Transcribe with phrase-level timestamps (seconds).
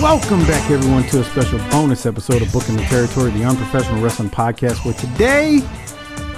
[0.00, 4.30] Welcome back, everyone, to a special bonus episode of Booking the Territory, the Unprofessional Wrestling
[4.30, 4.84] Podcast.
[4.84, 5.60] Where today,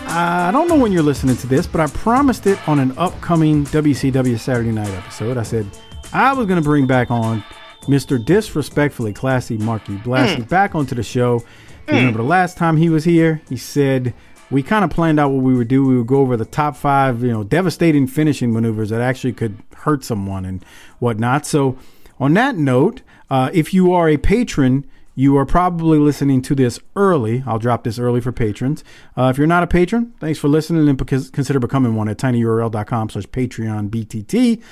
[0.07, 3.65] I don't know when you're listening to this, but I promised it on an upcoming
[3.67, 5.37] WCW Saturday Night episode.
[5.37, 5.67] I said
[6.15, 7.45] I was going to bring back on
[7.83, 8.23] Mr.
[8.25, 10.49] Disrespectfully Classy Marky Blassie Mm.
[10.49, 11.41] back onto the show.
[11.89, 14.15] You Remember the last time he was here, he said
[14.51, 15.85] we kind of planned out what we would do.
[15.85, 19.59] We would go over the top five, you know, devastating finishing maneuvers that actually could
[19.77, 20.65] hurt someone and
[20.99, 21.45] whatnot.
[21.45, 21.77] So,
[22.19, 23.03] on that note,
[23.35, 27.43] uh, if you are a patron, you are probably listening to this early.
[27.47, 28.85] I'll drop this early for patrons.
[29.17, 30.99] Uh, if you're not a patron, thanks for listening and
[31.33, 34.63] consider becoming one at tinyurl.com slash Patreon BTT.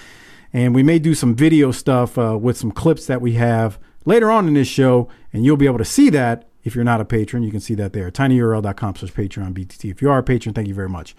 [0.52, 4.30] And we may do some video stuff uh, with some clips that we have later
[4.30, 6.48] on in this show, and you'll be able to see that.
[6.62, 8.12] If you're not a patron, you can see that there.
[8.12, 9.90] tinyurl.com slash Patreon BTT.
[9.90, 11.16] If you are a patron, thank you very much.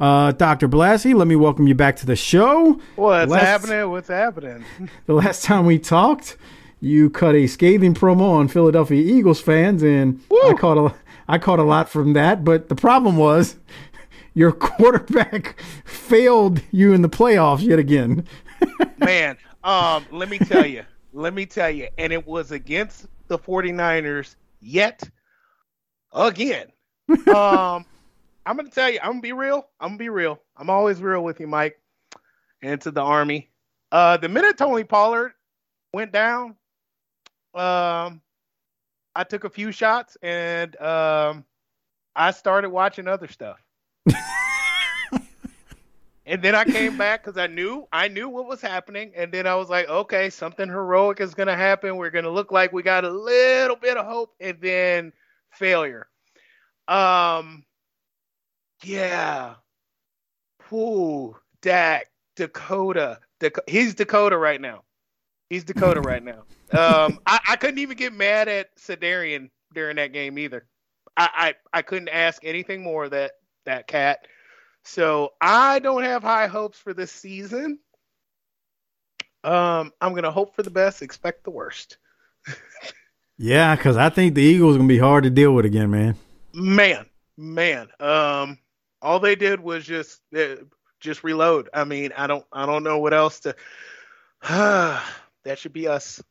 [0.00, 0.68] Uh, Dr.
[0.68, 2.80] Blassie, let me welcome you back to the show.
[2.96, 3.88] What's Last- happening?
[3.90, 4.64] What's happening?
[5.06, 6.36] The last time we talked,
[6.82, 10.94] you cut a scathing promo on Philadelphia Eagles fans, and I caught a
[11.28, 12.44] I caught a lot from that.
[12.44, 13.56] But the problem was
[14.34, 18.26] your quarterback failed you in the playoffs yet again.
[18.98, 20.84] Man, um, let me tell you.
[21.12, 21.86] Let me tell you.
[21.98, 25.08] And it was against the 49ers yet
[26.12, 26.66] again.
[27.28, 27.84] Um,
[28.44, 29.68] I'm going to tell you, I'm going to be real.
[29.78, 30.40] I'm going to be real.
[30.56, 31.80] I'm always real with you, Mike,
[32.60, 33.50] and to the Army.
[33.92, 35.32] Uh, the minute Tony Pollard
[35.92, 36.56] went down,
[37.54, 38.20] um,
[39.14, 41.44] I took a few shots and um,
[42.16, 43.58] I started watching other stuff.
[46.24, 49.46] And then I came back because I knew I knew what was happening, and then
[49.46, 51.96] I was like, okay, something heroic is gonna happen.
[51.96, 55.12] We're gonna look like we got a little bit of hope, and then
[55.50, 56.08] failure.
[56.86, 57.64] Um,
[58.84, 59.54] yeah.
[60.70, 64.84] Whoo, Dak, Dakota, Dak- he's Dakota right now.
[65.52, 66.44] He's Dakota right now.
[66.72, 70.64] Um, I, I couldn't even get mad at Sedarian during that game either.
[71.14, 71.28] I,
[71.74, 73.32] I I couldn't ask anything more of that
[73.66, 74.26] that cat.
[74.82, 77.78] So I don't have high hopes for this season.
[79.44, 81.98] Um, I'm gonna hope for the best, expect the worst.
[83.36, 86.16] Yeah, because I think the Eagles are gonna be hard to deal with again, man.
[86.54, 87.04] Man,
[87.36, 87.88] man.
[88.00, 88.56] Um,
[89.02, 90.56] all they did was just uh,
[90.98, 91.68] just reload.
[91.74, 93.54] I mean, I don't I don't know what else to.
[95.44, 96.22] that should be us.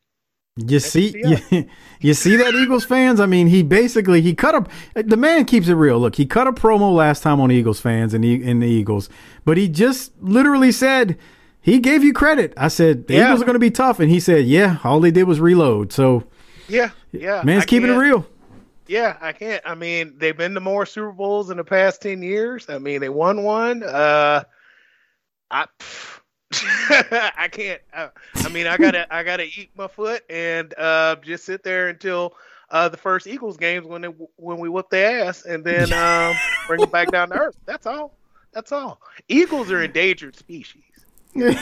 [0.58, 1.70] You see, you,
[2.02, 3.20] you see that Eagles fans.
[3.22, 5.04] I mean, he basically he cut a.
[5.04, 5.98] The man keeps it real.
[6.00, 9.10] Look, he cut a promo last time on Eagles fans and the in the Eagles,
[9.46, 11.18] but he just literally said
[11.62, 12.54] he gave you credit.
[12.58, 13.28] I said the Yeah.
[13.28, 15.94] Eagles are going to be tough, and he said, "Yeah, all they did was reload."
[15.94, 16.26] So
[16.68, 17.44] Yeah, yeah.
[17.46, 18.28] man's I keeping it real.
[18.88, 19.62] Yeah, I can't.
[19.66, 22.68] I mean, they've been to more Super Bowls in the past ten years.
[22.68, 23.84] I mean, they won one.
[23.84, 24.44] Uh,
[25.50, 25.66] I,
[27.38, 27.82] I can't.
[27.94, 31.90] Uh, I mean, I gotta, I gotta eat my foot and uh, just sit there
[31.90, 32.36] until
[32.70, 36.36] uh, the first Eagles games when they when we whoop their ass, and then um,
[36.68, 37.58] bring it back down to earth.
[37.66, 38.14] That's all.
[38.54, 39.02] That's all.
[39.30, 40.84] Eagles are endangered species.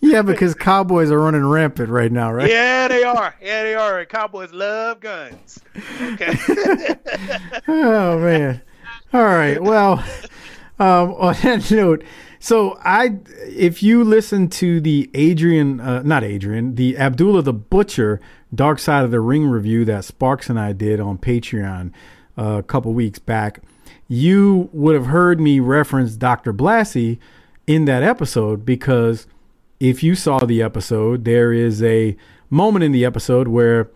[0.00, 2.48] Yeah, because Cowboys are running rampant right now, right?
[2.48, 3.34] Yeah, they are.
[3.40, 4.00] Yeah, they are.
[4.00, 5.58] And Cowboys love guns.
[6.12, 6.34] Okay.
[7.68, 8.62] oh man.
[9.12, 9.60] All right.
[9.60, 10.04] Well,
[10.78, 12.04] um, on that note,
[12.38, 18.20] so I, if you listen to the Adrian, uh, not Adrian, the Abdullah the Butcher
[18.54, 21.92] Dark Side of the Ring review that Sparks and I did on Patreon
[22.38, 23.60] uh, a couple weeks back,
[24.08, 26.52] you would have heard me reference Dr.
[26.52, 27.18] Blassie
[27.66, 29.26] in that episode because
[29.80, 32.16] if you saw the episode, there is a
[32.48, 33.90] moment in the episode where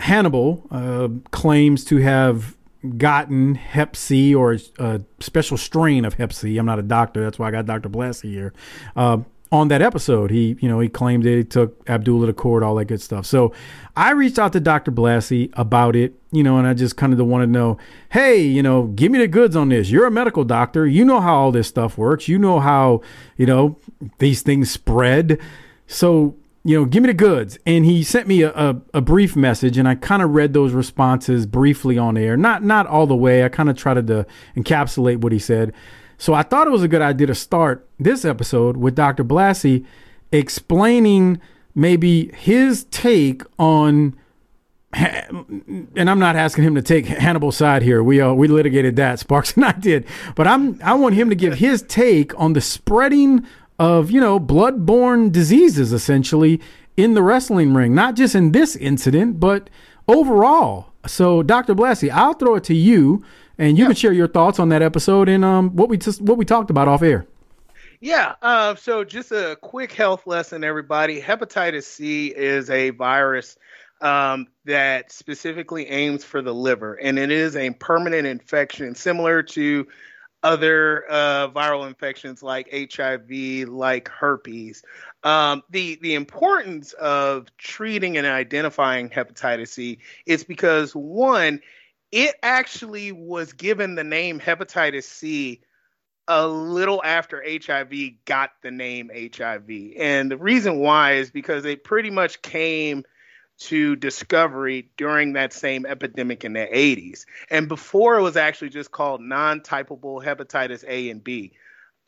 [0.00, 2.55] Hannibal uh, claims to have
[2.90, 6.56] gotten Hep C or a special strain of Hep C.
[6.58, 7.88] I'm not a doctor, that's why I got Dr.
[7.88, 8.52] Blassie here.
[8.94, 9.18] Uh,
[9.52, 12.74] on that episode, he you know he claimed that He took Abdullah to court, all
[12.76, 13.26] that good stuff.
[13.26, 13.52] So
[13.96, 14.90] I reached out to Dr.
[14.90, 17.78] Blassie about it, you know, and I just kind of wanted to know,
[18.10, 19.88] hey, you know, give me the goods on this.
[19.88, 20.86] You're a medical doctor.
[20.86, 22.26] You know how all this stuff works.
[22.26, 23.02] You know how
[23.36, 23.78] you know
[24.18, 25.38] these things spread.
[25.86, 26.34] So
[26.66, 27.58] you know, give me the goods.
[27.64, 30.72] And he sent me a, a, a brief message, and I kind of read those
[30.72, 32.36] responses briefly on air.
[32.36, 33.44] Not not all the way.
[33.44, 34.26] I kind of tried to
[34.56, 35.72] encapsulate what he said.
[36.18, 39.22] So I thought it was a good idea to start this episode with Dr.
[39.22, 39.86] Blassie
[40.32, 41.40] explaining
[41.74, 44.16] maybe his take on
[44.92, 48.02] and I'm not asking him to take Hannibal's side here.
[48.02, 50.04] We uh, we litigated that Sparks and I did,
[50.34, 53.46] but I'm I want him to give his take on the spreading
[53.78, 56.60] of, you know, blood-borne diseases essentially
[56.96, 59.68] in the wrestling ring, not just in this incident, but
[60.08, 60.92] overall.
[61.06, 61.74] So, Dr.
[61.74, 63.22] Blassie, I'll throw it to you
[63.58, 63.88] and you yeah.
[63.88, 66.70] can share your thoughts on that episode and um, what we just what we talked
[66.70, 67.26] about off air.
[68.00, 68.34] Yeah.
[68.42, 71.20] Uh, so, just a quick health lesson, everybody.
[71.20, 73.56] Hepatitis C is a virus
[74.00, 79.86] um, that specifically aims for the liver, and it is a permanent infection, similar to
[80.46, 84.80] other uh, viral infections like HIV, like herpes.
[85.24, 91.60] Um, the the importance of treating and identifying hepatitis C is because one,
[92.12, 95.62] it actually was given the name hepatitis C
[96.28, 97.92] a little after HIV
[98.24, 99.68] got the name HIV,
[99.98, 103.02] and the reason why is because it pretty much came
[103.58, 107.24] to discovery during that same epidemic in the 80s.
[107.50, 111.52] And before it was actually just called non typable hepatitis A and B.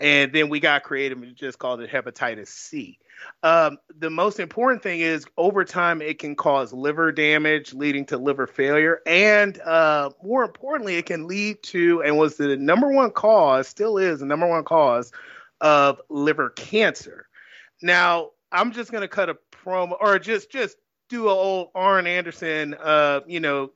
[0.01, 2.99] And then we got creative and just called it hepatitis C.
[3.43, 8.19] Um, the most important thing is over time, it can cause liver damage, leading to
[8.19, 9.01] liver failure.
[9.07, 13.99] And uh, more importantly, it can lead to, and was the number one cause, still
[13.99, 15.13] is the number one cause
[15.61, 17.27] of liver cancer.
[17.83, 20.77] Now, I'm just going to cut a promo or just just
[21.09, 23.73] do a old Arn Anderson, uh, you know,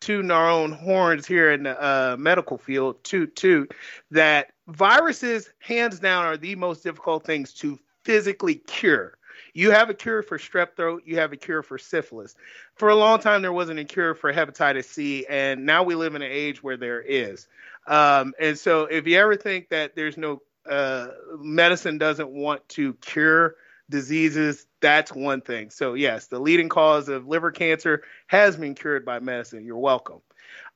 [0.00, 3.72] tooting our own horns here in the uh, medical field, toot toot,
[4.10, 9.16] that viruses, hands down, are the most difficult things to physically cure.
[9.54, 12.34] You have a cure for strep throat, you have a cure for syphilis.
[12.74, 16.14] For a long time, there wasn't a cure for hepatitis C, and now we live
[16.14, 17.46] in an age where there is.
[17.86, 22.94] Um, and so, if you ever think that there's no uh, medicine doesn't want to
[22.94, 23.56] cure
[23.90, 25.70] diseases, that's one thing.
[25.70, 29.64] So, yes, the leading cause of liver cancer has been cured by medicine.
[29.64, 30.20] You're welcome.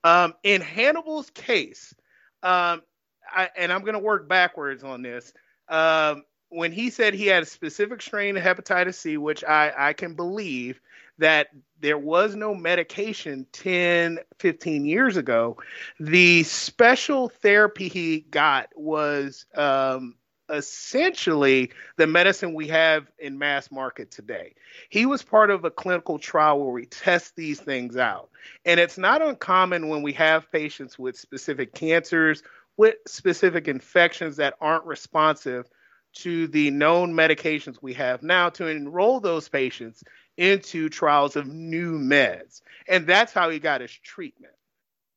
[0.04, 1.94] Um, in Hannibal's case,
[2.42, 2.82] um,
[3.30, 5.32] I, and I'm going to work backwards on this.
[5.68, 9.92] Um, when he said he had a specific strain of hepatitis C, which I, I
[9.92, 10.80] can believe
[11.18, 11.48] that
[11.80, 15.56] there was no medication 10, 15 years ago,
[15.98, 20.14] the special therapy he got was um,
[20.50, 24.54] essentially the medicine we have in mass market today.
[24.88, 28.30] He was part of a clinical trial where we test these things out.
[28.64, 32.42] And it's not uncommon when we have patients with specific cancers,
[32.76, 35.68] with specific infections that aren't responsive
[36.14, 40.02] to the known medications we have now to enroll those patients
[40.36, 42.62] into trials of new meds.
[42.88, 44.54] And that's how he got his treatment.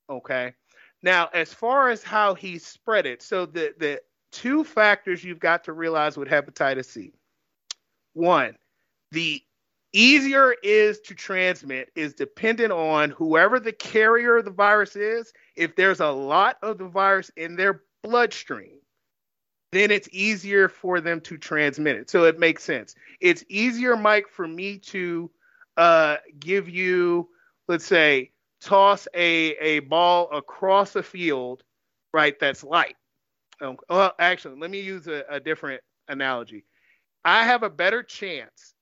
[0.10, 0.54] Okay.
[1.04, 5.66] Now, as far as how he spread it, so the, the two factors you've got
[5.66, 7.14] to realize with hepatitis C.
[8.14, 8.56] One,
[9.12, 9.42] the
[9.94, 15.34] easier is to transmit is dependent on whoever the carrier of the virus is.
[15.56, 18.80] If there's a lot of the virus in their bloodstream,
[19.72, 22.10] then it's easier for them to transmit it.
[22.10, 22.96] So it makes sense.
[23.20, 25.32] It's easier, Mike, for me to
[25.78, 27.30] uh, give you,
[27.68, 31.64] let's say, toss a, a ball across a field,
[32.14, 32.96] right, that's light
[33.62, 36.66] um, well, actually, let me use a, a different analogy.
[37.24, 38.74] I have a better chance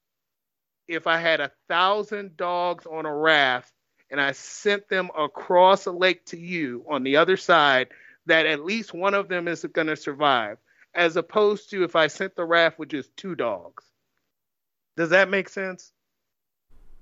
[0.87, 3.71] if I had a thousand dogs on a raft
[4.09, 7.89] and I sent them across a lake to you on the other side,
[8.25, 10.57] that at least one of them is going to survive,
[10.95, 13.83] as opposed to if I sent the raft with just two dogs.
[14.97, 15.91] Does that make sense?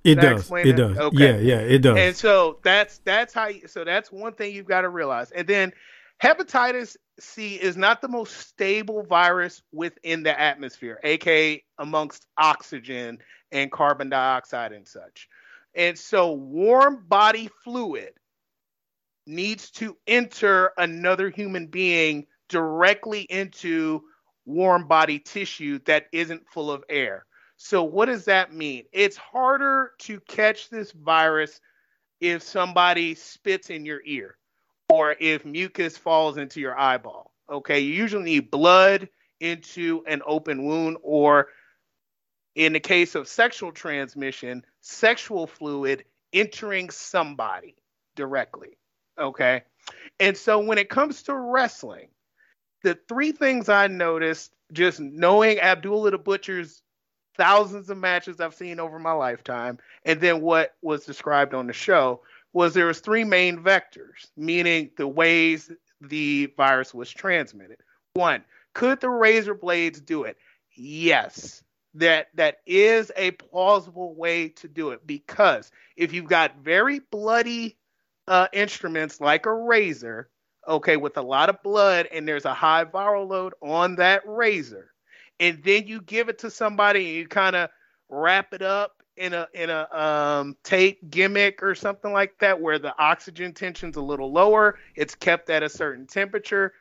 [0.04, 0.50] It does.
[0.52, 0.98] It, it does.
[0.98, 1.18] Okay.
[1.18, 1.98] Yeah, yeah, it does.
[1.98, 3.48] And so that's that's how.
[3.48, 5.32] You, so that's one thing you've got to realize.
[5.32, 5.74] And then
[6.22, 13.20] hepatitis C is not the most stable virus within the atmosphere, aka amongst oxygen
[13.52, 15.28] and carbon dioxide and such.
[15.76, 18.14] And so, warm body fluid
[19.26, 24.02] needs to enter another human being directly into
[24.46, 27.26] warm body tissue that isn't full of air.
[27.58, 28.86] So, what does that mean?
[28.92, 31.60] It's harder to catch this virus
[32.20, 34.37] if somebody spits in your ear
[34.90, 37.32] or if mucus falls into your eyeball.
[37.50, 41.50] Okay, you usually need blood into an open wound, or
[42.56, 46.04] in the case of sexual transmission, sexual fluid
[46.34, 47.76] entering somebody
[48.16, 48.78] directly.
[49.20, 49.64] Okay,
[50.20, 52.08] and so when it comes to wrestling,
[52.84, 56.82] the three things I noticed just knowing Abdullah the Butcher's
[57.38, 61.74] thousands of matches I've seen over my lifetime, and then what was described on the
[61.74, 62.22] show
[62.54, 67.78] was there was three main vectors, meaning the ways the virus was transmitted.
[68.14, 70.38] One, could the razor blades do it?
[70.76, 71.64] Yes.
[71.96, 77.78] That that is a plausible way to do it because if you've got very bloody
[78.28, 80.30] uh, instruments like a razor,
[80.68, 84.92] okay, with a lot of blood, and there's a high viral load on that razor,
[85.40, 87.70] and then you give it to somebody and you kind of
[88.10, 92.80] wrap it up in a in a um, tape gimmick or something like that, where
[92.80, 96.74] the oxygen tension's a little lower, it's kept at a certain temperature,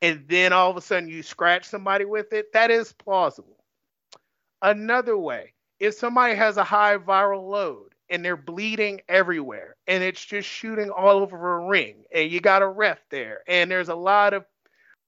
[0.00, 2.52] and then all of a sudden you scratch somebody with it.
[2.52, 3.64] That is plausible.
[4.62, 10.24] Another way, if somebody has a high viral load and they're bleeding everywhere and it's
[10.24, 13.94] just shooting all over a ring and you got a ref there and there's a
[13.94, 14.44] lot of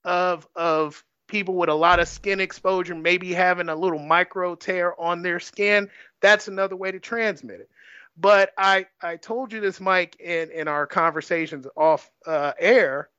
[0.05, 4.99] of of people with a lot of skin exposure maybe having a little micro tear
[5.01, 5.89] on their skin
[6.21, 7.71] that's another way to transmit it.
[8.17, 13.11] But i i told you this mike in in our conversations off uh, air.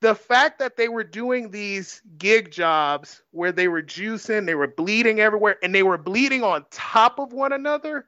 [0.00, 4.68] The fact that they were doing these gig jobs where they were juicing they were
[4.68, 8.06] bleeding everywhere and they were bleeding on top of one another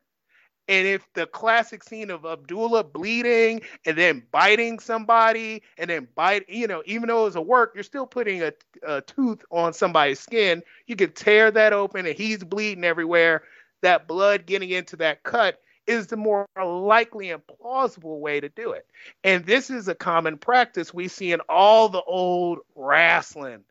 [0.69, 6.49] and if the classic scene of Abdullah bleeding and then biting somebody and then bite,
[6.49, 8.52] you know, even though it was a work, you're still putting a,
[8.87, 10.62] a tooth on somebody's skin.
[10.87, 13.42] You could tear that open and he's bleeding everywhere.
[13.83, 18.71] That blood getting into that cut is the more likely and plausible way to do
[18.71, 18.87] it.
[19.25, 23.64] And this is a common practice we see in all the old wrestling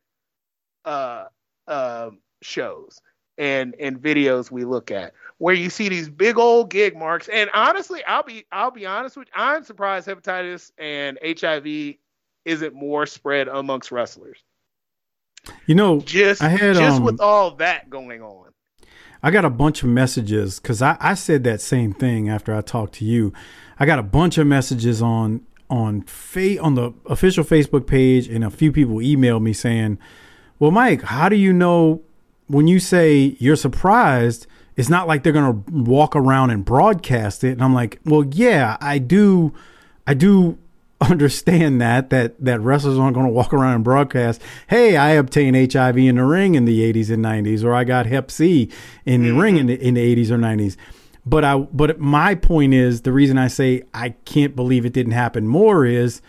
[0.84, 1.26] uh,
[1.68, 2.10] uh,
[2.42, 3.00] shows
[3.42, 7.28] and and videos we look at where you see these big old gig marks.
[7.28, 11.98] And honestly i'll be i'll be honest with you i'm surprised hepatitis and hiv
[12.46, 14.38] isn't more spread amongst wrestlers.
[15.66, 18.52] You know just I had, just um, with all that going on.
[19.24, 22.62] I got a bunch of messages because I, I said that same thing after I
[22.62, 23.34] talked to you.
[23.80, 28.44] I got a bunch of messages on on fa- on the official Facebook page, and
[28.44, 29.98] a few people emailed me saying,
[30.60, 32.04] "Well, Mike, how do you know
[32.52, 37.52] when you say you're surprised, it's not like they're gonna walk around and broadcast it.
[37.52, 39.54] And I'm like, well, yeah, I do,
[40.06, 40.58] I do
[41.10, 45.56] understand that that that wrestlers aren't going to walk around and broadcast hey i obtained
[45.74, 48.70] hiv in the ring in the 80s and 90s or i got hep c
[49.04, 50.78] in the ring in the, in the 80s or 90s
[51.26, 55.14] but i but my point is the reason i say i can't believe it didn't
[55.14, 56.22] happen more is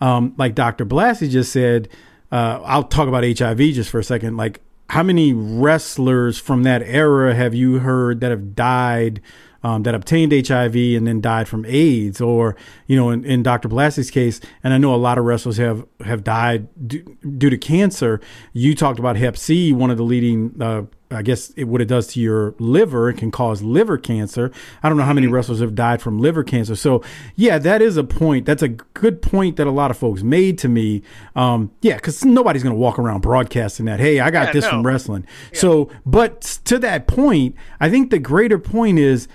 [0.00, 1.88] um, like dr blassie just said
[2.32, 6.82] uh, i'll talk about hiv just for a second like how many wrestlers from that
[6.82, 9.20] era have you heard that have died
[9.62, 13.68] um, that obtained HIV and then died from AIDS, or you know, in, in Dr.
[13.68, 17.02] Blassie's case, and I know a lot of wrestlers have have died d-
[17.36, 18.20] due to cancer.
[18.52, 20.54] You talked about Hep C, one of the leading.
[20.60, 24.52] Uh, I guess it, what it does to your liver, it can cause liver cancer.
[24.82, 25.34] I don't know how many mm-hmm.
[25.34, 26.76] wrestlers have died from liver cancer.
[26.76, 27.02] So,
[27.34, 28.44] yeah, that is a point.
[28.44, 31.02] That's a good point that a lot of folks made to me.
[31.34, 34.00] Um, yeah, because nobody's going to walk around broadcasting that.
[34.00, 34.70] Hey, I got yeah, this no.
[34.70, 35.26] from wrestling.
[35.52, 35.58] Yeah.
[35.60, 39.28] So, but to that point, I think the greater point is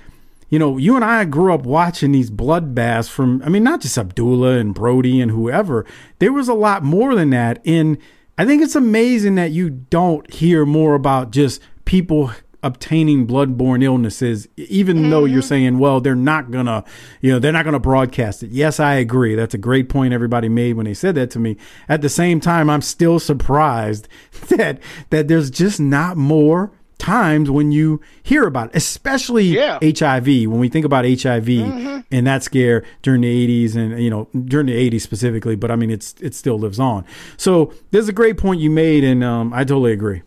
[0.50, 3.98] you know, you and I grew up watching these bloodbaths from, I mean, not just
[3.98, 5.84] Abdullah and Brody and whoever.
[6.20, 7.60] There was a lot more than that.
[7.66, 7.98] And
[8.38, 12.32] I think it's amazing that you don't hear more about just people
[12.64, 15.10] obtaining bloodborne illnesses, even mm-hmm.
[15.10, 15.48] though you're mm-hmm.
[15.48, 16.84] saying, well, they're not gonna,
[17.22, 18.52] you know, they're not gonna broadcast it.
[18.52, 19.36] Yes, I agree.
[19.36, 21.58] That's a great point everybody made when they said that to me.
[21.90, 24.08] At the same time, I'm still surprised
[24.50, 29.80] that that there's just not more times when you hear about it, especially yeah.
[29.82, 30.26] HIV.
[30.26, 32.00] When we think about HIV mm-hmm.
[32.12, 35.76] and that scare during the 80s and you know during the 80s specifically, but I
[35.76, 37.06] mean it's it still lives on.
[37.38, 40.22] So there's a great point you made, and um, I totally agree.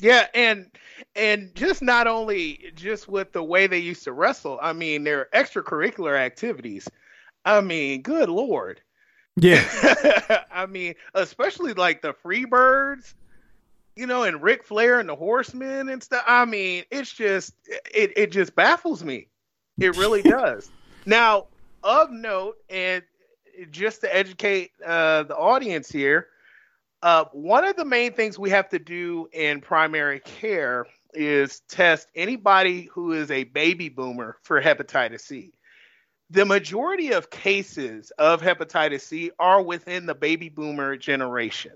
[0.00, 0.66] Yeah, and
[1.14, 4.58] and just not only just with the way they used to wrestle.
[4.62, 6.88] I mean, their extracurricular activities.
[7.44, 8.80] I mean, good lord.
[9.36, 9.64] Yeah.
[10.52, 13.14] I mean, especially like the Freebirds
[13.96, 16.24] you know, and Ric Flair and the Horsemen and stuff.
[16.26, 17.54] I mean, it's just
[17.92, 19.28] it it just baffles me.
[19.78, 20.70] It really does.
[21.04, 21.46] Now,
[21.82, 23.02] of note, and
[23.70, 26.28] just to educate uh, the audience here,
[27.02, 32.08] uh, one of the main things we have to do in primary care is test
[32.14, 35.52] anybody who is a baby boomer for hepatitis C.
[36.30, 41.72] the majority of cases of hepatitis C are within the baby boomer generation.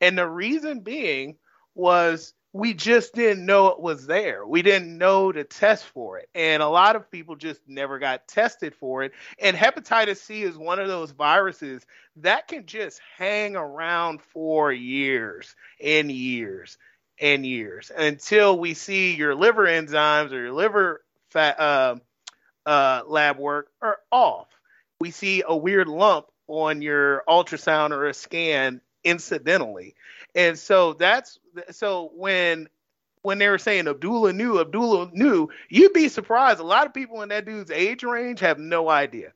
[0.00, 1.36] And the reason being
[1.74, 4.46] was we just didn't know it was there.
[4.46, 6.28] We didn't know to test for it.
[6.34, 9.12] And a lot of people just never got tested for it.
[9.38, 11.86] And hepatitis C is one of those viruses
[12.16, 16.76] that can just hang around for years and years
[17.18, 21.96] and years until we see your liver enzymes or your liver fat, uh,
[22.66, 24.48] uh, lab work are off.
[25.00, 29.94] We see a weird lump on your ultrasound or a scan incidentally.
[30.34, 31.38] And so that's
[31.70, 32.68] so when
[33.22, 36.60] when they were saying Abdullah knew, Abdullah knew, you'd be surprised.
[36.60, 39.32] A lot of people in that dude's age range have no idea.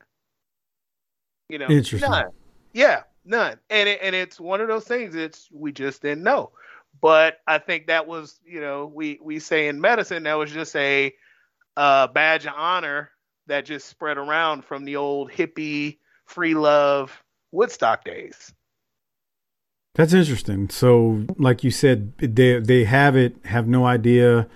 [1.49, 2.09] You know, Interesting.
[2.09, 2.27] none.
[2.73, 3.57] Yeah, none.
[3.69, 5.15] And it, and it's one of those things.
[5.15, 6.51] It's we just didn't know.
[6.99, 10.75] But I think that was, you know, we we say in medicine that was just
[10.75, 11.13] a
[11.77, 13.11] uh, badge of honor
[13.45, 18.53] that just spread around from the old hippie free love Woodstock days.
[19.97, 20.69] That's interesting.
[20.69, 24.47] So, like you said, they they have it, have no idea.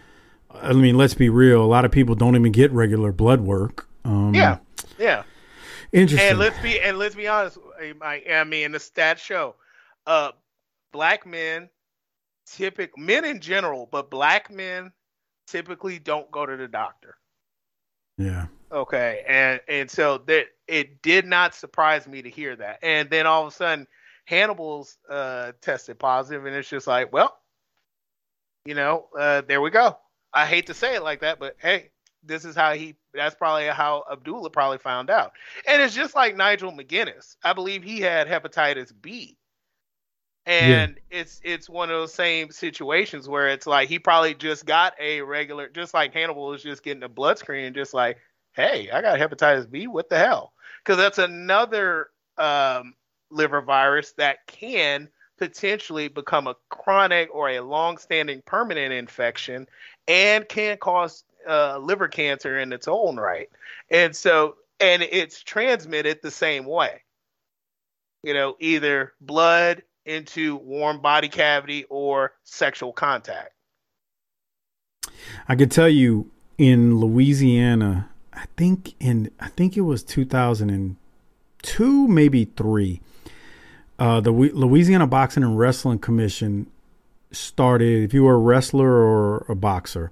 [0.51, 1.63] I mean, let's be real.
[1.63, 3.87] A lot of people don't even get regular blood work.
[4.05, 4.59] Um, Yeah,
[4.99, 5.23] yeah.
[5.91, 6.29] interesting.
[6.29, 7.57] And let's be and let's be honest.
[8.03, 9.55] I, I mean, the stats show,
[10.05, 10.31] uh,
[10.91, 11.69] black men,
[12.45, 14.91] typical men in general, but black men
[15.47, 17.17] typically don't go to the doctor.
[18.19, 22.77] yeah, Okay, and and so that it did not surprise me to hear that.
[22.83, 23.87] And then all of a sudden,
[24.31, 27.37] Hannibal's uh, tested positive, and it's just like, well,
[28.65, 29.97] you know, uh, there we go.
[30.33, 31.89] I hate to say it like that, but hey,
[32.23, 32.95] this is how he.
[33.13, 35.33] That's probably how Abdullah probably found out.
[35.67, 37.35] And it's just like Nigel McGuinness.
[37.43, 39.37] I believe he had hepatitis B.
[40.45, 44.93] And it's it's one of those same situations where it's like he probably just got
[44.97, 48.17] a regular, just like Hannibal was just getting a blood screen, and just like,
[48.53, 49.87] hey, I got hepatitis B.
[49.87, 50.53] What the hell?
[50.83, 52.07] Because that's another
[52.37, 52.93] um,
[53.31, 59.67] liver virus that can potentially become a chronic or a long-standing permanent infection
[60.07, 63.49] and can cause uh, liver cancer in its own right.
[63.89, 67.01] And so, and it's transmitted the same way.
[68.23, 73.53] You know, either blood into warm body cavity or sexual contact.
[75.47, 78.09] I could tell you in Louisiana.
[78.33, 83.01] I think in I think it was 2002, maybe three.
[84.01, 86.65] Uh, the Louisiana Boxing and Wrestling Commission
[87.31, 88.01] started.
[88.03, 90.11] If you were a wrestler or a boxer,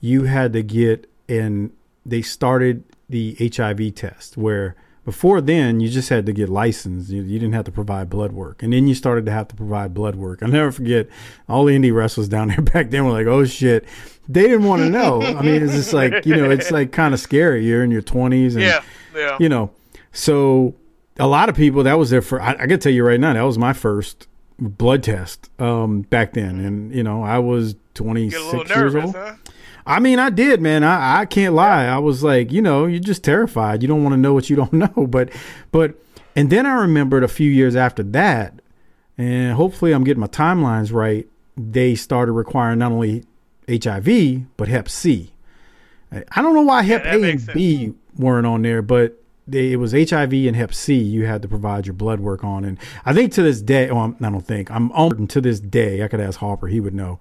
[0.00, 1.72] you had to get and
[2.04, 7.10] they started the HIV test where before then you just had to get licensed.
[7.10, 8.62] You, you didn't have to provide blood work.
[8.62, 10.40] And then you started to have to provide blood work.
[10.40, 11.08] I'll never forget
[11.48, 13.86] all the indie wrestlers down there back then were like oh shit.
[14.28, 15.20] They didn't want to know.
[15.22, 17.66] I mean it's just like you know it's like kind of scary.
[17.66, 18.84] You're in your 20s and Yeah,
[19.16, 19.36] yeah.
[19.40, 19.72] you know.
[20.12, 20.76] So
[21.18, 23.32] a lot of people that was their first I, I can tell you right now
[23.32, 28.00] that was my first blood test um back then and you know i was Get
[28.00, 29.34] a little 26 years old huh?
[29.88, 30.82] I mean, I did, man.
[30.82, 31.84] I, I can't lie.
[31.84, 33.82] I was like, you know, you're just terrified.
[33.82, 35.06] You don't want to know what you don't know.
[35.06, 35.30] But,
[35.70, 35.94] but,
[36.34, 38.60] and then I remembered a few years after that,
[39.16, 41.28] and hopefully I'm getting my timelines right.
[41.56, 43.24] They started requiring not only
[43.70, 45.32] HIV but Hep C.
[46.12, 49.76] I don't know why Hep that A and B weren't on there, but they, it
[49.76, 52.64] was HIV and Hep C you had to provide your blood work on.
[52.64, 56.02] And I think to this day, I'm- I don't think I'm on to this day.
[56.02, 57.18] I could ask Harper; he would know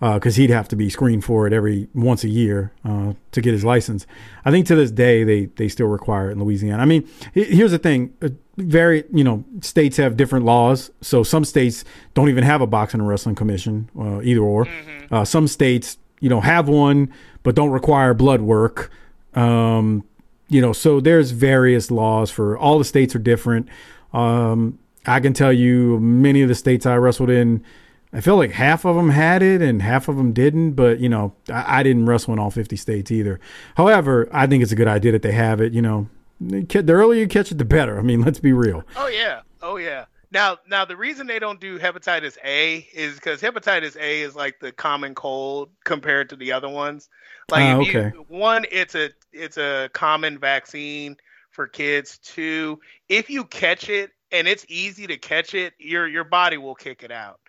[0.00, 3.52] because he'd have to be screened for it every once a year uh, to get
[3.54, 4.06] his license.
[4.44, 6.82] I think to this day they they still require it in Louisiana.
[6.82, 10.90] I mean, here's the thing: uh, very you know states have different laws.
[11.00, 14.68] So some states don't even have a boxing and wrestling commission, uh, either or.
[15.10, 18.90] Uh, some states you know have one but don't require blood work.
[19.34, 20.04] Um,
[20.48, 23.68] you know, so there's various laws for all the states are different.
[24.12, 27.64] Um, I can tell you many of the states I wrestled in,
[28.12, 31.08] I feel like half of them had it and half of them didn't, but you
[31.08, 33.40] know, I, I didn't wrestle in all 50 states either.
[33.76, 36.08] However, I think it's a good idea that they have it, you know,
[36.40, 37.98] the earlier you catch it, the better.
[37.98, 38.84] I mean, let's be real.
[38.96, 39.40] Oh yeah.
[39.62, 40.06] Oh yeah.
[40.32, 44.60] Now, now the reason they don't do hepatitis A is because hepatitis A is like
[44.60, 47.08] the common cold compared to the other ones.
[47.48, 48.12] Like, Ah, if you- okay.
[48.28, 51.16] one, it's a it's a common vaccine
[51.50, 52.18] for kids.
[52.18, 56.74] Two, if you catch it and it's easy to catch it, your your body will
[56.74, 57.40] kick it out.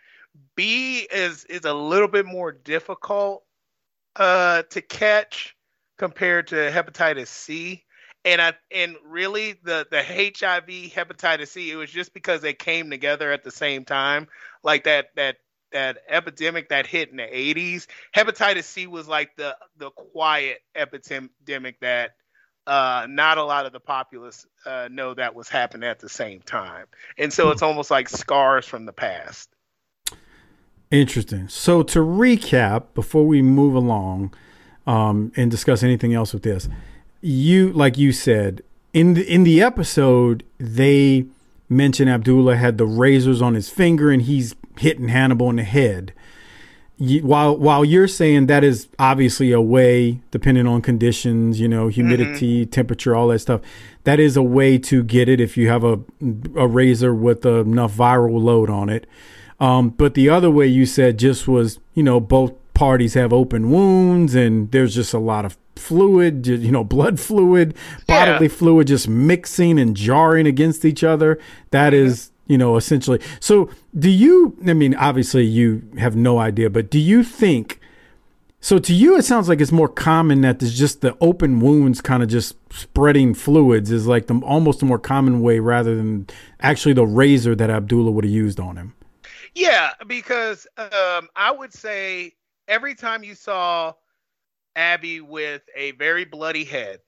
[0.55, 3.43] B is is a little bit more difficult
[4.15, 5.55] uh, to catch
[5.97, 7.83] compared to hepatitis C.
[8.25, 12.89] And I and really the the HIV hepatitis C it was just because they came
[12.89, 14.27] together at the same time
[14.63, 15.37] like that that
[15.77, 17.85] that epidemic that hit in the 80s
[18.15, 22.15] hepatitis C was like the the quiet epidemic that
[22.65, 26.41] uh, not a lot of the populace uh, know that was happening at the same
[26.41, 26.87] time,
[27.17, 29.49] and so it's almost like scars from the past.
[30.89, 31.47] Interesting.
[31.47, 34.33] So to recap, before we move along
[34.87, 36.67] um, and discuss anything else with this,
[37.21, 38.63] you like you said
[38.93, 41.27] in the in the episode they
[41.69, 46.13] mention Abdullah had the razors on his finger and he's hitting Hannibal in the head.
[46.99, 51.89] You, while while you're saying that is obviously a way, depending on conditions, you know,
[51.89, 52.71] humidity, mm-hmm.
[52.71, 53.61] temperature, all that stuff,
[54.03, 55.99] that is a way to get it if you have a
[56.55, 59.05] a razor with enough viral load on it.
[59.59, 63.71] Um, but the other way you said just was, you know, both parties have open
[63.71, 67.75] wounds and there's just a lot of fluid, you know, blood fluid,
[68.07, 68.53] bodily yeah.
[68.53, 71.39] fluid just mixing and jarring against each other.
[71.71, 72.07] That mm-hmm.
[72.07, 73.19] is, you know, essentially.
[73.39, 77.79] So, do you, I mean, obviously you have no idea, but do you think,
[78.59, 82.01] so to you, it sounds like it's more common that there's just the open wounds
[82.01, 86.27] kind of just spreading fluids is like the almost a more common way rather than
[86.61, 88.93] actually the razor that Abdullah would have used on him.
[89.53, 92.33] Yeah, because um, I would say
[92.67, 93.93] every time you saw
[94.75, 96.99] Abby with a very bloody head,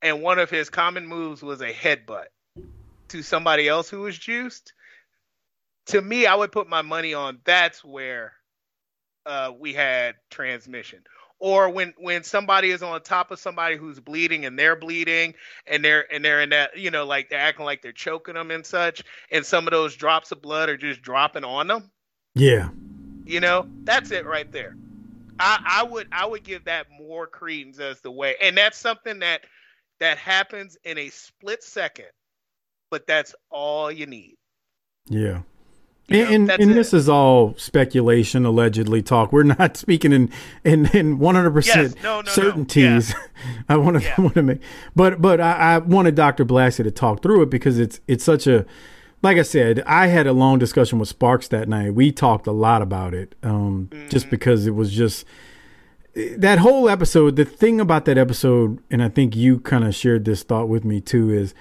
[0.00, 2.26] and one of his common moves was a headbutt
[3.08, 4.72] to somebody else who was juiced,
[5.86, 8.32] to me, I would put my money on that's where
[9.26, 11.00] uh, we had transmission.
[11.40, 15.34] Or when when somebody is on top of somebody who's bleeding and they're bleeding
[15.68, 18.50] and they're and they're in that you know like they're acting like they're choking them
[18.50, 21.92] and such and some of those drops of blood are just dropping on them.
[22.34, 22.70] Yeah.
[23.24, 24.76] You know that's it right there.
[25.38, 29.20] I i would i would give that more credence as the way and that's something
[29.20, 29.42] that
[30.00, 32.06] that happens in a split second
[32.90, 34.36] but that's all you need
[35.06, 35.40] yeah
[36.10, 39.30] and, and, this is all speculation, allegedly talk.
[39.30, 40.30] We're not speaking in
[40.64, 41.96] in in one hundred percent
[42.26, 43.10] certainties.
[43.10, 43.20] No.
[43.20, 43.62] Yeah.
[43.68, 44.14] I want to yeah.
[44.20, 44.60] want to make,
[44.96, 48.46] but but I, I wanted Doctor Blassie to talk through it because it's it's such
[48.46, 48.64] a,
[49.22, 51.94] like I said, I had a long discussion with Sparks that night.
[51.94, 54.08] We talked a lot about it, um, mm-hmm.
[54.08, 55.26] just because it was just
[56.14, 57.36] that whole episode.
[57.36, 60.86] The thing about that episode, and I think you kind of shared this thought with
[60.86, 61.52] me too, is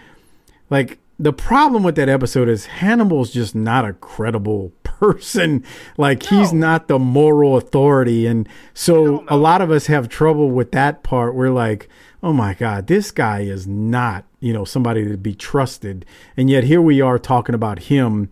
[0.70, 5.64] like the problem with that episode is Hannibal's just not a credible person.
[5.98, 6.40] Like no.
[6.40, 8.28] he's not the moral authority.
[8.28, 11.36] And so a lot of us have trouble with that part.
[11.36, 11.90] We're like,
[12.22, 16.06] oh my God, this guy is not, you know, somebody to be trusted.
[16.36, 18.30] And yet here we are talking about him.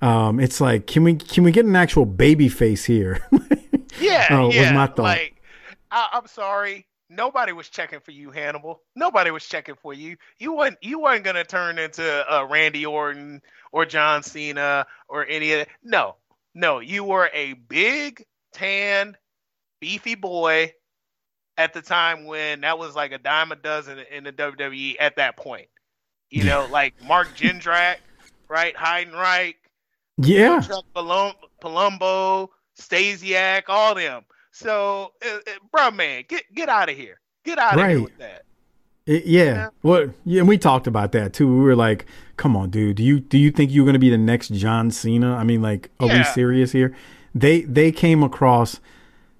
[0.00, 3.20] Um, it's like, can we can we get an actual baby face here?
[4.00, 4.60] yeah, uh, yeah.
[4.60, 4.98] Was my thought.
[4.98, 5.42] Like,
[5.90, 8.82] I, I'm sorry nobody was checking for you, Hannibal.
[8.94, 10.16] Nobody was checking for you.
[10.38, 13.42] You weren't you weren't gonna turn into uh, Randy Orton
[13.72, 15.68] or John Cena or any of that.
[15.82, 16.16] No,
[16.54, 19.16] no, you were a big, tan,
[19.80, 20.72] beefy boy
[21.56, 25.16] at the time when that was like a dime a dozen in the WWE at
[25.16, 25.68] that point.
[26.30, 27.96] You know, like Mark Jindrak,
[28.48, 28.74] right?
[28.74, 29.54] Heidenreich,
[30.18, 34.24] yeah, Chuck Palum- Palumbo, Stasiak, all them.
[34.58, 37.20] So, uh, uh, bro, man, get get out of here.
[37.44, 37.90] Get out of right.
[37.90, 38.42] here with that.
[39.06, 39.42] It, yeah.
[39.44, 39.68] yeah.
[39.84, 41.46] Well, yeah, and we talked about that too.
[41.46, 42.96] We were like, "Come on, dude.
[42.96, 45.36] Do you do you think you're going to be the next John Cena?
[45.36, 46.18] I mean, like, are yeah.
[46.18, 46.96] we serious here?"
[47.32, 48.80] They they came across.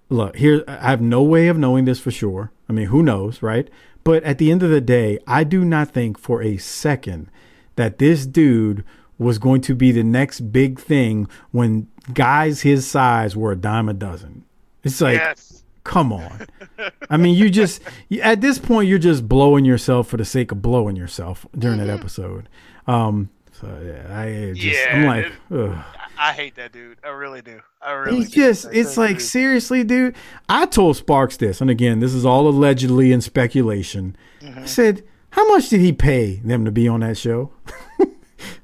[0.09, 2.53] Look, here I have no way of knowing this for sure.
[2.69, 3.69] I mean, who knows, right?
[4.05, 7.29] But at the end of the day, I do not think for a second
[7.75, 8.85] that this dude
[9.19, 13.89] was going to be the next big thing when guys his size were a dime
[13.89, 14.45] a dozen.
[14.85, 15.65] It's like, yes.
[15.85, 16.47] come on.
[17.11, 17.83] I mean, you just
[18.23, 21.89] at this point you're just blowing yourself for the sake of blowing yourself during mm-hmm.
[21.89, 22.49] that episode.
[22.87, 25.85] Um, so yeah, I just yeah, I'm like, Ugh.
[26.21, 26.99] I hate that dude.
[27.05, 27.61] I really do.
[27.81, 28.23] I really.
[28.23, 29.23] It's just, it's like dude.
[29.23, 30.17] seriously, dude.
[30.49, 34.17] I told Sparks this, and again, this is all allegedly and speculation.
[34.41, 34.59] Mm-hmm.
[34.61, 37.53] I said, how much did he pay them to be on that show?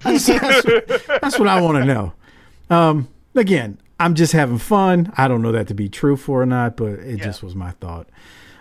[0.03, 2.13] that's, that's, what, that's, what I want to know.
[2.71, 5.13] Um, again, I'm just having fun.
[5.17, 7.25] I don't know that to be true for or not, but it yeah.
[7.25, 8.09] just was my thought.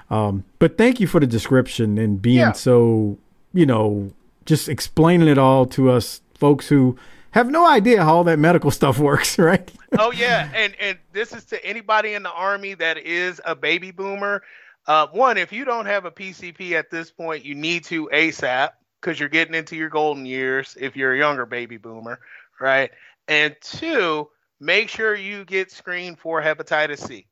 [0.09, 2.51] Um, but thank you for the description and being yeah.
[2.51, 3.17] so,
[3.53, 4.11] you know,
[4.45, 6.97] just explaining it all to us folks who
[7.31, 9.71] have no idea how all that medical stuff works, right?
[9.97, 13.91] oh yeah, and and this is to anybody in the army that is a baby
[13.91, 14.43] boomer.
[14.85, 18.71] Uh, one, if you don't have a PCP at this point, you need to ASAP
[18.99, 22.19] because you're getting into your golden years if you're a younger baby boomer,
[22.59, 22.91] right?
[23.27, 24.29] And two,
[24.63, 27.27] make sure you get screened for hepatitis C.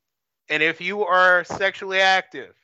[0.50, 2.54] And if you are sexually active,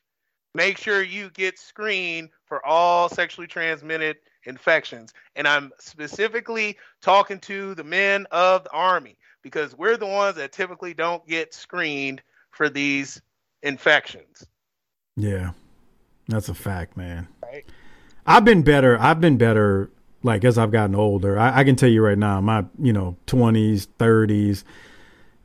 [0.54, 5.14] make sure you get screened for all sexually transmitted infections.
[5.36, 10.52] And I'm specifically talking to the men of the Army because we're the ones that
[10.52, 13.22] typically don't get screened for these
[13.62, 14.46] infections.
[15.16, 15.52] Yeah.
[16.28, 17.26] That's a fact, man.
[17.42, 17.64] Right.
[18.26, 19.00] I've been better.
[19.00, 19.90] I've been better.
[20.22, 23.16] Like as I've gotten older, I, I can tell you right now, my you know
[23.26, 24.64] twenties, thirties,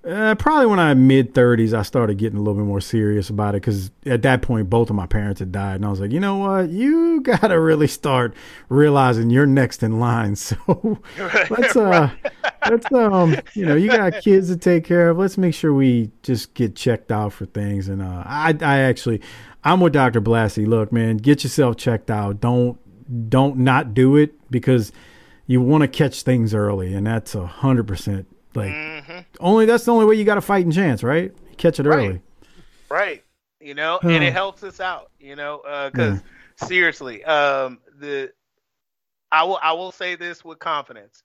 [0.06, 3.56] uh, probably when I mid thirties, I started getting a little bit more serious about
[3.56, 6.12] it because at that point, both of my parents had died, and I was like,
[6.12, 8.36] you know what, you gotta really start
[8.68, 10.36] realizing you're next in line.
[10.44, 10.58] So
[11.50, 12.10] let's uh,
[12.70, 15.18] let's um, you know, you got kids to take care of.
[15.18, 17.88] Let's make sure we just get checked out for things.
[17.88, 19.22] And uh, I, I actually,
[19.64, 20.22] I'm with Dr.
[20.22, 20.68] Blassie.
[20.68, 22.42] Look, man, get yourself checked out.
[22.42, 22.78] Don't
[23.30, 24.92] don't not do it because
[25.48, 29.20] you want to catch things early, and that's a hundred percent like Mm-hmm.
[29.40, 31.34] only that's the only way you got a fighting chance, right?
[31.58, 32.08] Catch it Right.
[32.08, 32.22] early.
[32.90, 33.24] Right.
[33.60, 35.12] You know, and it helps us out.
[35.20, 35.62] You know,
[35.92, 36.20] because
[36.68, 38.32] seriously, um, the
[39.32, 41.24] I will I will say this with confidence: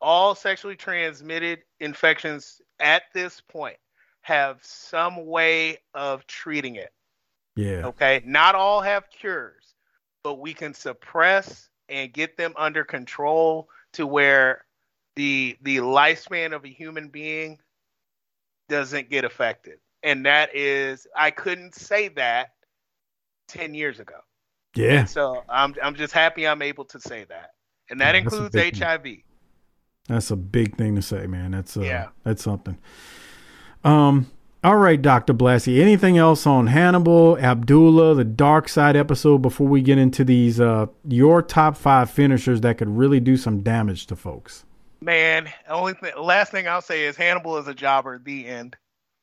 [0.00, 3.76] all sexually transmitted infections at this point
[4.20, 6.92] have some way of treating it.
[7.56, 7.86] Yeah.
[7.86, 9.63] Okay, not all have cures,
[10.24, 14.64] but we can suppress and get them under control to where
[15.14, 17.58] the the lifespan of a human being
[18.68, 19.78] doesn't get affected.
[20.02, 22.54] And that is I couldn't say that
[23.48, 24.16] 10 years ago.
[24.74, 25.04] Yeah.
[25.04, 27.50] So I'm I'm just happy I'm able to say that.
[27.90, 28.80] And that Yeah, that's a includes big thing.
[28.80, 29.06] HIV.
[30.08, 31.52] That's a big thing to say, man.
[31.52, 32.08] That's uh, Yeah.
[32.24, 32.78] that's something.
[33.84, 34.30] Um
[34.64, 35.34] all right, Dr.
[35.34, 35.80] Blassie.
[35.80, 40.86] Anything else on Hannibal, Abdullah, the Dark Side episode before we get into these uh
[41.06, 44.64] your top 5 finishers that could really do some damage to folks?
[45.00, 48.18] Man, only thing, last thing I'll say is Hannibal is a jobber.
[48.18, 48.76] The end.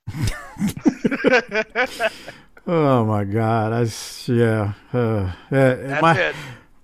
[2.67, 3.73] Oh my god.
[3.73, 3.87] I
[4.31, 4.73] yeah.
[4.93, 6.35] Uh, That's my, it.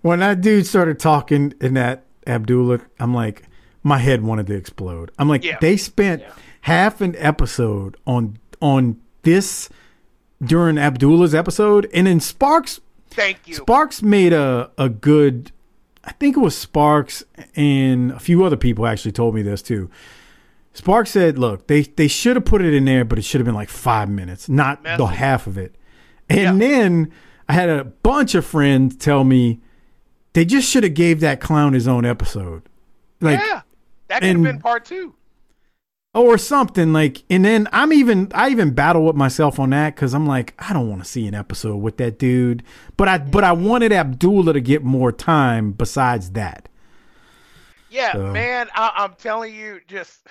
[0.01, 3.43] when that dude started talking in that Abdullah, I'm like,
[3.83, 5.11] my head wanted to explode.
[5.19, 5.57] I'm like, Yeah.
[5.61, 6.31] they spent Yeah.
[6.61, 9.69] half an episode on on this
[10.43, 12.79] during Abdullah's episode, and then Sparks
[13.17, 13.55] Thank you.
[13.55, 15.51] Sparks made a a good.
[16.03, 17.23] I think it was Sparks
[17.55, 19.89] and a few other people actually told me this too.
[20.73, 23.45] Sparks said, "Look, they they should have put it in there, but it should have
[23.45, 25.75] been like five minutes, not the half of it."
[26.29, 27.11] And then
[27.49, 29.61] I had a bunch of friends tell me
[30.33, 32.63] they just should have gave that clown his own episode,
[33.19, 33.61] like yeah.
[34.09, 35.15] That could have been part two.
[36.17, 37.23] Or something like.
[37.29, 40.73] And then I'm even I even battle with myself on that because I'm like I
[40.73, 42.63] don't want to see an episode with that dude,
[42.97, 46.69] but I but I wanted Abdullah to get more time besides that.
[47.89, 50.27] Yeah, So- man, I, I'm telling you, just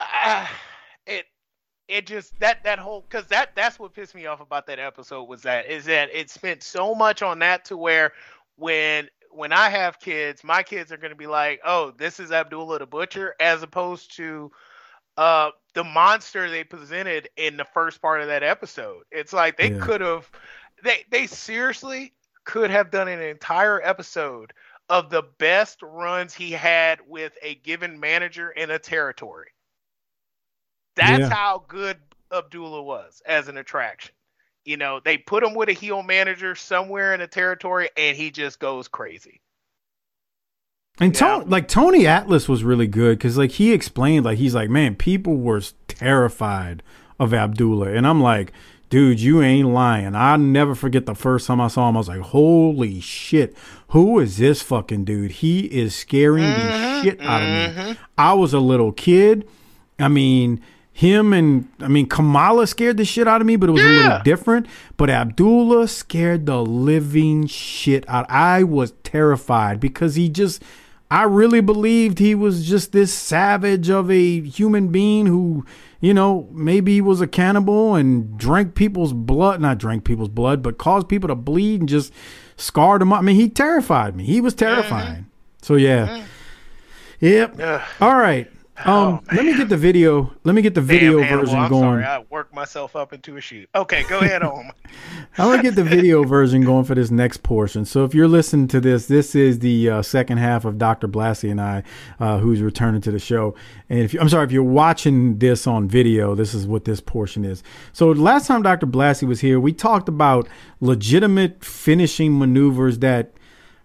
[0.00, 0.46] uh,
[1.06, 1.26] it,
[1.88, 5.24] it just that that whole because that that's what pissed me off about that episode
[5.24, 8.12] was that is that it spent so much on that to where
[8.56, 12.32] when when I have kids, my kids are going to be like, oh, this is
[12.32, 14.50] Abdullah the Butcher, as opposed to
[15.16, 19.04] uh the monster they presented in the first part of that episode.
[19.10, 19.80] It's like they Yeah.
[19.80, 20.30] could have
[20.82, 24.52] they they seriously could have done an entire episode
[24.88, 29.50] of the best runs he had with a given manager in a territory.
[30.96, 31.28] That's Yeah.
[31.28, 31.98] how good
[32.32, 34.13] Abdullah was as an attraction.
[34.64, 38.30] You know, they put him with a heel manager somewhere in a territory and he
[38.30, 39.40] just goes crazy.
[40.98, 41.42] And Yeah.
[41.46, 45.36] Like Tony Atlas was really good because like he explained like he's like man people
[45.36, 46.82] were terrified
[47.18, 47.92] of Abdullah.
[47.92, 48.52] And I'm like
[48.88, 50.14] dude you ain't lying.
[50.14, 51.96] I'll never forget the first time I saw him.
[51.96, 53.54] I was like holy shit.
[53.88, 55.32] Who is this fucking dude?
[55.32, 57.82] He is scaring the mm-hmm, shit out of me.
[57.82, 58.02] Mm-hmm.
[58.16, 59.46] I was a little kid.
[59.98, 60.62] I mean
[60.96, 63.84] him and I mean Kamala scared the shit out of me but it was a
[63.84, 70.62] little different but Abdullah scared the living shit out I was terrified because he just
[71.10, 75.64] I really believed he was just this savage of a human being who,
[76.00, 80.62] you know, maybe he was a cannibal and drank people's blood, not drank people's blood,
[80.62, 82.12] but caused people to bleed and just
[82.56, 83.20] scarred them up.
[83.20, 84.24] I mean, he terrified me.
[84.24, 84.74] He was mm-hmm.
[84.74, 85.26] terrifying.
[85.62, 86.06] So yeah.
[86.06, 86.24] Mm-hmm.
[87.20, 87.60] Yep.
[87.60, 87.82] Ugh.
[88.00, 88.50] All right.
[88.84, 90.32] Um, let me get the video.
[90.42, 91.82] Let me get the video Damn, version I'm going.
[91.82, 93.68] sorry, I worked myself up into a shoot.
[93.74, 94.70] Okay, go ahead on.
[95.38, 97.84] I'm gonna get the video version going for this next portion.
[97.84, 101.06] So if you're listening to this, this is the uh, second half of Dr.
[101.06, 101.84] Blassie and I,
[102.18, 103.54] uh, who's returning to the show.
[103.88, 107.00] And if you, I'm sorry, if you're watching this on video, this is what this
[107.00, 107.62] portion is.
[107.92, 108.86] So last time Dr.
[108.86, 110.48] Blassie was here, we talked about
[110.80, 113.32] legitimate finishing maneuvers that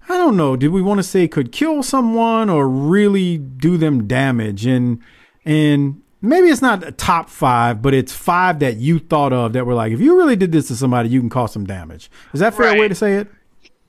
[0.10, 0.56] I don't know.
[0.56, 4.66] Did we want to say could kill someone or really do them damage?
[4.66, 5.04] And
[5.46, 9.68] and maybe it's not a top five, but it's five that you thought of that
[9.68, 12.10] were like, if you really did this to somebody, you can cause some damage.
[12.34, 13.28] Is that a fair way to say it?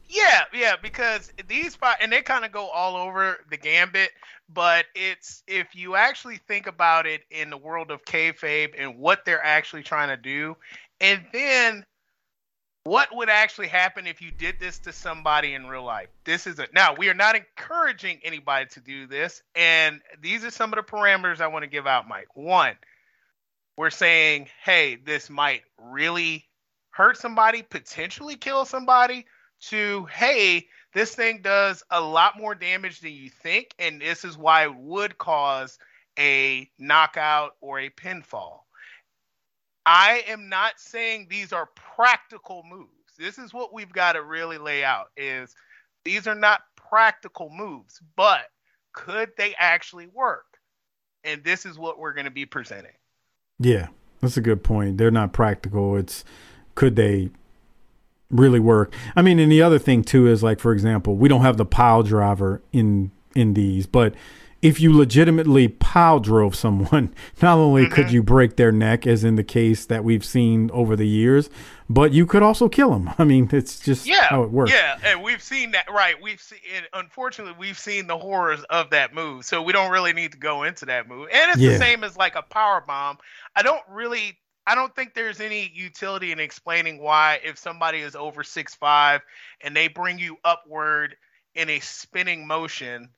[0.09, 4.11] Yeah, yeah, because these five and they kind of go all over the gambit,
[4.53, 9.25] but it's if you actually think about it in the world of kayfabe and what
[9.25, 10.57] they're actually trying to do,
[11.01, 11.87] and then
[12.85, 16.09] what would actually happen if you did this to somebody in real life?
[16.25, 16.73] This is it.
[16.73, 19.43] Now, we are not encouraging anybody to do this.
[19.55, 22.35] And these are some of the parameters I want to give out, Mike.
[22.35, 22.75] One,
[23.77, 26.49] we're saying, hey, this might really
[26.91, 29.27] hurt somebody, potentially kill somebody,
[29.69, 33.75] to, hey, this thing does a lot more damage than you think.
[33.79, 35.79] And this is why it would cause
[36.19, 38.61] a knockout or a pinfall.
[39.93, 42.91] I am not saying these are practical moves.
[43.19, 45.53] This is what we've got to really lay out is
[46.05, 48.43] these are not practical moves, but
[48.93, 50.47] could they actually work?
[51.25, 52.93] And this is what we're going to be presenting.
[53.59, 53.89] Yeah,
[54.21, 54.97] that's a good point.
[54.97, 55.97] They're not practical.
[55.97, 56.25] It's
[56.77, 57.31] could they
[58.31, 58.95] really work?
[59.17, 61.67] I mean, and the other thing too is like for example, we don't have the
[61.67, 64.15] pile driver in in these, but
[64.63, 67.95] if you legitimately pile drove someone, not only mm-hmm.
[67.95, 71.49] could you break their neck, as in the case that we've seen over the years,
[71.89, 73.11] but you could also kill them.
[73.19, 74.73] I mean, it's just yeah, how it works.
[74.73, 75.91] Yeah, and we've seen that.
[75.91, 76.59] Right, we've seen.
[76.93, 80.65] unfortunately, we've seen the horrors of that move, so we don't really need to go
[80.65, 81.29] into that move.
[81.33, 81.73] And it's yeah.
[81.73, 83.19] the same as like a power bomb.
[83.57, 84.37] I don't really.
[84.67, 89.23] I don't think there's any utility in explaining why, if somebody is over six five
[89.63, 91.17] and they bring you upward
[91.55, 93.09] in a spinning motion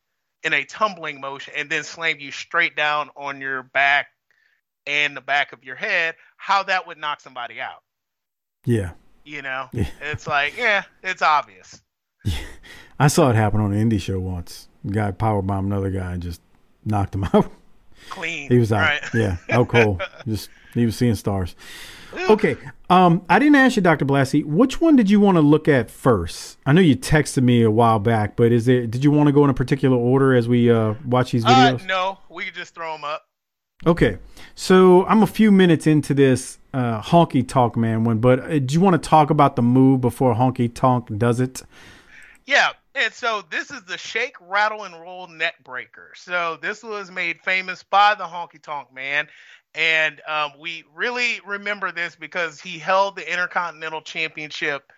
[0.45, 4.09] in a tumbling motion and then slam you straight down on your back
[4.87, 7.83] and the back of your head, how that would knock somebody out.
[8.65, 8.93] Yeah.
[9.25, 9.87] You know, yeah.
[10.01, 11.81] it's like, yeah, it's obvious.
[12.25, 12.35] Yeah.
[12.99, 14.69] I saw it happen on an indie show once.
[14.89, 16.41] guy power bombed another guy and just
[16.85, 17.51] knocked him out.
[18.11, 18.49] Clean.
[18.49, 18.81] He was out.
[18.81, 19.03] Right.
[19.15, 19.37] Yeah.
[19.51, 20.03] Out cold.
[20.27, 21.55] just he was seeing stars.
[22.15, 22.57] Okay.
[22.91, 24.05] Um, I didn't ask you, Dr.
[24.05, 26.59] Blassie, which one did you want to look at first?
[26.67, 28.91] I know you texted me a while back, but is it?
[28.91, 31.49] Did you want to go in a particular order as we uh, watch these uh,
[31.49, 31.83] videos?
[31.83, 33.27] Uh, no, we could just throw them up.
[33.85, 34.19] Okay,
[34.55, 38.75] so I'm a few minutes into this uh, honky tonk man one, but uh, do
[38.75, 41.63] you want to talk about the move before honky tonk does it?
[42.47, 46.13] Yeah, and so this is the shake, rattle, and roll neck breaker.
[46.15, 49.29] So this was made famous by the honky tonk man,
[49.75, 54.93] and um, we really remember this because he held the Intercontinental Championship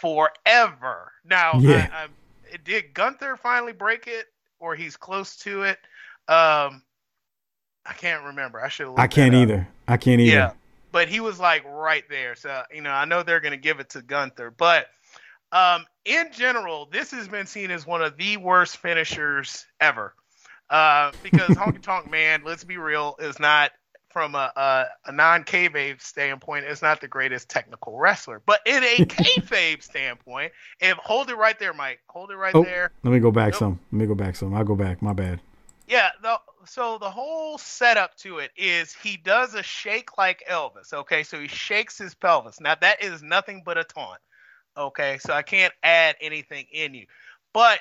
[0.00, 1.12] forever.
[1.24, 1.88] Now, yeah.
[1.92, 4.26] I, I, did Gunther finally break it,
[4.58, 5.78] or he's close to it?
[6.28, 6.82] Um,
[7.84, 8.60] I can't remember.
[8.60, 8.92] I should.
[8.96, 9.68] I can't either.
[9.86, 10.36] I can't either.
[10.36, 10.52] Yeah,
[10.90, 12.34] but he was like right there.
[12.34, 14.86] So you know, I know they're going to give it to Gunther, but
[15.52, 20.14] um, in general, this has been seen as one of the worst finishers ever.
[20.70, 23.72] Uh, because Honky Tonk Man, let's be real, is not
[24.08, 28.40] from a, a, a non kayfabe standpoint, is not the greatest technical wrestler.
[28.46, 32.62] But in a kayfabe standpoint, if hold it right there, Mike, hold it right oh,
[32.62, 32.92] there.
[33.02, 33.58] Let me go back nope.
[33.58, 33.80] some.
[33.92, 34.54] Let me go back some.
[34.54, 35.02] I'll go back.
[35.02, 35.40] My bad.
[35.88, 36.10] Yeah.
[36.22, 40.92] The, so the whole setup to it is he does a shake like Elvis.
[40.92, 42.60] Okay, so he shakes his pelvis.
[42.60, 44.18] Now that is nothing but a taunt.
[44.76, 47.06] Okay, so I can't add anything in you,
[47.54, 47.80] but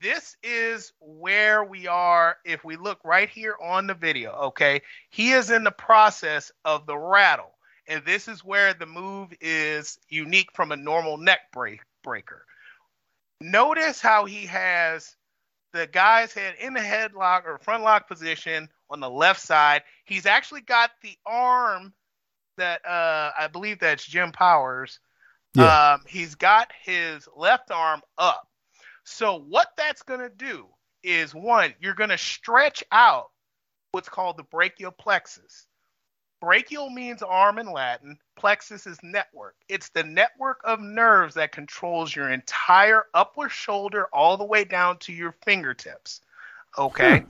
[0.00, 4.82] this is where we are if we look right here on the video okay?
[5.10, 9.98] He is in the process of the rattle and this is where the move is
[10.08, 12.44] unique from a normal neck break breaker.
[13.40, 15.16] Notice how he has
[15.72, 19.82] the guy's head in the headlock or front lock position on the left side.
[20.04, 21.92] He's actually got the arm
[22.56, 24.98] that uh, i believe that's jim powers
[25.54, 25.94] yeah.
[25.94, 28.48] um, he's got his left arm up
[29.08, 30.66] so what that's going to do
[31.02, 33.30] is one, you're going to stretch out
[33.92, 35.66] what's called the brachial plexus.
[36.42, 38.18] Brachial means arm in Latin.
[38.36, 39.56] Plexus is network.
[39.68, 44.98] It's the network of nerves that controls your entire upper shoulder all the way down
[44.98, 46.20] to your fingertips.
[46.76, 47.20] Okay?
[47.20, 47.26] Hmm.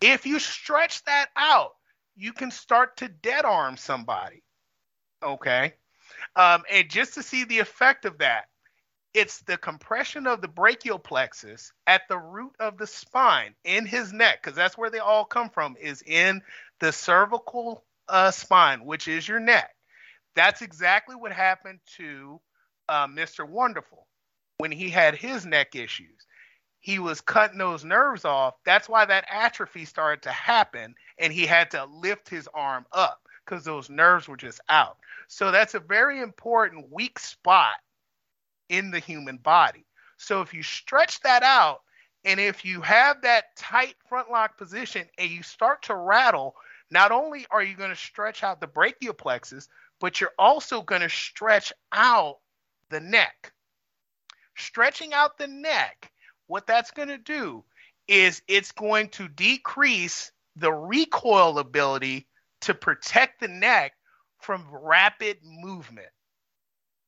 [0.00, 1.76] If you stretch that out,
[2.16, 4.42] you can start to dead arm somebody.
[5.22, 5.74] Okay?
[6.36, 8.46] Um, and just to see the effect of that,
[9.12, 14.12] it's the compression of the brachial plexus at the root of the spine in his
[14.12, 16.42] neck, because that's where they all come from, is in
[16.78, 19.74] the cervical uh, spine, which is your neck.
[20.36, 22.40] That's exactly what happened to
[22.88, 23.48] uh, Mr.
[23.48, 24.06] Wonderful
[24.58, 26.26] when he had his neck issues.
[26.78, 28.54] He was cutting those nerves off.
[28.64, 33.20] That's why that atrophy started to happen, and he had to lift his arm up
[33.44, 34.96] because those nerves were just out.
[35.32, 37.76] So that's a very important weak spot
[38.68, 39.86] in the human body.
[40.16, 41.82] So if you stretch that out,
[42.24, 46.56] and if you have that tight front lock position and you start to rattle,
[46.90, 49.68] not only are you going to stretch out the brachial plexus,
[50.00, 52.38] but you're also going to stretch out
[52.90, 53.52] the neck.
[54.56, 56.10] Stretching out the neck,
[56.48, 57.62] what that's going to do
[58.08, 62.26] is it's going to decrease the recoil ability
[62.62, 63.92] to protect the neck
[64.40, 66.08] from rapid movement.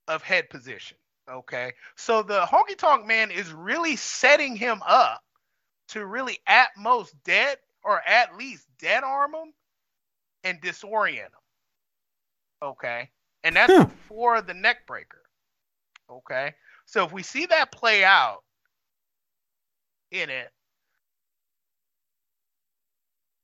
[0.09, 0.97] of head position.
[1.31, 1.73] Okay.
[1.97, 5.23] So the honky tonk man is really setting him up
[5.89, 9.53] to really at most dead or at least dead arm him
[10.45, 11.31] and disorient him.
[12.63, 13.11] Okay.
[13.45, 13.85] And that's Huh.
[13.85, 15.23] before the neck breaker.
[16.11, 16.53] Okay.
[16.87, 18.43] So if we see that play out
[20.11, 20.53] in it,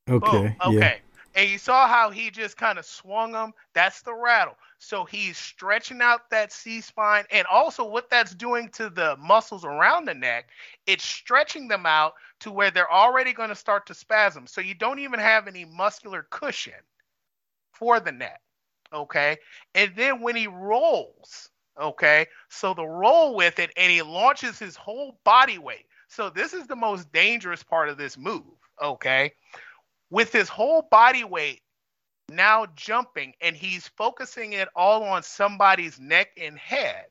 [0.08, 0.56] Okay.
[0.62, 0.72] Boom.
[0.74, 0.98] Yeah.
[1.38, 3.52] And you saw how he just kind of swung him.
[3.72, 4.56] That's the rattle.
[4.80, 7.26] So he's stretching out that C spine.
[7.30, 10.48] And also, what that's doing to the muscles around the neck,
[10.88, 14.48] it's stretching them out to where they're already going to start to spasm.
[14.48, 16.82] So you don't even have any muscular cushion
[17.70, 18.40] for the neck.
[18.92, 19.36] Okay.
[19.76, 24.74] And then when he rolls, okay, so the roll with it and he launches his
[24.74, 25.86] whole body weight.
[26.08, 28.42] So this is the most dangerous part of this move.
[28.82, 29.32] Okay
[30.10, 31.62] with his whole body weight
[32.28, 37.06] now jumping and he's focusing it all on somebody's neck and head.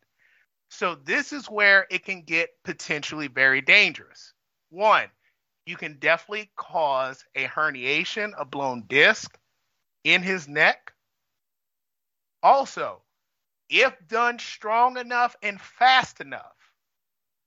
[0.70, 4.34] So this is where it can get potentially very dangerous.
[4.70, 5.08] One,
[5.66, 9.38] you can definitely cause a herniation, a blown disc
[10.04, 10.94] in his neck.
[12.44, 13.02] Also,
[13.70, 16.56] if done strong enough and fast enough,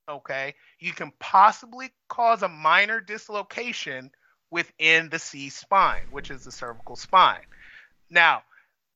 [0.09, 4.11] okay, you can possibly cause a minor dislocation
[4.51, 7.41] within the C spine, which is the cervical spine.
[8.11, 8.43] Now,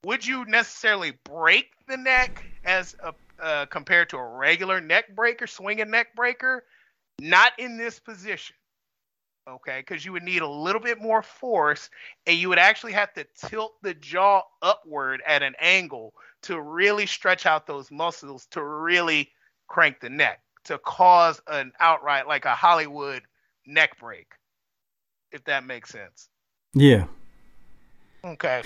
[0.04, 5.46] would you necessarily break the neck as a, uh, compared to a regular neck breaker,
[5.46, 6.64] swinging neck breaker?
[7.20, 8.56] Not in this position,
[9.48, 9.80] okay?
[9.80, 11.88] Because you would need a little bit more force,
[12.26, 17.06] and you would actually have to tilt the jaw upward at an angle to really
[17.06, 19.30] stretch out those muscles to really
[19.68, 23.22] crank the neck to cause an outright like a Hollywood
[23.66, 24.26] neck break
[25.34, 26.28] if that makes sense.
[26.72, 27.04] Yeah.
[28.24, 28.62] Okay.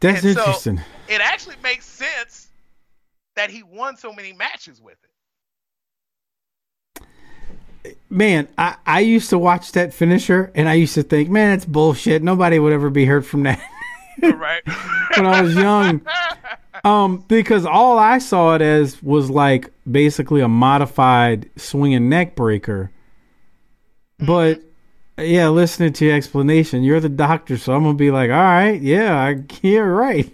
[0.00, 0.80] That's And so- interesting.
[1.08, 2.48] It actually makes sense
[3.36, 5.08] that he won so many matches with it.
[8.08, 11.64] man, I, I used to watch that finisher and I used to think, man, that's
[11.64, 12.22] bullshit.
[12.22, 13.60] Nobody would ever be hurt from that
[14.22, 14.62] right?
[15.16, 16.00] when I was young.
[16.84, 22.92] Um, because all I saw it as was like basically a modified swinging neck breaker.
[24.18, 24.62] But
[25.18, 28.80] yeah, listening to your explanation, you're the doctor, so I'm gonna be like, all right,
[28.80, 30.30] yeah, I, you're right.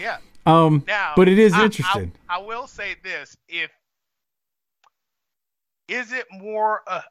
[0.00, 0.18] yeah.
[0.46, 2.12] um, Now, but it is I- I- interesting.
[2.28, 3.70] I, will say this: if
[5.88, 7.02] is it more, uh,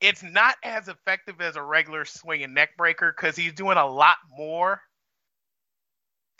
[0.00, 4.16] it's not as effective as a regular swinging neck breaker because he's doing a lot
[4.36, 4.80] more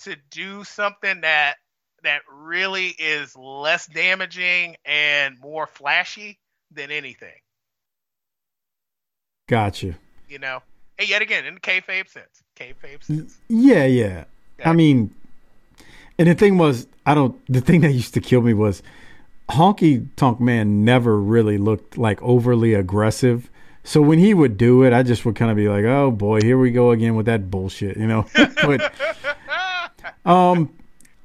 [0.02, 1.56] to do something that
[2.02, 6.38] that really is less damaging and more flashy
[6.70, 7.34] than anything.
[9.50, 9.96] Got you.
[10.28, 10.62] You know,
[10.96, 13.40] and yet again, in the kayfabe sense, kayfabe sense.
[13.48, 14.26] Yeah, yeah.
[14.64, 15.12] I mean,
[16.20, 17.36] and the thing was, I don't.
[17.52, 18.80] The thing that used to kill me was
[19.50, 23.50] Honky Tonk Man never really looked like overly aggressive.
[23.82, 26.42] So when he would do it, I just would kind of be like, "Oh boy,
[26.42, 28.26] here we go again with that bullshit," you know.
[28.62, 28.94] but
[30.24, 30.72] um,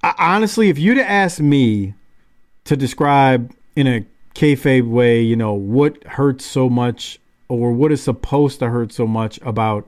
[0.02, 1.94] I, honestly, if you'd asked me
[2.64, 4.04] to describe in a
[4.34, 9.06] kayfabe way, you know, what hurts so much or what is supposed to hurt so
[9.08, 9.88] much about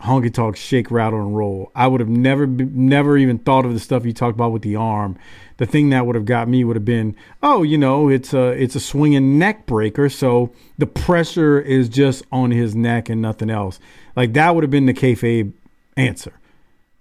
[0.00, 3.78] honky tonk shake rattle and roll i would have never never even thought of the
[3.78, 5.16] stuff you talked about with the arm
[5.58, 8.48] the thing that would have got me would have been oh you know it's a
[8.60, 13.48] it's a swinging neck breaker so the pressure is just on his neck and nothing
[13.48, 13.78] else
[14.16, 15.52] like that would have been the kayfabe
[15.96, 16.32] answer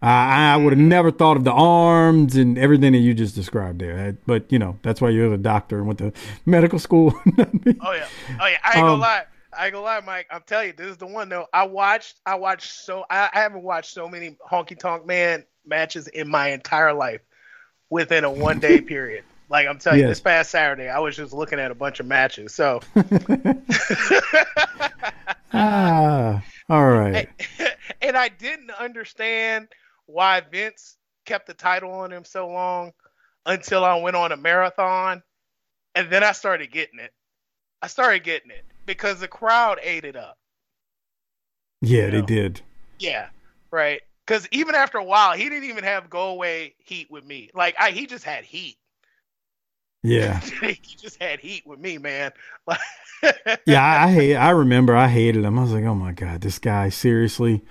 [0.03, 3.81] I I would have never thought of the arms and everything that you just described
[3.81, 4.17] there.
[4.25, 6.11] But you know, that's why you're the doctor and went to
[6.47, 7.13] medical school.
[7.37, 8.07] Oh yeah,
[8.39, 8.57] oh yeah.
[8.63, 9.25] I ain't gonna Um, lie.
[9.57, 10.27] I ain't gonna lie, Mike.
[10.31, 11.47] I'm telling you, this is the one though.
[11.53, 12.19] I watched.
[12.25, 13.05] I watched so.
[13.09, 17.21] I, I haven't watched so many honky tonk man matches in my entire life
[17.89, 19.23] within a one day period.
[19.49, 22.05] Like I'm telling you, this past Saturday, I was just looking at a bunch of
[22.05, 22.53] matches.
[22.53, 22.79] So,
[25.53, 27.27] ah, all right.
[28.01, 29.67] and I didn't understand
[30.05, 30.95] why Vince
[31.25, 32.93] kept the title on him so long
[33.45, 35.21] until I went on a marathon,
[35.95, 37.11] and then I started getting it.
[37.81, 38.63] I started getting it
[38.97, 40.37] because the crowd ate it up.
[41.81, 42.25] Yeah, they know.
[42.25, 42.61] did.
[42.99, 43.29] Yeah,
[43.71, 44.01] right.
[44.25, 47.49] Because even after a while, he didn't even have go away heat with me.
[47.53, 48.77] Like I, he just had heat.
[50.03, 50.39] Yeah.
[50.61, 52.31] he just had heat with me, man.
[53.67, 54.35] Yeah, I, I hate.
[54.35, 55.59] I remember I hated him.
[55.59, 57.61] I was like, oh my god, this guy seriously.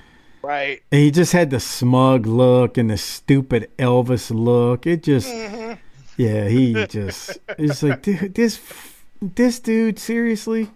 [0.44, 0.80] right.
[0.92, 4.86] And he just had the smug look and the stupid Elvis look.
[4.86, 5.76] It just, Mhm.
[6.16, 7.38] yeah, he just.
[7.58, 8.60] It's like, dude, this,
[9.20, 10.70] this dude, seriously.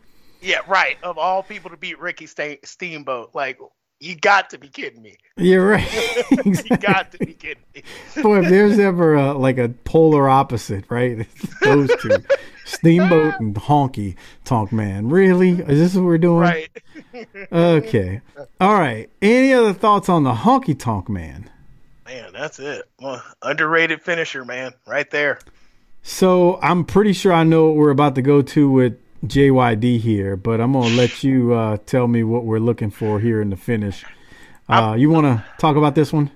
[0.45, 0.97] Yeah, right.
[1.03, 3.59] Of all people to beat Ricky Ste- Steamboat, like,
[3.99, 5.17] You got to be kidding me.
[5.39, 5.91] You're right.
[6.45, 7.83] you got to be kidding me.
[8.23, 11.21] Boy, if there's ever a, like a polar opposite, right?
[11.21, 12.17] It's those two,
[12.67, 15.09] Steamboat and Honky Tonk Man.
[15.09, 15.53] Really?
[15.53, 16.41] Is this what we're doing?
[16.41, 16.71] Right.
[17.51, 18.21] Okay.
[18.61, 19.09] All right.
[19.23, 21.51] Any other thoughts on the Honky Tonk Man?
[22.05, 22.85] Man, that's it.
[23.01, 25.39] Well, underrated finisher, man, right there.
[26.03, 30.37] So I'm pretty sure I know what we're about to go to with JYD here,
[30.37, 33.57] but I'm gonna let you uh, tell me what we're looking for here in the
[33.57, 34.05] finish.
[34.69, 36.31] Uh, you want to talk about this one?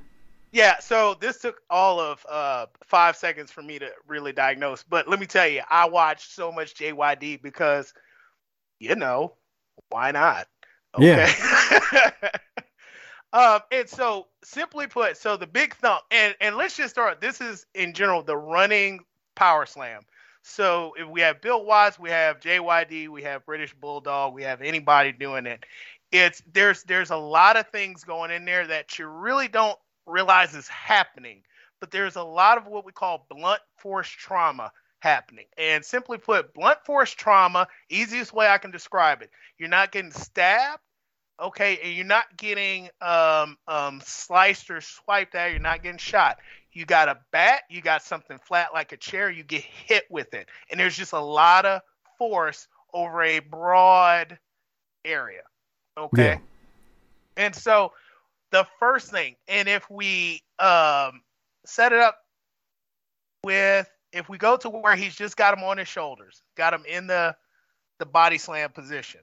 [0.53, 4.83] Yeah, so this took all of uh, five seconds for me to really diagnose.
[4.83, 7.93] But let me tell you, I watched so much JYD because,
[8.81, 9.35] you know,
[9.91, 10.49] why not?
[10.99, 11.31] Yeah.
[13.33, 17.21] um, and so, simply put, so the big thump, and and let's just start.
[17.21, 19.01] This is in general the running
[19.35, 20.03] power slam.
[20.43, 24.63] So if we have Bill Watts, we have JYD, we have British Bulldog, we have
[24.63, 25.65] anybody doing it.
[26.11, 30.55] It's there's there's a lot of things going in there that you really don't realize
[30.55, 31.43] is happening,
[31.81, 35.47] but there's a lot of what we call blunt force trauma happening.
[35.57, 40.11] And simply put, blunt force trauma, easiest way I can describe it, you're not getting
[40.11, 40.83] stabbed,
[41.41, 46.39] okay, and you're not getting um, um, sliced or swiped at, you're not getting shot.
[46.79, 50.33] You got a bat, you got something flat like a chair, you get hit with
[50.33, 50.49] it.
[50.71, 51.81] And there's just a lot of
[52.17, 54.39] force over a broad
[55.05, 55.43] area.
[55.97, 56.35] Okay.
[56.35, 56.39] Yeah.
[57.37, 57.91] And so
[58.53, 61.23] the first thing, and if we um,
[61.67, 62.19] set it up
[63.43, 66.85] with, if we go to where he's just got him on his shoulders, got him
[66.89, 67.35] in the
[67.99, 69.23] the body slam position.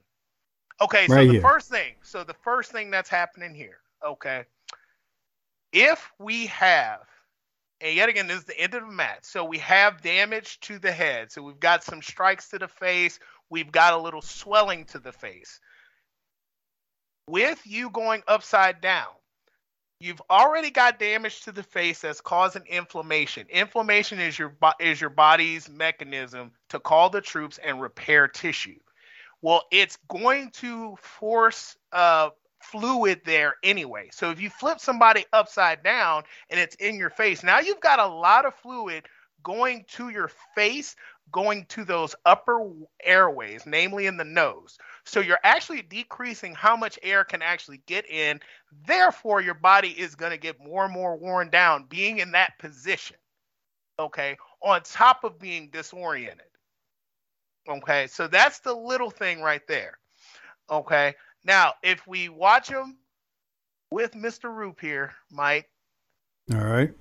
[0.82, 1.41] Okay, so Right the here.
[1.41, 4.43] first thing, so the first thing that's happening here, okay,
[5.72, 6.99] if we have,
[7.86, 10.79] and yet again, this is the end of the match, so we have damage to
[10.79, 13.19] the head, so we've got some strikes to the face,
[13.51, 15.59] we've got a little swelling to the face.
[17.27, 19.09] With you going upside down,
[19.99, 23.45] you've already got damage to the face that's causing inflammation.
[23.49, 28.79] Inflammation is your is your body's mechanism to call the troops and repair tissue.
[29.43, 32.29] Well, it's going to force uh,
[32.72, 34.09] fluid there anyway.
[34.11, 37.99] So if you flip somebody upside down and it's in your face, now you've got
[37.99, 39.05] a lot of fluid
[39.43, 40.95] going to your face,
[41.32, 42.70] going to those upper
[43.03, 44.78] airways, namely in the nose.
[45.05, 48.39] So you're actually decreasing how much air can actually get in.
[48.88, 52.57] Therefore, your body is going to get more and more worn down being in that
[52.59, 53.18] position.
[53.99, 54.36] Okay.
[54.61, 56.41] On top of being disoriented.
[57.70, 58.07] Okay.
[58.07, 59.99] So that's the little thing right there.
[60.70, 61.13] Okay.
[61.45, 62.97] Now, if we watch him
[63.91, 64.53] with Mr.
[64.53, 65.69] Roop here, Mike,
[66.51, 66.91] All right.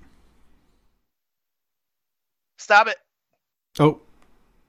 [2.57, 2.97] stop it.
[3.79, 3.99] Oh,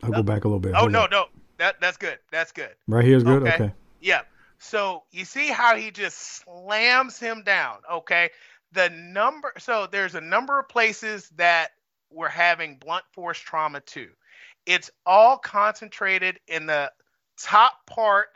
[0.03, 0.73] I'll go back a little bit.
[0.75, 1.11] Oh, Hold no, on.
[1.11, 1.27] no.
[1.59, 2.19] That, that's good.
[2.33, 2.75] That's good.
[2.89, 3.43] Right here is good.
[3.43, 3.55] Okay.
[3.55, 3.73] Okay.
[4.01, 4.23] Yeah.
[4.59, 7.77] So you see how he just slams him down.
[7.91, 8.31] Okay.
[8.73, 11.69] The number, so there's a number of places that
[12.11, 14.09] we're having blunt force trauma too.
[14.65, 16.91] It's all concentrated in the
[17.39, 18.29] top part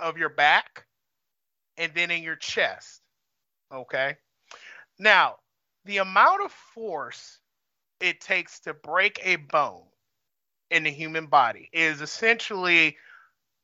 [0.00, 0.84] of your back
[1.76, 3.00] and then in your chest.
[3.72, 4.16] Okay.
[4.98, 5.36] Now,
[5.84, 7.38] the amount of force
[8.00, 9.84] it takes to break a bone
[10.70, 12.96] in the human body is essentially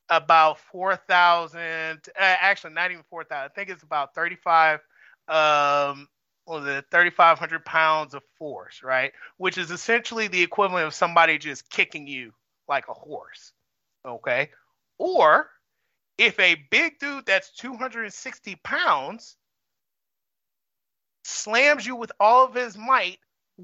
[0.09, 3.45] about 4,000, uh, actually not even 4,000.
[3.45, 4.80] I think it's about 35,
[5.28, 6.09] um,
[6.45, 9.12] what the 3,500 pounds of force, right?
[9.39, 12.32] Which is essentially the equivalent of somebody just kicking you
[12.68, 13.53] like a horse,
[14.07, 14.51] okay?
[14.99, 15.49] Or
[16.18, 19.36] if a big dude that's 260 pounds
[21.24, 23.18] slams you with all of his might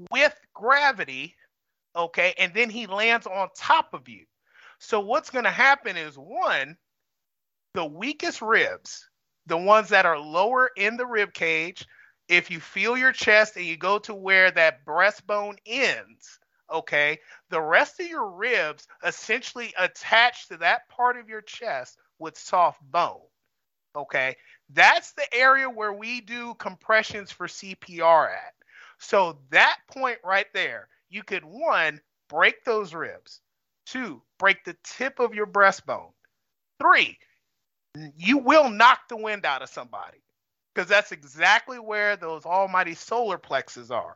[0.09, 1.35] with gravity,
[1.95, 4.25] okay, and then he lands on top of you.
[4.79, 6.75] So what's going to happen is one,
[7.73, 9.07] the weakest ribs,
[9.45, 11.85] the ones that are lower in the rib cage,
[12.27, 16.39] if you feel your chest and you go to where that breastbone ends,
[16.73, 22.37] okay, the rest of your ribs essentially attach to that part of your chest with
[22.37, 23.19] soft bone.
[23.95, 24.37] Okay,
[24.69, 28.53] that's the area where we do compressions for CPR at.
[28.99, 31.99] So that point right there, you could one,
[32.29, 33.41] break those ribs,
[33.85, 36.13] two, break the tip of your breastbone,
[36.79, 37.17] three,
[38.15, 40.19] you will knock the wind out of somebody
[40.73, 44.15] because that's exactly where those almighty solar plexus are.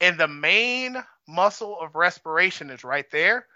[0.00, 0.96] And the main
[1.26, 3.46] muscle of respiration is right there.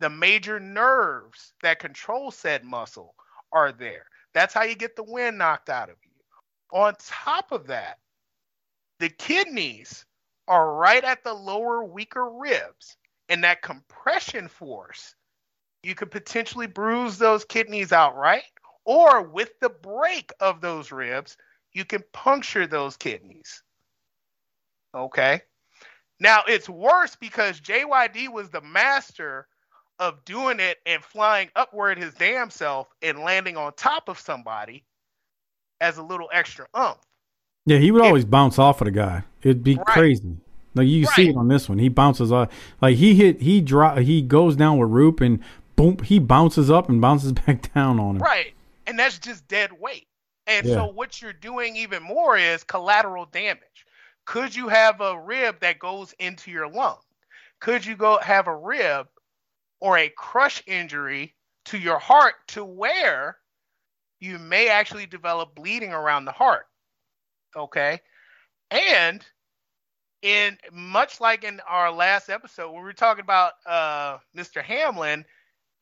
[0.00, 3.14] The major nerves that control said muscle
[3.52, 4.06] are there.
[4.34, 6.78] That's how you get the wind knocked out of you.
[6.78, 7.98] On top of that,
[8.98, 10.06] the kidneys
[10.48, 12.96] are right at the lower, weaker ribs.
[13.28, 15.14] And that compression force,
[15.82, 18.42] you could potentially bruise those kidneys outright,
[18.84, 21.36] or with the break of those ribs,
[21.72, 23.62] you can puncture those kidneys.
[24.94, 25.40] Okay.
[26.20, 29.46] Now it's worse because JYD was the master
[29.98, 34.84] of doing it and flying upward his damn self and landing on top of somebody
[35.80, 36.98] as a little extra umph.
[37.66, 39.22] Yeah, he would always bounce off of the guy.
[39.42, 39.86] It'd be Right.
[39.86, 40.36] crazy.
[40.74, 41.78] Like you see it on this one.
[41.78, 42.48] He bounces off.
[42.80, 43.40] Like he hit.
[43.42, 43.98] He drop.
[43.98, 45.38] He goes down with Roop and
[45.76, 45.98] boom.
[46.02, 48.22] He bounces up and bounces back down on him.
[48.22, 48.54] Right.
[48.86, 50.08] And that's just dead weight.
[50.46, 50.74] And Yeah.
[50.76, 53.86] so what you're doing even more is collateral damage.
[54.24, 56.98] Could you have a rib that goes into your lung?
[57.60, 59.06] Could you go have a rib
[59.82, 63.36] or a crush injury to your heart to where
[64.20, 66.66] you may actually develop bleeding around the heart?
[67.56, 67.98] Okay.
[68.70, 69.26] And
[70.22, 74.62] in much like in our last episode, when we were talking about uh, Mr.
[74.62, 75.24] Hamlin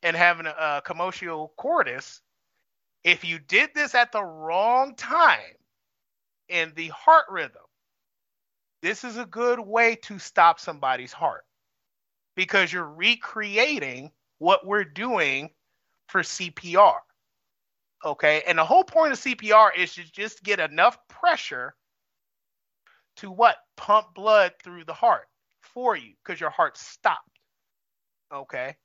[0.01, 2.21] and having a, a cordis,
[3.03, 5.37] if you did this at the wrong time
[6.49, 7.61] in the heart rhythm,
[8.81, 11.43] this is a good way to stop somebody's heart
[12.41, 15.47] because you're recreating what we're doing
[16.07, 16.95] for CPR.
[18.03, 18.41] Okay.
[18.47, 21.75] And the whole point of CPR is to just get enough pressure
[23.17, 23.57] to what?
[23.77, 25.27] Pump blood through the heart
[25.61, 27.29] for you because your heart stopped.
[28.33, 28.75] Okay.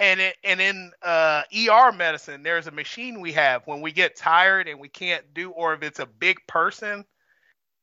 [0.00, 4.16] And it, and in uh, ER medicine, there's a machine we have when we get
[4.16, 7.04] tired and we can't do, or if it's a big person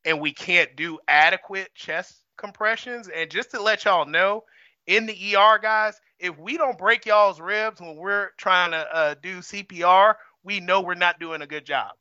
[0.04, 3.08] and we can't do adequate chest compressions.
[3.08, 4.46] And just to let y'all know,
[4.88, 9.16] in the ER, guys, if we don't break y'all's ribs when we're trying to uh,
[9.22, 11.92] do CPR, we know we're not doing a good job.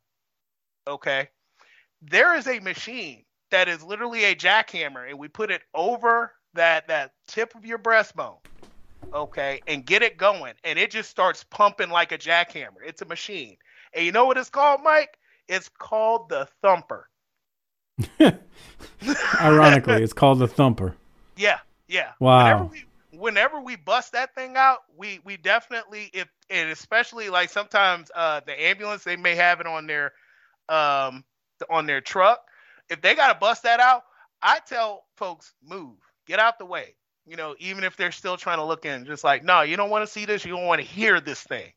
[0.87, 1.29] Okay.
[2.01, 6.87] There is a machine that is literally a jackhammer, and we put it over that
[6.87, 8.37] that tip of your breastbone
[9.13, 12.79] okay, and get it going, and it just starts pumping like a jackhammer.
[12.85, 13.57] It's a machine.
[13.93, 15.17] And you know what it's called, Mike?
[15.47, 17.09] It's called the thumper.
[19.41, 20.95] Ironically, it's called the thumper.
[21.35, 21.59] Yeah,
[21.91, 22.11] yeah.
[22.19, 22.43] Wow.
[22.43, 22.85] Whenever we,
[23.19, 28.41] whenever we bust that thing out, we we definitely if and especially like sometimes uh
[28.45, 30.13] the ambulance they may have it on their
[30.69, 31.23] um
[31.69, 32.39] on their truck.
[32.89, 34.03] If they gotta bust that out,
[34.41, 36.95] I tell folks move, get out the way.
[37.27, 39.89] You know, even if they're still trying to look in, just like no, you don't
[39.89, 41.71] want to see this, you don't want to hear this thing.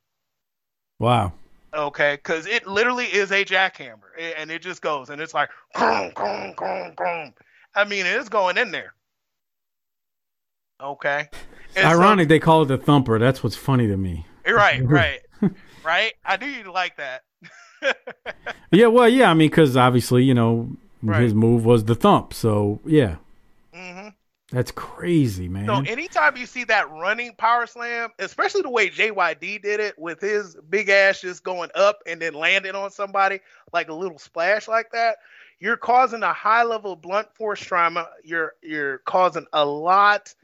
[1.01, 1.33] Wow.
[1.75, 6.13] Okay, because it literally is a jackhammer, and it just goes, and it's like, grum,
[6.15, 7.35] grum, grum.
[7.75, 8.95] I mean, it's going in there.
[10.85, 11.29] Okay.
[11.75, 13.19] So- Ironic they call it the thumper.
[13.19, 14.27] That's what's funny to me.
[14.47, 15.21] right, right,
[15.85, 16.13] right.
[16.25, 17.23] I knew you'd like that.
[18.73, 19.31] Yeah, well, yeah.
[19.31, 20.69] I mean, because obviously, you know,
[21.03, 21.21] Right.
[21.23, 22.33] his move was the thump.
[22.33, 23.17] So yeah,
[23.77, 24.09] Mm-hmm.
[24.51, 25.67] that's crazy, man.
[25.67, 30.21] So anytime you see that running power slam, especially the way JYD did it with
[30.21, 33.41] his big ass just going up and then landing on somebody
[33.73, 35.19] like a little splash like that,
[35.61, 38.09] you're causing a high level blunt force trauma.
[38.25, 40.35] You're you're causing a lot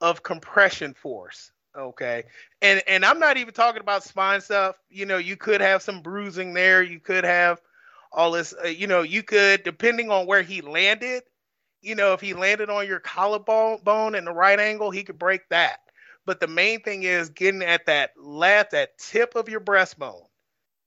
[0.00, 1.52] of compression force.
[1.76, 2.24] Okay.
[2.62, 4.76] And and I'm not even talking about spine stuff.
[4.90, 6.82] You know, you could have some bruising there.
[6.82, 7.60] You could have
[8.12, 11.22] all this, uh, you know, you could, depending on where he landed,
[11.82, 15.18] you know, if he landed on your collarbone bone in the right angle, he could
[15.18, 15.78] break that.
[16.26, 20.26] But the main thing is getting at that left, that tip of your breastbone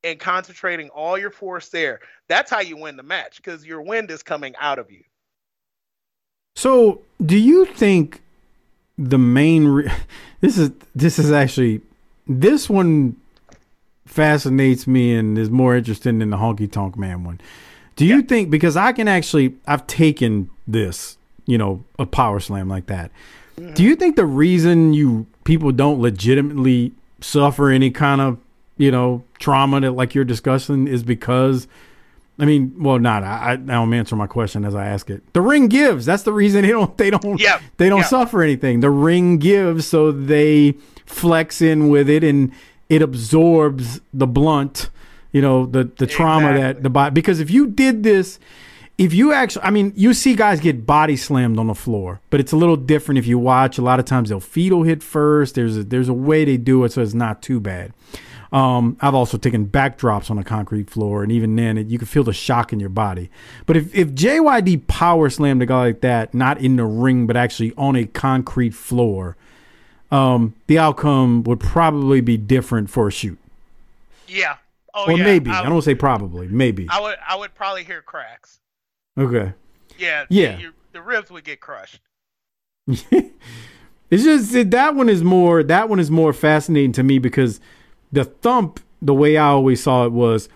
[0.03, 1.99] and concentrating all your force there.
[2.27, 5.03] That's how you win the match because your wind is coming out of you.
[6.55, 8.21] So, do you think
[9.09, 9.91] the main re-
[10.41, 11.81] this is this is actually
[12.27, 13.17] this one
[14.05, 17.39] fascinates me and is more interesting than the honky tonk man one.
[17.95, 22.69] Do you think because I can actually I've taken this, you know, a power slam
[22.69, 23.11] like that.
[23.57, 23.73] Mm-hmm.
[23.73, 28.37] Do you think the reason you people don't legitimately suffer any kind of,
[28.77, 31.67] you know, trauma that like you're discussing is because
[32.39, 33.23] I mean, well, not.
[33.23, 35.21] I, I I'm answering my question as I ask it.
[35.33, 36.05] The ring gives.
[36.05, 36.97] That's the reason they don't.
[36.97, 37.39] They don't.
[37.39, 38.05] Yeah, They don't yeah.
[38.05, 38.79] suffer anything.
[38.79, 40.75] The ring gives, so they
[41.05, 42.51] flex in with it, and
[42.89, 44.89] it absorbs the blunt.
[45.31, 47.13] You know, the the trauma that the body.
[47.13, 48.39] Because if you did this,
[48.97, 52.39] if you actually, I mean, you see guys get body slammed on the floor, but
[52.39, 53.77] it's a little different if you watch.
[53.77, 55.55] A lot of times they'll fetal hit first.
[55.55, 57.93] There's a, there's a way they do it, so it's not too bad.
[58.51, 62.07] Um, I've also taken backdrops on a concrete floor, and even then, it, you can
[62.07, 63.29] feel the shock in your body.
[63.65, 67.37] But if, if JYD power slammed a guy like that, not in the ring, but
[67.37, 69.37] actually on a concrete floor,
[70.11, 73.39] um, the outcome would probably be different for a shoot.
[74.27, 74.57] Yeah.
[74.93, 75.23] Oh, or yeah.
[75.23, 75.49] maybe.
[75.49, 76.49] I, I, don't say probably.
[76.49, 76.87] Maybe.
[76.89, 77.17] I would.
[77.25, 78.59] I would probably hear cracks.
[79.17, 79.53] okay.
[79.97, 80.25] Yeah.
[80.29, 80.59] Yeah.
[80.59, 81.99] your- the ribs would get crushed.
[82.87, 87.59] it's just that one is more that one is more fascinating to me because
[88.11, 90.49] the thump, the way I always saw it was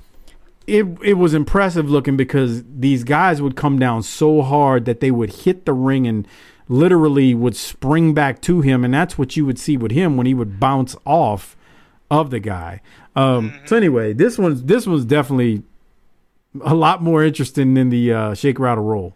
[0.68, 5.12] it it was impressive looking because these guys would come down so hard that they
[5.12, 6.28] would hit the ring and
[6.68, 10.26] literally would spring back to him, and that's what you would see with him when
[10.26, 11.56] he would bounce off
[12.10, 12.82] of the guy.
[13.16, 13.66] Um, Mm-hmm.
[13.68, 15.64] So anyway, this one's this one's definitely
[16.62, 19.16] a lot more interesting than the uh, shake rattle roll.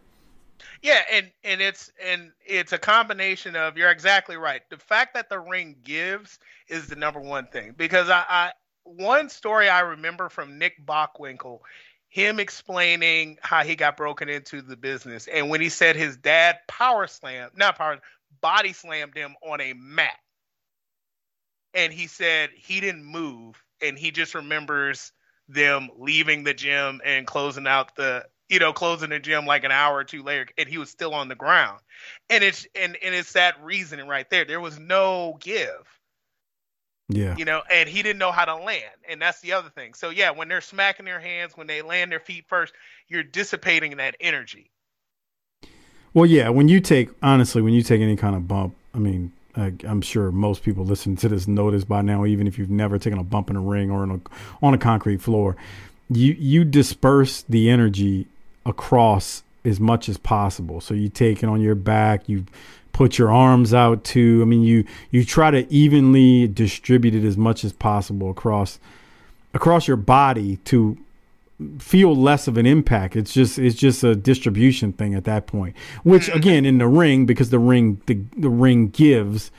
[0.82, 4.62] Yeah, and and it's and it's a combination of you're exactly right.
[4.70, 6.40] The fact that the ring gives
[6.70, 8.52] is the number one thing because I, I
[8.84, 11.60] one story I remember from Nick Bockwinkel,
[12.08, 16.58] him explaining how he got broken into the business, and when he said his dad
[16.68, 18.00] power slam, not power,
[18.42, 20.18] body slammed him on a mat,
[21.74, 25.12] and he said he didn't move, and he just remembers
[25.48, 29.72] them leaving the gym and closing out the you know, closing the gym like an
[29.72, 31.80] hour or two later, and he was still on the ground.
[32.30, 34.44] And it's and and it's that reasoning right there.
[34.44, 35.99] There was no give,
[37.12, 37.36] Yeah.
[37.36, 38.84] you know, and he didn't know how to land.
[39.10, 39.96] And that's the other thing.
[39.96, 42.74] So yeah, when they're smacking their hands, when they land their feet first,
[43.08, 44.70] you're dissipating that energy.
[46.14, 46.50] Well, yeah.
[46.50, 50.02] When you take honestly, when you take any kind of bump, I mean, I, I'm
[50.02, 52.26] sure most people listening to this this by now.
[52.26, 54.20] Even if you've never taken a bump in a ring or in a,
[54.66, 55.56] on a concrete floor,
[56.10, 58.28] you you disperse the energy
[58.66, 60.80] across as much as possible.
[60.82, 62.46] So you take it on your back, you
[63.00, 64.42] put your arms out to.
[64.42, 68.78] I mean, you you try to evenly distribute it as much as possible across
[69.54, 70.98] across your body to
[71.78, 73.16] feel less of an impact.
[73.16, 75.78] It's just it's just a distribution thing at that point.
[76.04, 79.50] Which again in the ring because the ring the, the ring gives,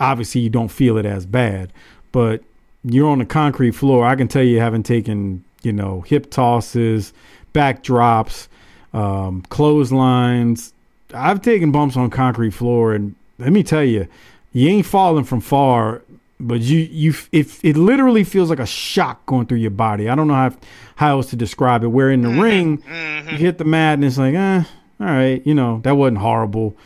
[0.00, 1.74] obviously you don't feel it as bad.
[2.12, 2.44] But
[2.82, 4.06] you're on a concrete floor.
[4.06, 7.12] I can tell you haven't taken, you know, hip tosses,
[7.52, 8.48] backdrops,
[8.94, 10.72] um, clotheslines.
[11.16, 14.06] I've taken bumps on concrete floor and let me tell you,
[14.52, 16.02] you ain't falling from far
[16.38, 20.10] but you you it, it literally feels like a shock going through your body.
[20.10, 20.52] I don't know how
[20.96, 21.86] how else to describe it.
[21.86, 22.82] Where in the ring,
[23.30, 24.64] you hit the mat and it's like, eh,
[25.00, 26.76] all right, you know that wasn't horrible.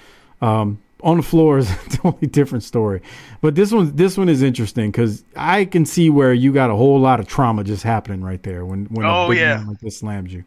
[0.41, 3.03] Um, on the floor is a totally different story.
[3.41, 6.77] But this one this one is interesting because I can see where you got a
[6.77, 9.57] whole lot of trauma just happening right there when when a Oh, big yeah.
[9.57, 10.45] man like this slams you.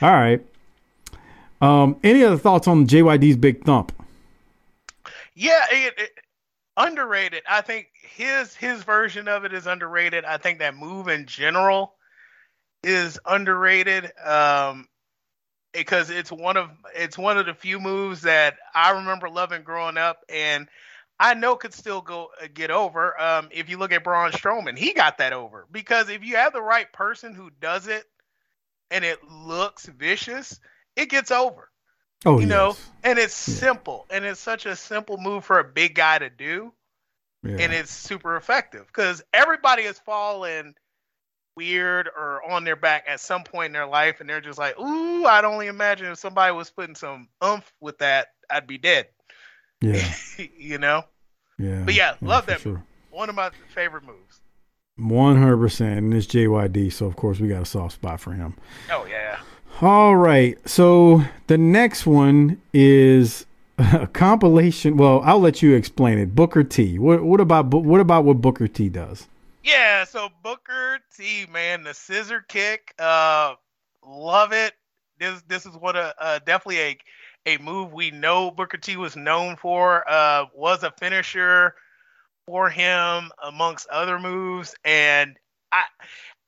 [0.00, 0.40] All right.
[1.60, 3.92] Um, any other thoughts on JYD's big thump?
[5.34, 6.10] Yeah, it, it,
[6.76, 7.42] underrated.
[7.48, 10.24] I think his his version of it is underrated.
[10.24, 11.94] I think that move in general
[12.82, 14.10] is underrated.
[14.24, 14.88] Um,
[15.72, 19.96] because it's one of it's one of the few moves that I remember loving growing
[19.96, 20.68] up, and
[21.18, 23.20] I know could still go uh, get over.
[23.20, 26.52] Um, if you look at Braun Strowman, he got that over because if you have
[26.52, 28.04] the right person who does it,
[28.90, 30.58] and it looks vicious,
[30.96, 31.68] it gets over
[32.26, 33.54] Oh, you know, and it's Yeah.
[33.54, 36.74] simple, and it's such a simple move for a big guy to do,
[37.42, 37.56] Yeah.
[37.60, 40.74] and it's super effective because everybody has fallen
[41.56, 44.78] weird or on their back at some point in their life, and they're just like,
[44.78, 49.08] "Ooh, I'd only imagine if somebody was putting some oomph with that, I'd be dead,"
[49.80, 51.04] yeah, you know.
[51.58, 51.82] yeah.
[51.84, 52.84] But yeah, love that sure.
[53.08, 54.40] One of my favorite moves.
[54.96, 58.32] One hundred percent, and it's JYD, so of course we got a soft spot for
[58.32, 58.56] him.
[58.90, 59.40] Oh yeah.
[59.82, 63.46] All right, so the next one is
[63.78, 64.98] a compilation.
[64.98, 66.34] Well, I'll let you explain it.
[66.34, 66.98] Booker T.
[66.98, 69.26] What what about what about what Booker T does?
[69.64, 73.54] Yeah, so Booker T, man, the scissor kick, uh,
[74.06, 74.74] love it.
[75.18, 76.98] This this is what a definitely a
[77.46, 80.04] a move we know Booker T was known for.
[80.06, 81.74] Uh, was a finisher
[82.46, 85.38] for him amongst other moves, and
[85.72, 85.84] I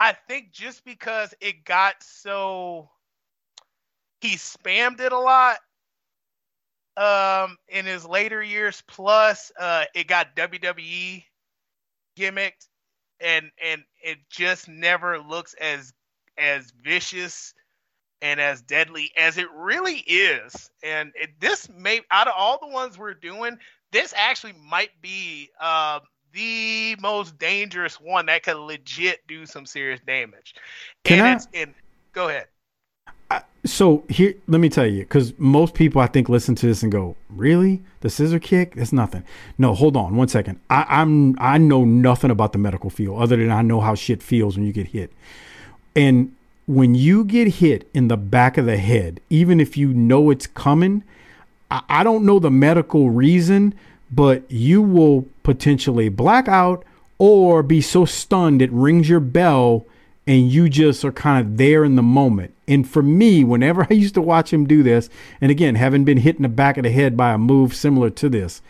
[0.00, 2.90] I think just because it got so
[4.22, 5.58] he spammed it a lot
[6.96, 8.82] um in his later years.
[8.86, 11.24] Plus uh it got WWE
[12.16, 12.68] gimmicked
[13.20, 15.92] and and it just never looks as
[16.38, 17.54] as vicious
[18.22, 20.70] and as deadly as it really is.
[20.82, 23.58] And it, this may out of all the ones we're doing
[23.90, 26.00] this actually might be uh,
[26.32, 30.54] the most dangerous one that could legit do some serious damage.
[31.04, 31.74] Can and I- it's in
[32.12, 32.46] go ahead
[33.64, 36.90] So here, let me tell you, because most people I think listen to this and
[36.90, 38.74] go, "Really, the scissor kick?
[38.74, 39.22] That's nothing."
[39.56, 40.58] No, hold on one second.
[40.68, 44.20] I, I'm I know nothing about the medical field other than I know how shit
[44.22, 45.12] feels when you get hit.
[45.94, 46.34] And
[46.66, 50.46] when you get hit in the back of the head, even if you know it's
[50.48, 51.04] coming,
[51.70, 53.74] I, I don't know the medical reason,
[54.10, 56.84] but you will potentially black out
[57.18, 59.86] or be so stunned it rings your bell
[60.26, 62.54] and you just are kind of there in the moment.
[62.68, 65.08] And for me, whenever I used to watch him do this,
[65.40, 68.10] and again, having been hit in the back of the head by a move similar
[68.10, 68.62] to this,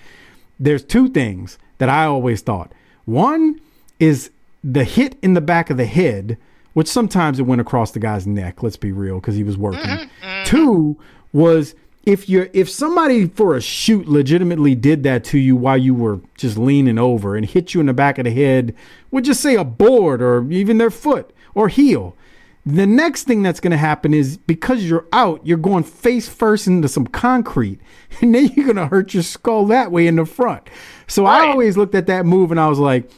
[0.59, 2.73] there's two things that I always thought.
[3.05, 3.61] One
[3.99, 4.31] is
[4.63, 6.39] the hit in the back of the head
[6.75, 8.63] which sometimes it went across the guy's neck.
[8.63, 9.83] Let's be real, because he was working.
[9.83, 10.99] Mm-hmm, Two
[11.33, 11.75] was
[12.05, 16.21] if you're if somebody for a shoot legitimately did that to you while you were
[16.37, 18.75] just leaning over and hit you in the back of the head
[19.11, 22.17] with just say a board or even their foot or heel.
[22.65, 26.69] The next thing that's going to happen is because you're out, you're going face first
[26.69, 27.81] into some concrete,
[28.21, 30.69] and then you're going to hurt your skull that way in the front.
[31.09, 33.11] So I always looked at that move and I was like,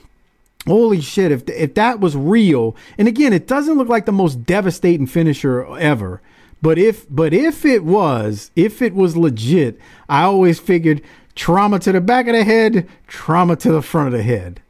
[0.66, 4.45] holy shit, if, if that was real, and again, it doesn't look like the most
[4.45, 6.22] devastating finisher ever.
[6.62, 9.78] But if but if it was, if it was legit,
[10.09, 11.03] I always figured
[11.35, 14.62] trauma to the back of the head, trauma to the front of the head.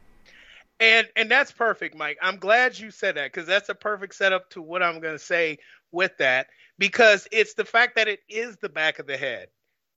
[0.79, 2.17] And and that's perfect, Mike.
[2.21, 5.23] I'm glad you said that because that's a perfect setup to what I'm going to
[5.23, 5.59] say
[5.91, 6.47] with that
[6.77, 9.47] because it's the fact that it is the back of the head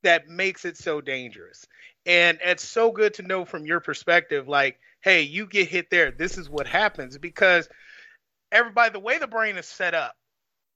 [0.04, 1.66] that makes it so dangerous.
[2.06, 6.12] And it's so good to know from your perspective like, hey, you get hit there,
[6.12, 7.68] this is what happens because
[8.52, 10.14] everybody the way the brain is set up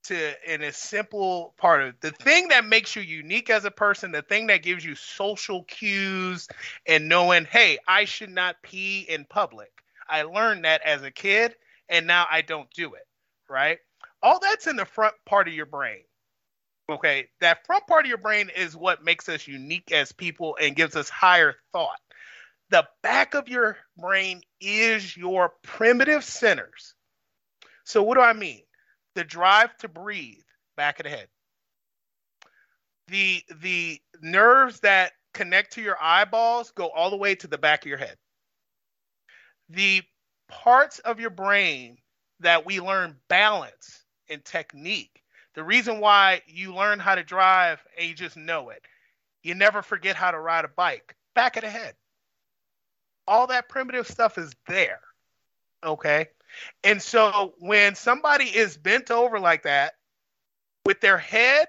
[0.04, 4.10] to in a simple part of the thing that makes you unique as a person,
[4.10, 6.48] the thing that gives you social cues
[6.86, 9.81] and knowing, hey, I should not pee in public.
[10.12, 11.54] I learned that as a kid
[11.88, 13.06] and now I don't do it,
[13.48, 13.78] right?
[14.22, 16.02] All that's in the front part of your brain.
[16.90, 20.76] Okay, that front part of your brain is what makes us unique as people and
[20.76, 21.98] gives us higher thought.
[22.70, 26.94] The back of your brain is your primitive centers.
[27.84, 28.62] So, what do I mean?
[29.14, 30.42] The drive to breathe,
[30.76, 31.28] back of the head.
[33.08, 37.84] The the nerves that connect to your eyeballs go all the way to the back
[37.84, 38.16] of your head.
[39.72, 40.02] The
[40.48, 41.96] parts of your brain
[42.40, 45.22] that we learn balance and technique.
[45.54, 48.82] The reason why you learn how to drive and you just know it.
[49.42, 51.14] You never forget how to ride a bike.
[51.34, 51.94] Back of the head.
[53.26, 55.00] All that primitive stuff is there.
[55.84, 56.28] Okay?
[56.84, 59.94] And so when somebody is bent over like that
[60.84, 61.68] with their head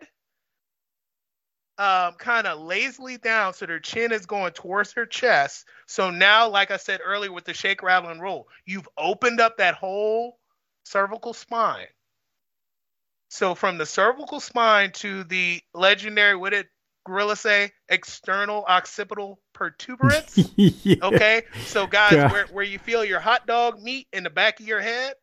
[1.78, 5.66] um, kind of lazily down so their chin is going towards their chest.
[5.88, 9.58] So now, like I said earlier with the shake, rattle, and roll, you've opened up
[9.58, 10.38] that whole
[10.86, 11.88] cervical spine.
[13.30, 16.68] So from the cervical spine to the legendary, what did
[17.06, 17.72] Gorilla say?
[17.90, 20.52] External occipital protuberance.
[20.56, 20.96] yeah.
[21.02, 22.32] Okay, so guys, God.
[22.32, 25.16] where, where you feel your hot dog meat in the back of your head,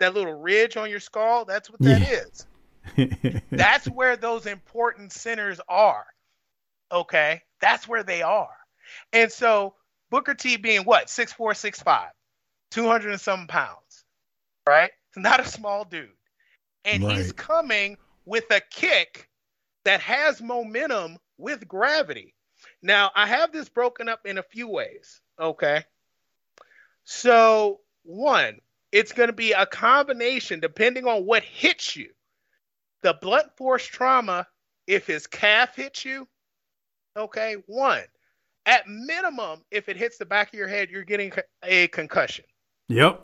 [0.00, 2.20] that little ridge on your skull, that's what that Yeah.
[2.20, 2.46] is.
[3.50, 6.06] That's where those important centers are.
[6.92, 8.54] Okay, that's where they are.
[9.12, 9.74] And so
[10.10, 12.10] Booker T being what six four, six five,
[12.70, 14.04] 200 and some pounds,
[14.68, 14.90] right?
[15.16, 16.10] Not a small dude,
[16.84, 19.28] and he's coming with a kick
[19.84, 22.34] that has momentum with gravity.
[22.82, 25.20] Now, I have this broken up in a few ways.
[25.40, 25.84] Okay.
[27.04, 28.60] So, one,
[28.92, 32.10] it's going to be a combination depending on what hits you.
[33.04, 34.46] The blunt force trauma,
[34.86, 36.26] if his calf hits you,
[37.14, 38.02] okay, one,
[38.64, 41.30] at minimum, if it hits the back of your head, you're getting
[41.62, 42.46] a concussion.
[42.88, 43.22] Yep.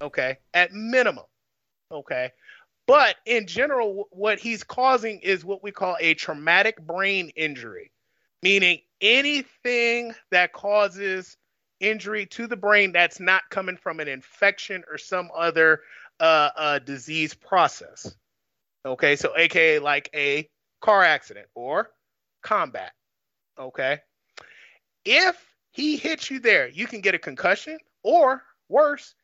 [0.00, 1.24] okay at minimum
[1.92, 2.30] okay.
[2.86, 7.90] But in general what he's causing is what we call a traumatic brain injury
[8.42, 11.36] meaning anything that causes
[11.80, 15.80] injury to the brain that's not coming from an infection or some other
[16.20, 18.16] uh, uh, disease process
[18.86, 20.48] okay so aka like a
[20.80, 21.90] car accident or
[22.42, 22.92] combat
[23.58, 23.98] okay
[25.04, 25.36] if
[25.72, 29.14] he hits you there you can get a concussion or worse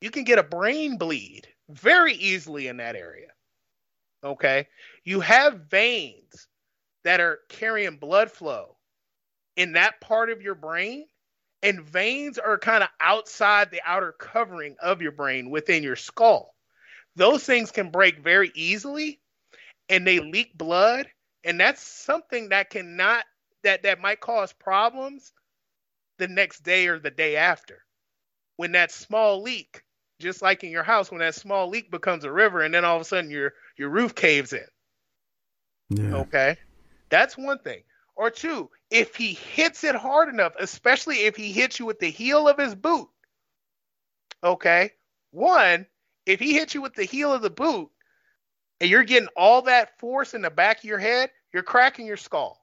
[0.00, 3.28] you can get a brain bleed very easily in that area.
[4.24, 4.68] Okay.
[5.04, 6.48] You have veins
[7.04, 8.76] that are carrying blood flow
[9.56, 11.06] in that part of your brain,
[11.62, 16.54] and veins are kind of outside the outer covering of your brain within your skull.
[17.18, 19.20] Those things can break very easily
[19.88, 21.06] and they leak blood,
[21.44, 23.24] and that's something that cannot
[23.64, 25.32] that that might cause problems
[26.18, 27.84] the next day or the day after.
[28.56, 29.82] When that small leak
[30.20, 32.96] just like in your house when that small leak becomes a river and then all
[32.96, 34.66] of a sudden your your roof caves in
[35.90, 36.16] Yeah.
[36.16, 36.56] okay
[37.10, 37.82] that's one thing
[38.16, 42.10] or two if he hits it hard enough especially if he hits you with the
[42.10, 43.08] heel of his boot
[44.42, 44.90] okay
[45.30, 45.86] one
[46.28, 47.90] if he hits you with the heel of the boot
[48.80, 52.16] and you're getting all that force in the back of your head you're cracking your
[52.16, 52.60] skull.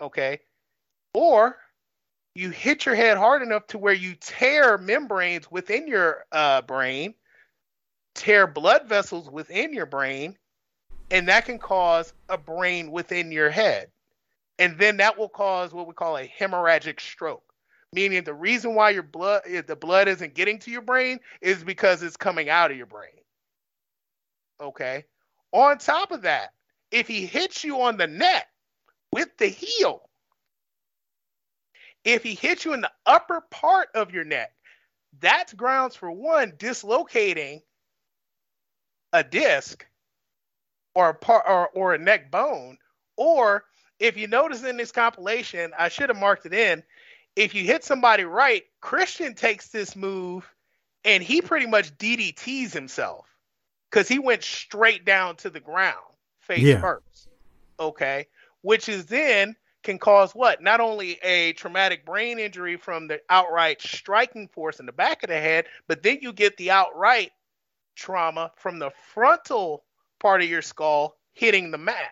[0.00, 0.40] Okay?
[1.14, 1.56] Or
[2.34, 7.14] you hit your head hard enough to where you tear membranes within your uh, brain,
[8.14, 10.36] tear blood vessels within your brain,
[11.10, 13.90] and that can cause a brain within your head.
[14.58, 17.47] And then that will cause what we call a hemorrhagic stroke,
[17.92, 21.62] meaning the reason why your blood eh, the blood isn't getting to your brain is
[21.64, 23.10] because it's coming out of your brain.
[24.60, 25.04] Okay.
[25.52, 26.52] On top of that,
[26.90, 28.48] if he hits you on the neck
[29.12, 30.08] with the heel,
[32.04, 34.52] if he hits you in the upper part of your neck,
[35.20, 37.62] that's grounds for one dislocating
[39.12, 39.86] a disc
[40.94, 42.78] or a part or, or a neck bone.
[43.16, 43.64] Or
[43.98, 46.82] if you notice in this compilation, I should have marked it in.
[47.36, 50.52] If you hit somebody right, Christian takes this move
[51.04, 53.26] and he pretty much DDTs himself
[53.90, 55.96] because he went straight down to the ground
[56.40, 56.80] face Yeah.
[56.80, 57.28] first.
[57.78, 58.26] Okay.
[58.62, 60.60] Which is then can cause what?
[60.60, 65.28] Not only a traumatic brain injury from the outright striking force in the back of
[65.28, 67.30] the head, but then you get the outright
[67.94, 69.84] trauma from the frontal
[70.18, 72.10] part of your skull hitting the mat.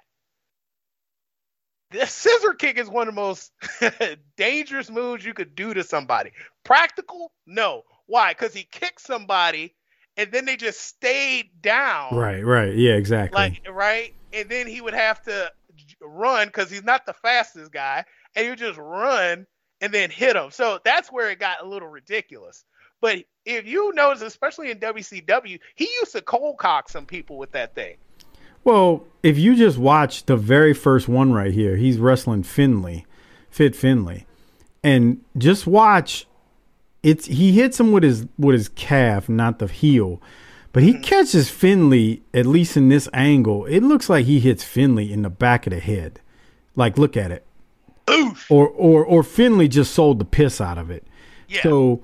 [1.91, 3.53] The scissor kick is one of the most
[4.37, 6.33] dangerous moves you could do to somebody.
[6.65, 7.33] Practical?
[7.47, 7.83] No.
[8.07, 8.33] Why?
[8.33, 9.75] Because he kicked somebody
[10.17, 12.17] and then they just stayed down.
[12.17, 12.75] Right, right.
[12.75, 13.37] Yeah, exactly.
[13.37, 14.15] Like, right?
[14.33, 15.53] And then he would have to
[16.01, 18.05] run because he's not the fastest guy.
[18.35, 19.47] And you just run
[19.81, 20.51] and then hit him.
[20.51, 22.65] So that's where it got a little ridiculous.
[23.01, 27.53] But if you notice, especially in WCW, he used to cold cock some people with
[27.53, 27.97] that thing.
[28.67, 33.07] Well, if you just watch the very first one right here, he's wrestling Finlay,
[33.49, 34.27] Fit Finlay,
[34.83, 36.27] and just watch.
[37.01, 40.21] It's he hits him with his with his calf, not the heel,
[40.73, 41.03] but he mm-hmm.
[41.03, 43.67] catches Finlay at least in this angle.
[43.67, 46.19] It looks like he hits Finlay in the back of the head.
[46.75, 47.47] Like, look at it.
[48.11, 48.51] Oof.
[48.51, 51.07] Or or or Finlay just sold the piss out of it.
[51.47, 51.63] Yeah.
[51.63, 52.03] So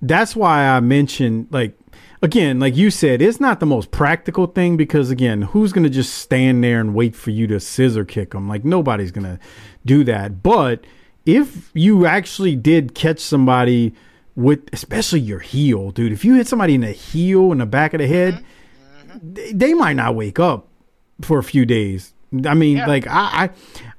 [0.00, 1.75] that's why I mentioned like
[2.22, 6.14] again, like you said, it's not the most practical thing because again, who's gonna just
[6.14, 8.48] stand there and wait for you to scissor kick them?
[8.48, 9.38] Like nobody's gonna
[9.84, 10.42] do that.
[10.42, 10.84] But
[11.24, 13.94] if you actually did catch somebody
[14.34, 17.94] with, especially your heel, dude, if you hit somebody in the heel in the back
[17.94, 19.10] of the head, mm-hmm.
[19.10, 19.32] Mm-hmm.
[19.34, 20.68] they, they might not wake up
[21.22, 22.12] for a few days.
[22.44, 22.86] I mean, Yeah.
[22.86, 23.50] like I, I,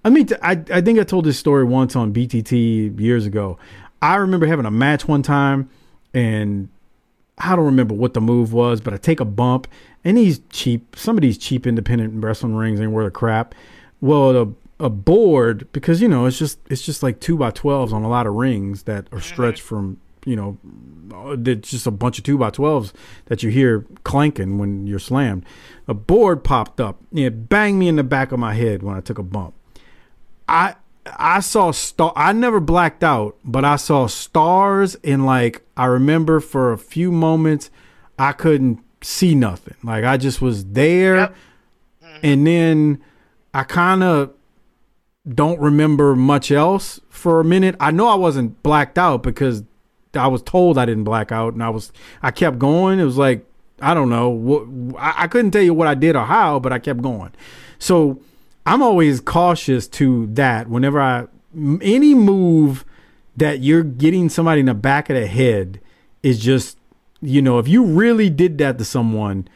[0.06, 3.58] I mean, I, I think I told this story once on BTT years ago.
[4.02, 5.70] I remember having a match one time,
[6.14, 6.70] and
[7.38, 9.68] I don't remember what the move was, but I take a bump,
[10.04, 13.54] and these cheap, some of these cheap independent wrestling rings ain't worth a crap.
[14.02, 17.94] Well, a, a board because you know it's just it's just like two by twelves
[17.94, 19.20] on a lot of rings that are mm-hmm.
[19.20, 20.58] stretched from you know,
[21.14, 22.94] uh, it's just a bunch of two by twelves
[23.26, 25.46] that you hear clanking when you're slammed.
[25.88, 29.00] A board popped up, it banged me in the back of my head when I
[29.00, 29.54] took a bump.
[30.50, 30.76] I
[31.18, 32.14] I saw star.
[32.16, 37.12] I never blacked out, but I saw stars and like I remember for a few
[37.12, 37.70] moments
[38.20, 39.76] I couldn't see nothing.
[39.84, 41.36] Like I just was there, Yep.
[42.04, 42.18] Mm-hmm.
[42.24, 43.04] and then
[43.54, 44.34] I kind of
[45.28, 47.76] don't remember much else for a minute.
[47.80, 49.64] I know I wasn't blacked out because
[50.14, 51.92] I was told I didn't black out, and I was
[52.24, 53.00] I kept going.
[53.00, 53.46] It was like
[53.82, 56.80] I don't know what I couldn't tell you what I did or how, but I
[56.80, 57.32] kept going.
[57.78, 58.20] So
[58.68, 61.28] I'm always cautious to that whenever I
[61.82, 62.84] any move
[63.38, 65.80] that you're getting somebody in the back of the head
[66.22, 66.78] is just
[67.22, 69.48] you know if you really did that to someone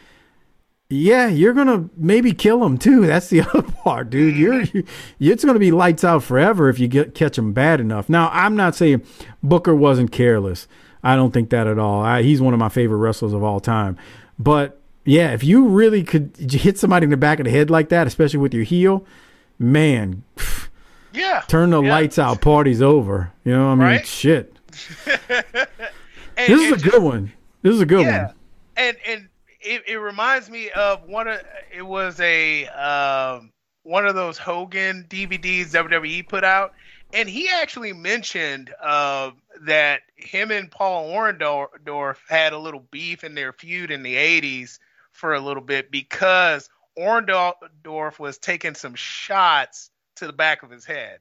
[0.90, 3.06] yeah you're gonna maybe kill them too.
[3.06, 4.38] That's the other part dude.
[4.38, 4.78] You're mm-hmm.
[5.20, 8.08] you, it's gonna be lights out forever if you get catch them bad enough.
[8.08, 9.04] Now i'm not saying
[9.44, 10.70] booker wasn't careless.
[11.04, 12.02] I don't think that at all.
[12.02, 13.98] I, he's one of my favorite wrestlers of all time.
[14.40, 17.90] But yeah if you really could hit somebody in the back of the head like
[17.90, 19.06] that especially with your heel
[19.60, 20.24] man
[21.14, 21.44] Yeah.
[21.48, 21.90] turn the Yeah.
[21.92, 24.08] lights out party's over you know what i mean Right?
[24.08, 24.56] shit
[26.38, 27.32] And- this is a good one
[27.62, 28.28] this is a good yeah.
[28.28, 28.36] one
[28.78, 29.28] and and
[29.60, 31.40] it, it reminds me of one of
[31.72, 33.52] it was a um,
[33.84, 36.74] one of those Hogan DVDs WWE put out,
[37.14, 39.30] and he actually mentioned uh,
[39.68, 44.80] that him and Paul Orndorff had a little beef in their feud in the '80s
[45.22, 46.68] for a little bit because
[46.98, 51.20] Orndorff was taking some shots to the back of his head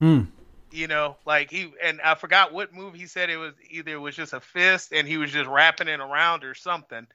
[0.00, 0.22] Hmm.
[0.70, 3.98] you know, like he and I forgot what move he said it was either it
[3.98, 7.06] was just a fist and he was just wrapping it around or something.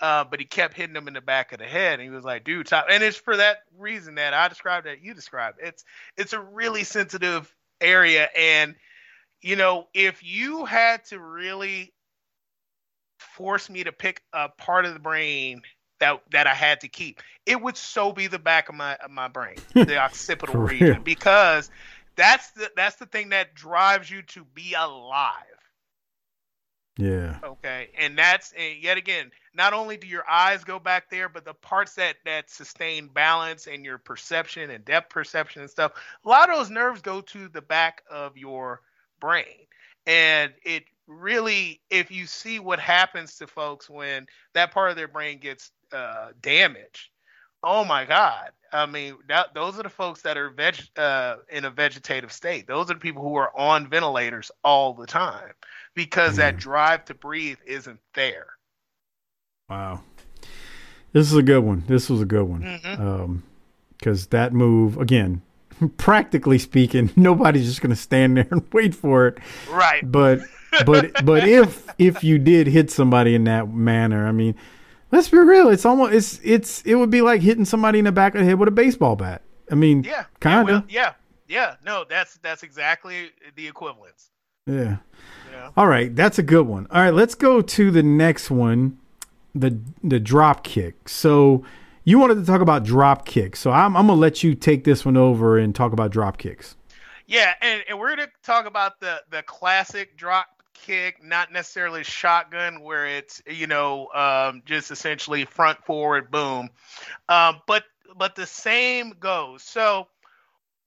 [0.00, 2.24] Uh, but he kept hitting him in the back of the head, and he was
[2.24, 5.58] like, "Dude, top." And it's for that reason that I described that you described.
[5.62, 5.84] It's
[6.16, 8.74] it's a really sensitive area, and
[9.42, 11.92] you know, if you had to really
[13.20, 15.62] force me to pick a part of the brain
[16.00, 19.10] that that I had to keep, it would so be the back of my of
[19.10, 21.00] my brain, the occipital region, real.
[21.02, 21.70] because
[22.16, 25.34] that's the that's the thing that drives you to be alive.
[26.96, 31.28] yeah Okay, and that's and yet again, not only do your eyes go back there,
[31.28, 35.92] but the parts that that sustain balance and your perception and depth perception and stuff.
[36.24, 38.82] A lot of those nerves go to the back of your
[39.20, 39.66] brain,
[40.06, 45.08] And it really, if you see what happens to folks when that part of their
[45.08, 47.10] brain gets uh, damaged,
[47.62, 48.50] oh my God.
[48.72, 52.68] I mean, that, those are the folks that are veg, uh, in a vegetative state.
[52.68, 55.52] Those are the people who are on ventilators all the time
[55.94, 58.46] because that drive to breathe isn't there.
[59.68, 60.02] Wow.
[61.12, 61.82] This is a good one.
[61.88, 62.62] This was a good one.
[62.62, 63.02] Mm-hmm.
[63.02, 63.42] Um,
[63.98, 65.42] because that move again,
[65.96, 69.38] practically speaking, nobody's just going to stand there and wait for it.
[69.68, 70.08] Right.
[70.10, 70.40] But
[70.86, 74.54] but but if if you did hit somebody in that manner, I mean,
[75.12, 75.68] let's be real.
[75.68, 78.44] It's almost it's it's it would be like hitting somebody in the back of the
[78.44, 79.42] head with a baseball bat.
[79.70, 80.24] I mean, Yeah.
[80.40, 80.90] kind yeah, of.
[80.90, 81.12] yeah.
[81.48, 81.74] Yeah.
[81.84, 84.30] No, that's that's exactly the equivalence.
[84.66, 84.98] Yeah.
[85.50, 85.70] Yeah.
[85.76, 86.86] All right, that's a good one.
[86.90, 88.98] All right, let's go to the next one,
[89.54, 91.08] the the drop kick.
[91.08, 91.64] So
[92.04, 95.04] you wanted to talk about drop kicks, so I'm I'm gonna let you take this
[95.04, 96.76] one over and talk about drop kicks.
[97.26, 100.46] Yeah, and, and we're gonna talk about the the classic drop
[100.82, 106.70] kick, not necessarily shotgun, where it's you know um, just essentially front forward boom,
[107.28, 107.84] um, but
[108.16, 109.62] but the same goes.
[109.62, 110.08] So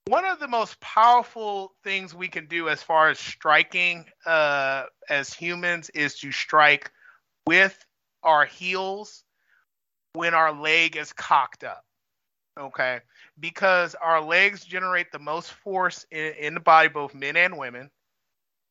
[0.06, 5.32] one of the most powerful things we can do as far as striking uh, as
[5.32, 6.90] humans is to strike
[7.46, 7.76] with
[8.22, 9.24] our heels
[10.12, 11.84] when our leg is cocked up.
[12.58, 13.00] Okay
[13.38, 17.90] because our legs generate the most force in, in the body, both men and women.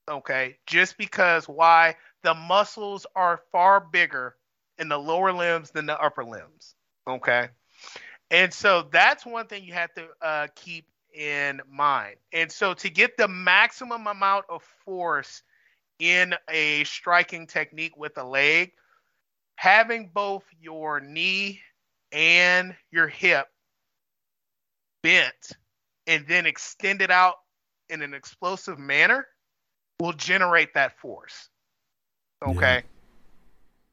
[0.09, 4.35] Okay, just because why the muscles are far bigger
[4.77, 6.75] in the lower limbs than the upper limbs.
[7.07, 7.47] Okay,
[8.31, 12.15] and so that's one thing you have to uh, keep in mind.
[12.33, 15.43] And so to get the maximum amount of force
[15.99, 18.71] in a striking technique with a leg,
[19.55, 21.61] having both your knee
[22.11, 23.47] and your hip
[25.01, 25.51] bent
[26.07, 27.35] and then extended out
[27.89, 29.27] in an explosive manner
[29.99, 31.49] will generate that force.
[32.45, 32.83] Okay.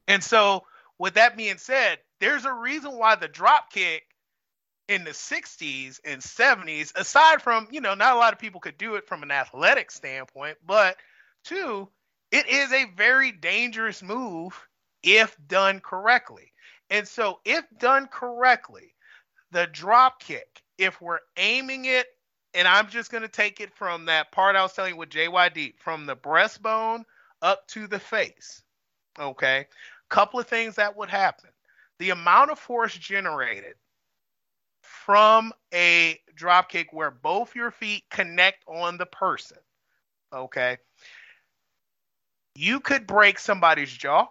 [0.07, 0.65] And so,
[0.99, 4.03] with that being said, there's a reason why the drop kick
[4.87, 8.77] in the 60s and 70s, aside from, you know, not a lot of people could
[8.77, 10.97] do it from an athletic standpoint, but
[11.45, 11.87] two,
[12.31, 14.67] it is a very dangerous move
[15.01, 16.51] if done correctly.
[16.89, 18.93] And so, if done correctly,
[19.51, 22.07] the drop kick, if we're aiming it,
[22.53, 25.09] and I'm just going to take it from that part I was telling you with
[25.09, 27.03] JYD, from the breastbone
[27.41, 28.61] up to the face.
[29.19, 29.67] Okay.
[30.09, 31.49] Couple of things that would happen.
[31.99, 33.75] The amount of force generated
[34.81, 39.57] from a drop kick where both your feet connect on the person.
[40.33, 40.77] Okay.
[42.55, 44.27] You could break somebody's jaw.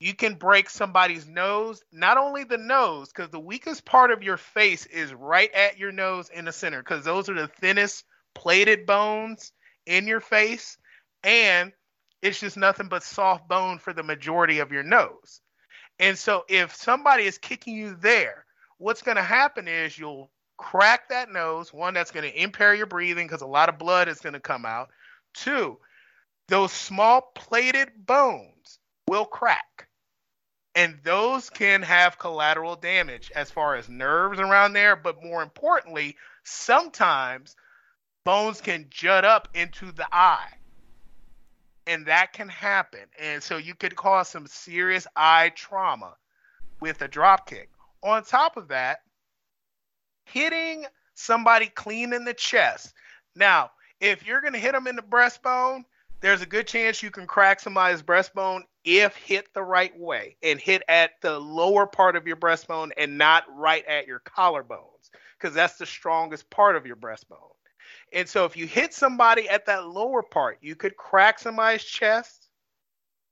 [0.00, 4.38] You can break somebody's nose, not only the nose, because the weakest part of your
[4.38, 8.86] face is right at your nose in the center, because those are the thinnest plated
[8.86, 9.52] bones
[9.84, 10.78] in your face.
[11.22, 11.72] And
[12.22, 15.42] it's just nothing but soft bone for the majority of your nose.
[15.98, 18.46] And so if somebody is kicking you there,
[18.78, 21.74] what's going to happen is you'll crack that nose.
[21.74, 24.40] One, that's going to impair your breathing because a lot of blood is going to
[24.40, 24.88] come out.
[25.34, 25.78] Two,
[26.48, 29.88] those small plated bones will crack.
[30.74, 34.94] And those can have collateral damage as far as nerves around there.
[34.94, 37.56] But more importantly, sometimes
[38.24, 40.52] bones can jut up into the eye.
[41.86, 43.00] And that can happen.
[43.18, 46.14] And so you could cause some serious eye trauma
[46.80, 47.68] with a drop kick.
[48.02, 49.00] On top of that,
[50.24, 52.94] hitting somebody clean in the chest.
[53.34, 55.84] Now, if you're going to hit them in the breastbone,
[56.20, 60.58] there's a good chance you can crack somebody's breastbone if hit the right way and
[60.58, 65.54] hit at the lower part of your breastbone and not right at your collarbones because
[65.54, 67.54] that's the strongest part of your breastbone.
[68.12, 72.48] And so if you hit somebody at that lower part, you could crack somebody's chest.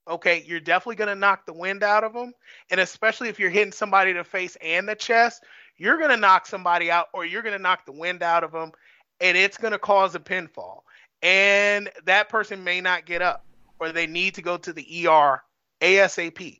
[0.07, 2.33] Okay, you're definitely going to knock the wind out of them.
[2.71, 5.43] And especially if you're hitting somebody the face and the chest,
[5.77, 8.51] you're going to knock somebody out or you're going to knock the wind out of
[8.51, 8.71] them
[9.19, 10.81] and it's going to cause a pinfall.
[11.21, 13.45] And that person may not get up
[13.79, 15.41] or they need to go to the ER
[15.81, 16.59] ASAP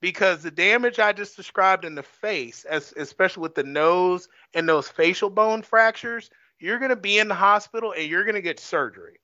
[0.00, 4.68] because the damage I just described in the face, as, especially with the nose and
[4.68, 8.42] those facial bone fractures, you're going to be in the hospital and you're going to
[8.42, 9.20] get surgery.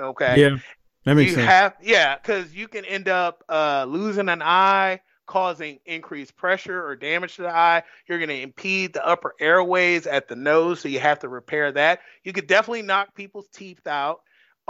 [0.00, 0.40] Okay.
[0.40, 0.58] Yeah,
[1.04, 1.48] that makes you sense.
[1.48, 6.96] have yeah, because you can end up uh, losing an eye, causing increased pressure or
[6.96, 7.82] damage to the eye.
[8.08, 11.70] You're going to impede the upper airways at the nose, so you have to repair
[11.72, 12.00] that.
[12.24, 14.20] You could definitely knock people's teeth out.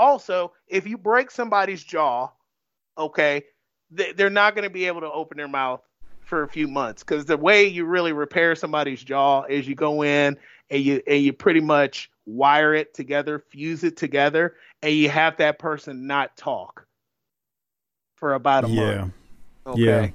[0.01, 2.31] Also, if you break somebody's jaw,
[2.97, 3.45] okay,
[3.95, 5.83] th- they're not going to be able to open their mouth
[6.23, 10.03] for a few months because the way you really repair somebody's jaw is you go
[10.03, 10.39] in
[10.71, 15.37] and you and you pretty much wire it together, fuse it together, and you have
[15.37, 16.87] that person not talk
[18.17, 19.01] for about a Yeah.
[19.01, 19.13] month.
[19.67, 19.81] Okay.
[19.81, 20.09] Yeah.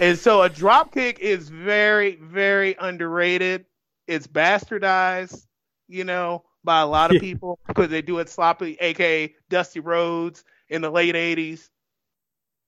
[0.00, 3.66] And so a drop kick is very, very underrated.
[4.08, 5.46] It's bastardized,
[5.88, 10.44] you know, by a lot of people because they do it sloppy, aka Dusty Rhodes
[10.68, 11.68] in the late '80s,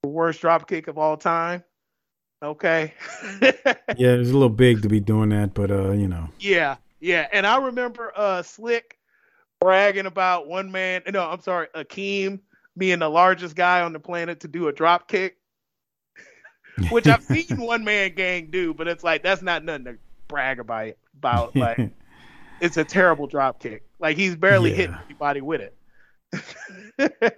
[0.03, 1.65] the worst drop kick of all time.
[2.43, 2.93] Okay.
[3.97, 6.29] Yeah, it's a little big to be doing that, but uh, you know.
[6.41, 7.29] Yeah, yeah.
[7.33, 8.99] And I remember uh Slick
[9.61, 12.41] bragging about one man no, I'm sorry, Akeem
[12.77, 15.37] being the largest guy on the planet to do a drop kick.
[16.91, 20.59] Which I've seen one man gang do, but it's like that's not nothing to brag
[20.59, 21.55] about about.
[21.55, 21.91] Like
[22.65, 23.83] it's a terrible drop kick.
[24.01, 24.77] Like he's barely Yeah.
[24.77, 25.75] hitting anybody with it.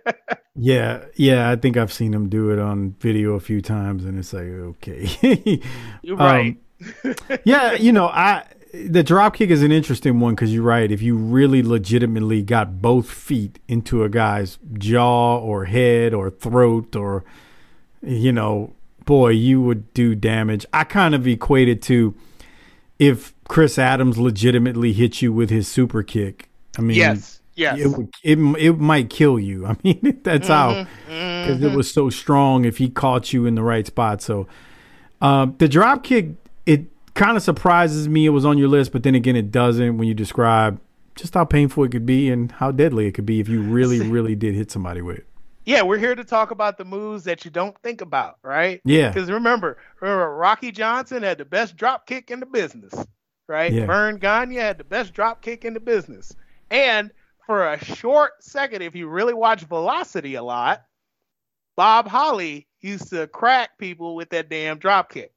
[0.58, 4.18] Yeah, yeah, I think I've seen him do it on video a few times, and
[4.18, 5.06] it's like okay,
[6.02, 6.56] You're Um, right.
[7.44, 10.90] yeah, you know, I the drop kick is an interesting one because you're right.
[10.90, 16.96] If you really legitimately got both feet into a guy's jaw or head or throat
[16.96, 17.22] or
[18.02, 18.72] you know,
[19.04, 20.64] boy, you would do damage.
[20.72, 22.14] I kind of equated to
[22.98, 26.48] if Chris Adams legitimately hit you with his super kick.
[26.78, 27.40] I mean, yes.
[27.55, 27.78] Yes.
[27.81, 29.66] it would it, it might kill you.
[29.66, 33.62] I mean, that's how because it was so strong if he caught you in the
[33.62, 34.20] right spot.
[34.20, 34.47] So
[35.23, 36.31] uh, the drop kick,
[36.66, 38.27] it kind of surprises me.
[38.27, 40.78] It was on your list, but then again, it doesn't when you describe
[41.14, 44.01] just how painful it could be and how deadly it could be if you really,
[44.01, 45.27] really did hit somebody with it.
[45.64, 48.82] yeah, we're here to talk about the moves that you don't think about, right?
[48.85, 49.09] Yeah.
[49.09, 52.93] Because remember, remember, Rocky Johnson had the best drop kick in the business,
[53.48, 53.73] right?
[53.73, 53.86] Yeah.
[53.86, 56.35] Verne Gagne had the best drop kick in the business.
[56.70, 57.12] And
[57.47, 60.85] for a short second, if you really watch Velocity a lot,
[61.77, 65.32] Bob Holly used to crack people with that damn drop kick.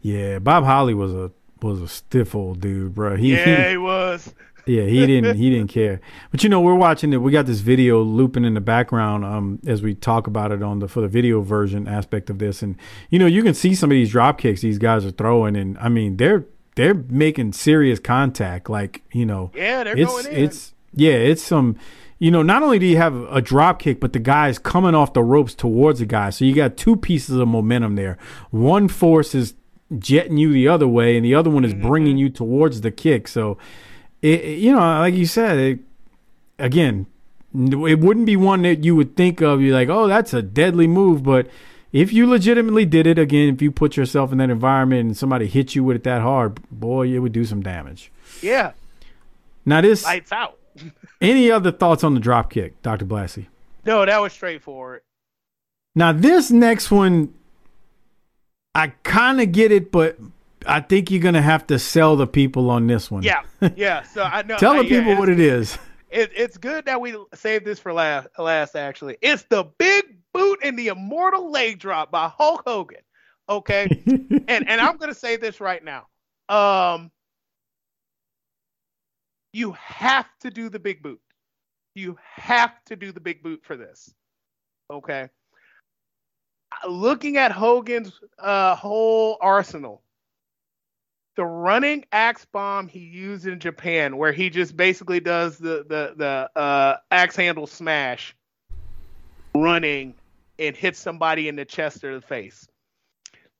[0.00, 1.30] Yeah, Bob Holly was a
[1.62, 3.16] was a stiff old dude, bro.
[3.16, 4.32] He, Yeah, he was.
[4.66, 6.00] Yeah, he didn't he didn't care.
[6.30, 7.16] But you know, we're watching it.
[7.16, 10.80] We got this video looping in the background um as we talk about it on
[10.80, 12.76] the for the video version aspect of this and
[13.08, 15.78] you know, you can see some of these drop kicks these guys are throwing and
[15.78, 16.44] I mean, they're
[16.80, 19.50] they're making serious contact like, you know.
[19.54, 20.44] Yeah, they're it's going in.
[20.44, 21.76] it's yeah, it's some
[22.18, 25.14] you know, not only do you have a drop kick, but the guy's coming off
[25.14, 26.28] the ropes towards the guy.
[26.30, 28.18] So you got two pieces of momentum there.
[28.50, 29.54] One force is
[29.98, 31.88] jetting you the other way, and the other one is Mm-hmm.
[31.88, 33.26] bringing you towards the kick.
[33.26, 33.56] So,
[34.20, 35.78] it, it- you know, like you said, it,
[36.58, 37.06] again,
[37.54, 39.60] it wouldn't be one that you would think of.
[39.62, 41.22] You're like, oh, that's a deadly move.
[41.22, 41.48] But
[41.92, 45.46] if you legitimately did it, again, if you put yourself in that environment and somebody
[45.46, 48.12] hit you with it that hard, boy, it would do some damage.
[48.42, 48.72] Yeah,
[49.66, 50.58] Now, this lights out.
[51.20, 53.04] any other thoughts on the drop kick, Dr.
[53.04, 53.46] Blassie?
[53.84, 55.02] No, that was straightforward.
[55.94, 57.34] Now, this next one,
[58.74, 60.16] I kind of get it, but
[60.66, 63.22] I think you're going to have to sell the people on this one.
[63.24, 63.42] Yeah,
[63.76, 64.02] yeah.
[64.02, 64.56] So I know.
[64.56, 65.76] Tell the yeah, people what it is.
[66.10, 68.28] it, it's good that we saved this for last.
[68.38, 73.02] Last, actually, it's the big boot and the immortal leg drop by Hulk Hogan.
[73.48, 76.06] Okay, and and I'm gonna say this right now.
[76.48, 77.10] Um,
[79.52, 81.20] you have to do the big boot.
[81.94, 84.12] You have to do the big boot for this.
[84.90, 85.28] Okay.
[86.88, 90.02] Looking at Hogan's uh, whole arsenal,
[91.34, 96.14] the running axe bomb he used in Japan, where he just basically does the the
[96.16, 98.36] the uh, axe handle smash,
[99.54, 100.14] running
[100.60, 102.68] and hits somebody in the chest or the face.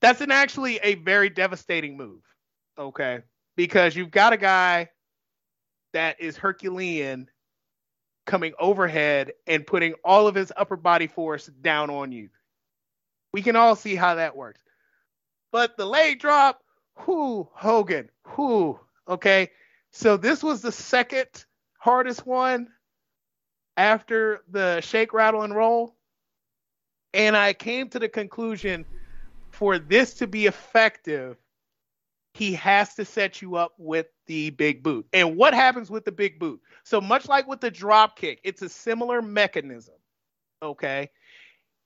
[0.01, 2.23] That's an actually a very devastating move.
[2.79, 3.21] Okay,
[3.57, 4.91] because you've got a guy
[5.93, 7.29] that is Herculean
[8.27, 12.29] coming overhead and putting all of his upper body force down on you.
[13.33, 14.61] We can all see how that works.
[15.53, 16.63] But the leg drop,
[17.07, 18.79] whoo, Hogan, whoo,
[19.09, 19.51] okay.
[19.91, 21.45] So this was the second
[21.79, 22.69] hardest one
[23.77, 25.97] after the shake, rattle, and roll.
[27.13, 28.85] And I came to the conclusion
[29.51, 31.37] for this to be effective,
[32.35, 35.07] he has to set you up with the big boot.
[35.13, 36.61] And what happens with the big boot?
[36.85, 39.97] So much like with the drop kick, it's a similar mechanism.
[40.63, 41.11] Okay.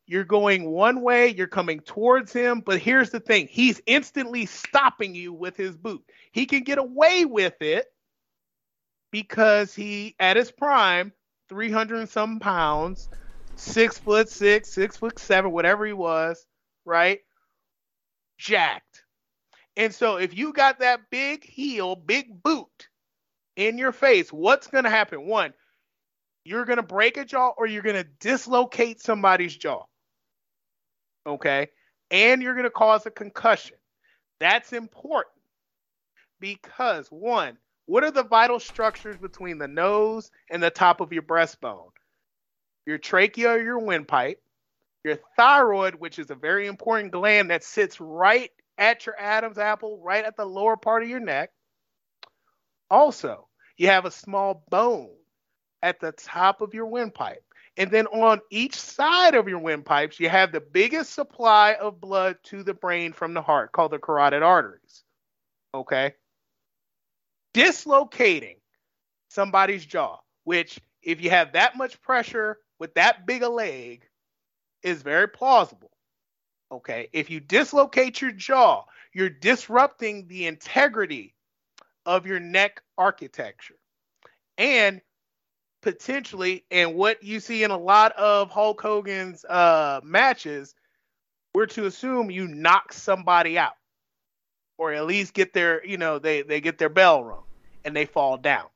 [0.07, 5.15] You're going one way, you're coming towards him, but here's the thing he's instantly stopping
[5.15, 6.05] you with his boot.
[6.33, 7.87] He can get away with it
[9.11, 11.13] because he, at his prime,
[11.49, 13.09] 300 and some pounds,
[13.57, 16.47] six foot six, six foot seven, whatever he was,
[16.85, 17.21] right?
[18.39, 19.05] Jacked.
[19.77, 22.89] And so if you got that big heel, big boot
[23.57, 25.27] in your face, what's going to happen?
[25.27, 25.53] One,
[26.45, 29.85] you're going to break a jaw or you're going to dislocate somebody's jaw.
[31.27, 31.69] Okay?
[32.11, 33.77] And you're going to cause a concussion.
[34.41, 35.35] That's important
[36.41, 37.57] because one,
[37.87, 41.91] what are the vital structures between the nose and the top of your breastbone?
[42.87, 44.43] Your trachea your windpipe,
[45.05, 50.01] your thyroid, which is a very important gland that sits right at your Adam's apple,
[50.03, 51.51] right at the lower part of your neck.
[52.91, 55.15] Also, you have a small bone
[55.83, 57.43] at the top of your windpipe.
[57.77, 62.37] And then on each side of your windpipes, you have the biggest supply of blood
[62.45, 65.03] to the brain from the heart called the carotid arteries.
[65.75, 66.15] Okay.
[67.53, 68.57] Dislocating
[69.29, 74.07] somebody's jaw, which, if you have that much pressure with that big a leg,
[74.83, 75.91] is very plausible.
[76.71, 77.09] Okay.
[77.13, 81.35] If you dislocate your jaw, you're disrupting the integrity
[82.05, 83.79] of your neck architecture.
[84.59, 85.01] And
[85.83, 90.75] potentially, and what you see in a lot of Hulk Hogan's uh, matches,
[91.55, 93.77] we're to assume you knock somebody out,
[94.79, 97.45] or at least get their, you know, they they get their bell rung
[97.85, 98.67] and they fall down.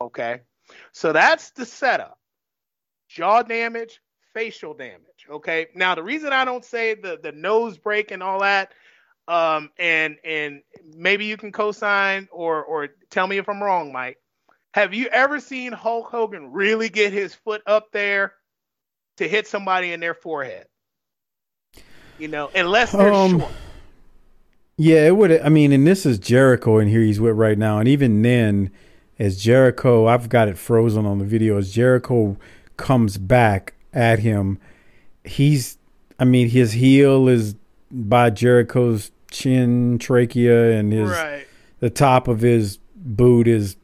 [0.00, 0.40] Okay,
[0.92, 2.18] so that's the setup:
[3.14, 4.00] jaw damage,
[4.32, 5.26] facial damage.
[5.30, 8.72] Okay, now the reason I don't say the the nose break and all that.
[9.26, 10.60] Um, and and
[10.94, 14.18] maybe you can co-sign or or tell me if I'm wrong, Mike
[14.74, 18.32] have you ever seen Hulk Hogan really get his foot up there
[19.18, 20.66] to hit somebody in their forehead?
[22.18, 23.52] You know, unless they're um, short.
[24.76, 25.30] Yeah, it would.
[25.40, 28.72] I mean, and this is Jericho in here he's with right now, and even then,
[29.16, 31.56] as Jericho, I've got it frozen on the video.
[31.56, 32.36] As Jericho
[32.76, 34.58] comes back at him,
[35.24, 35.78] he's.
[36.18, 37.56] I mean, his heel is
[37.90, 41.46] by Jericho's chin, trachea, and his right.
[41.80, 43.76] the top of his boot is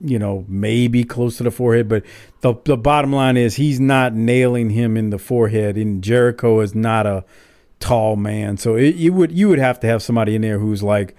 [0.00, 2.04] you know, maybe close to the forehead, but
[2.40, 5.76] the the bottom line is he's not nailing him in the forehead.
[5.76, 7.24] And Jericho is not a
[7.80, 10.82] tall man, so it, you would you would have to have somebody in there who's
[10.82, 11.14] like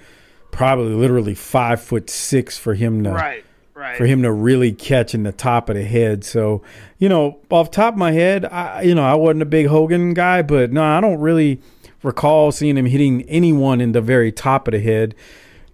[0.52, 3.44] probably literally five foot six for him to right,
[3.78, 3.98] right.
[3.98, 6.24] for him to really catch in the top of the head.
[6.24, 6.62] So
[6.98, 10.14] you know, off top of my head, I you know I wasn't a big Hogan
[10.14, 11.62] guy, but no, I don't really
[12.04, 15.16] recall seeing him hitting anyone in the very top of the head.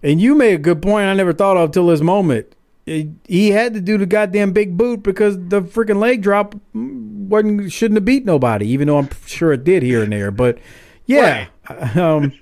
[0.02, 2.54] And you made a good point I never thought of till this moment
[2.86, 7.96] he had to do the goddamn big boot because the freaking leg drop wasn't shouldn't
[7.96, 10.30] have beat nobody, even though I'm sure it did here and there.
[10.30, 10.58] But
[11.06, 11.96] yeah, right.
[11.96, 12.32] um,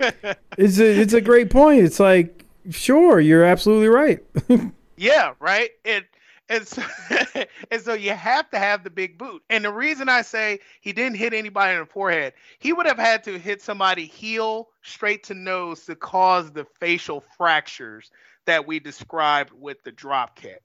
[0.58, 1.84] it's a it's a great point.
[1.84, 4.20] It's like sure, you're absolutely right.
[5.02, 5.70] yeah, right.
[5.84, 6.04] And
[6.48, 6.82] and so,
[7.70, 9.42] and so you have to have the big boot.
[9.50, 12.98] And the reason I say he didn't hit anybody in the forehead, he would have
[12.98, 18.12] had to hit somebody heel straight to nose to cause the facial fractures
[18.46, 20.62] that we described with the drop kick.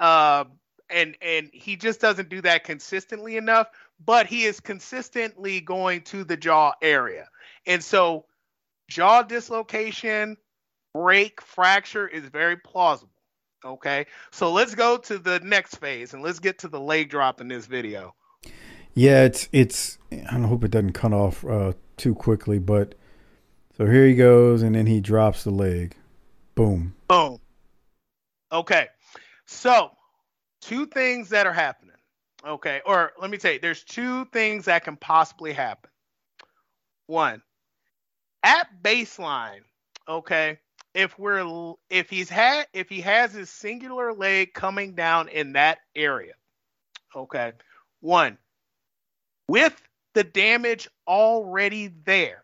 [0.00, 0.52] Um,
[0.90, 3.68] and and he just doesn't do that consistently enough,
[4.04, 7.28] but he is consistently going to the jaw area.
[7.64, 8.24] And so
[8.88, 10.36] jaw dislocation,
[10.92, 13.12] break, fracture is very plausible.
[13.64, 14.06] Okay.
[14.30, 17.48] So let's go to the next phase and let's get to the leg drop in
[17.48, 18.14] this video.
[18.94, 19.98] Yeah, it's it's
[20.30, 22.94] I hope it doesn't cut off uh, too quickly, but
[23.76, 25.94] so here he goes and then he drops the leg.
[26.54, 26.94] Boom.
[27.06, 27.38] Boom.
[28.50, 28.88] Okay.
[29.46, 29.90] So,
[30.60, 31.94] two things that are happening.
[32.46, 32.80] Okay.
[32.84, 35.90] Or let me tell you, there's two things that can possibly happen.
[37.06, 37.40] One,
[38.42, 39.60] at baseline,
[40.06, 40.58] okay,
[40.98, 45.78] if we're if he's had if he has his singular leg coming down in that
[45.94, 46.32] area,
[47.14, 47.52] okay,
[48.00, 48.36] one,
[49.46, 49.80] with
[50.14, 52.42] the damage already there,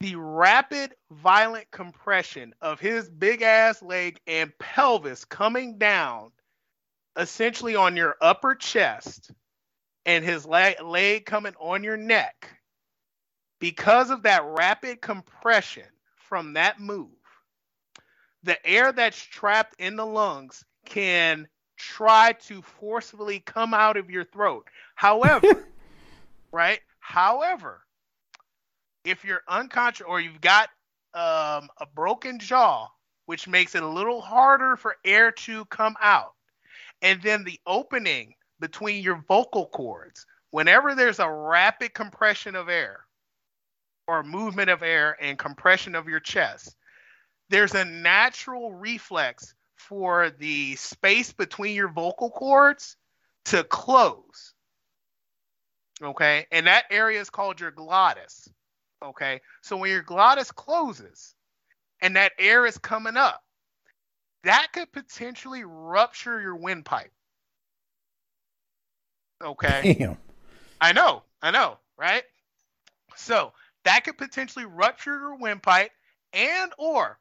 [0.00, 6.32] the rapid, violent compression of his big ass leg and pelvis coming down
[7.16, 9.30] essentially on your upper chest
[10.04, 12.50] and his leg, leg coming on your neck,
[13.58, 15.86] because of that rapid compression
[16.30, 17.10] from that move,
[18.44, 21.46] the air that's trapped in the lungs can
[21.76, 24.66] try to forcefully come out of your throat.
[24.94, 25.66] However,
[26.52, 26.80] right?
[27.00, 27.82] However,
[29.04, 30.68] if you're unconscious or you've got
[31.14, 32.86] um, a broken jaw,
[33.26, 36.34] which makes it a little harder for air to come out,
[37.02, 43.04] and then the opening between your vocal cords, whenever there's a rapid compression of air
[44.10, 46.74] or movement of air and compression of your chest,
[47.48, 52.96] there's a natural reflex for the space between your vocal cords
[53.44, 54.52] to close.
[56.02, 56.46] Okay.
[56.50, 58.48] And that area is called your glottis.
[59.00, 59.40] Okay.
[59.62, 61.36] So when your glottis closes
[62.02, 63.44] and that air is coming up,
[64.42, 67.12] that could potentially rupture your windpipe.
[69.40, 69.94] Okay.
[69.96, 70.16] Damn.
[70.80, 71.22] I know.
[71.40, 71.78] I know.
[71.96, 72.24] Right.
[73.14, 73.52] So
[73.84, 75.90] that could potentially rupture your windpipe
[76.32, 77.18] and or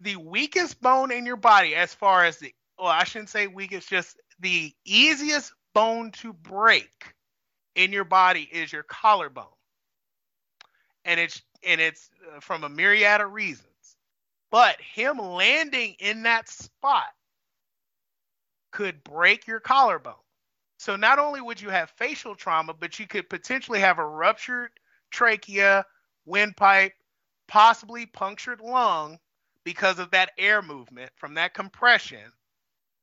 [0.00, 3.88] the weakest bone in your body, as far as the well, I shouldn't say weakest,
[3.88, 7.14] just the easiest bone to break
[7.74, 9.46] in your body is your collarbone,
[11.04, 13.64] and it's and it's uh, from a myriad of reasons.
[14.50, 17.12] But him landing in that spot
[18.70, 20.14] could break your collarbone.
[20.78, 24.70] So not only would you have facial trauma, but you could potentially have a ruptured
[25.10, 25.84] trachea,
[26.28, 26.92] windpipe,
[27.48, 29.18] possibly punctured lung
[29.64, 32.32] because of that air movement from that compression.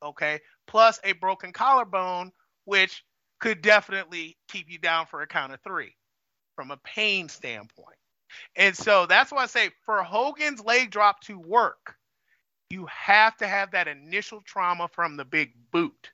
[0.03, 0.39] Okay.
[0.67, 2.31] Plus a broken collarbone,
[2.65, 3.03] which
[3.39, 5.95] could definitely keep you down for a count of three
[6.55, 7.97] from a pain standpoint.
[8.55, 11.95] And so that's why I say for Hogan's leg drop to work,
[12.69, 16.11] you have to have that initial trauma from the big boot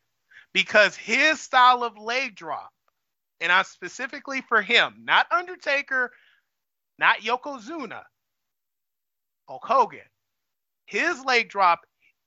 [0.54, 2.72] because his style of leg drop,
[3.40, 6.12] and I specifically for him, not Undertaker,
[7.02, 8.04] not Yokozuna,
[9.50, 10.00] Hulk Hogan,
[10.86, 11.80] his leg drop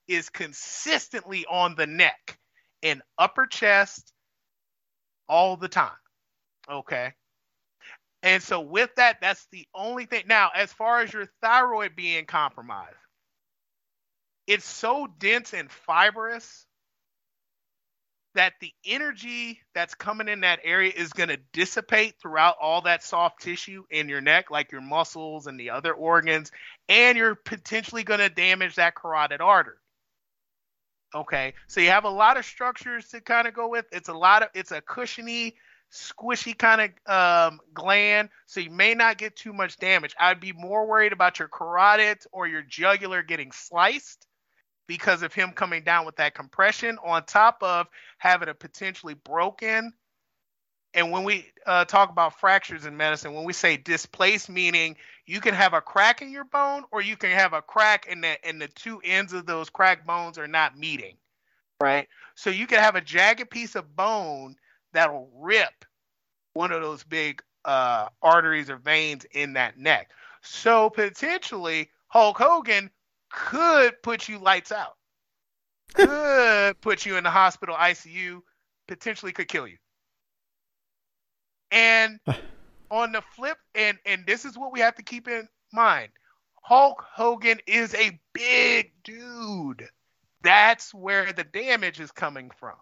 [0.09, 2.39] is consistently on the neck
[2.83, 4.13] and upper chest
[5.29, 5.93] all the time.
[6.69, 7.13] Okay.
[8.23, 10.25] And so with that, that's the only thing.
[10.27, 12.97] Now, as far as your thyroid being compromised,
[14.47, 16.67] it's so dense and fibrous
[18.35, 23.03] that the energy that's coming in that area is going to dissipate throughout all that
[23.03, 26.51] soft tissue in your neck, like your muscles and the other organs,
[26.89, 29.77] and you're potentially going to damage that carotid artery.
[31.15, 33.87] Okay, so you have a lot of structures to kind of go with.
[33.93, 35.55] It's a lot of it's a cushiony
[35.93, 40.13] squishy kind of um, gland, so you may not get too much damage.
[40.19, 44.27] I'd be more worried about your carotid or your jugular getting sliced
[44.87, 47.87] because of him coming down with that compression, on top of
[48.19, 49.93] having a potentially broken.
[50.93, 54.97] And when we uh, talk about fractures in medicine, when we say displaced, meaning
[55.27, 58.23] you can have a crack in your bone, or you can have a crack and
[58.23, 61.17] the and the two ends of those crack bones are not meeting,
[61.81, 62.07] right?
[62.37, 64.57] So you can have a jagged piece of bone
[64.93, 65.85] that'll rip
[66.53, 70.11] one of those big uh, arteries or veins in that neck.
[70.43, 72.91] So potentially Hulk Hogan
[73.35, 74.95] could put you lights out,
[75.95, 78.41] could put you in the hospital ICU,
[78.87, 79.77] potentially could kill you.
[81.71, 82.21] And
[82.91, 86.11] on the flip, and and this is what we have to keep in mind.
[86.63, 89.87] Hulk Hogan is a big dude.
[90.43, 92.77] That's where the damage is coming from.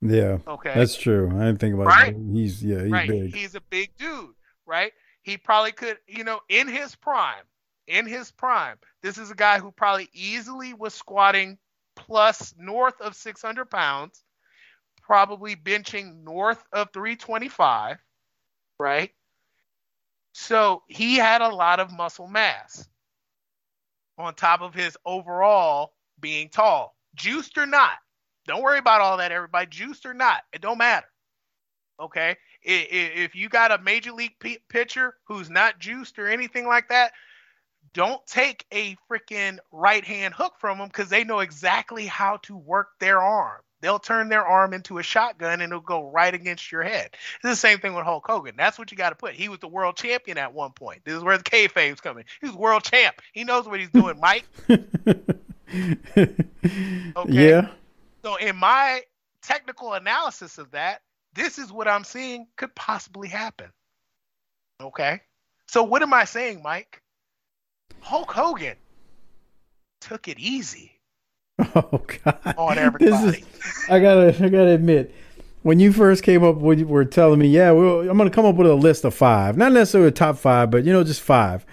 [0.00, 0.38] Yeah.
[0.46, 0.72] Okay.
[0.74, 1.28] That's true.
[1.28, 2.14] I didn't think about Right?
[2.14, 2.32] that.
[2.34, 3.08] He's yeah, he's right.
[3.08, 3.34] big.
[3.34, 4.34] He's a big dude,
[4.66, 4.92] right?
[5.22, 7.44] He probably could, you know, in his prime,
[7.86, 11.58] in his prime, this is a guy who probably easily was squatting
[11.96, 14.22] plus north of 600 pounds,
[15.02, 17.98] probably benching north of 325,
[18.78, 19.10] right?
[20.32, 22.88] So he had a lot of muscle mass
[24.16, 27.98] on top of his overall being tall, juiced or not.
[28.46, 29.66] Don't worry about all that, everybody.
[29.66, 31.06] Juiced or not, it don't matter.
[32.00, 34.34] Okay, if you got a major league
[34.68, 37.12] pitcher who's not juiced or anything like that,
[37.94, 42.56] don't take a freaking right hand hook from them because they know exactly how to
[42.56, 43.60] work their arm.
[43.80, 47.10] They'll turn their arm into a shotgun and it'll go right against your head.
[47.12, 48.54] It's the same thing with Hulk Hogan.
[48.56, 49.34] That's what you got to put.
[49.34, 51.00] He was the world champion at one point.
[51.04, 52.24] This is where the kayfabe's coming.
[52.40, 53.16] He's world champ.
[53.32, 54.44] He knows what he's doing, Mike.
[55.74, 57.16] Okay.
[57.28, 57.68] Yeah.
[58.22, 59.02] So in my
[59.42, 61.02] technical analysis of that,
[61.34, 63.70] this is what I'm seeing could possibly happen.
[64.80, 65.20] Okay.
[65.66, 67.01] So what am I saying, Mike?
[68.00, 68.76] Hulk Hogan
[70.00, 70.92] took it easy
[71.74, 72.54] Oh God.
[72.56, 72.78] on This
[73.12, 73.38] everybody.
[73.38, 73.46] is,
[73.88, 75.14] I gotta, I gotta admit,
[75.62, 78.46] when you first came up, when you were telling me, yeah, well, I'm gonna come
[78.46, 81.20] up with a list of five, not necessarily a top five, but you know, just
[81.20, 81.64] five.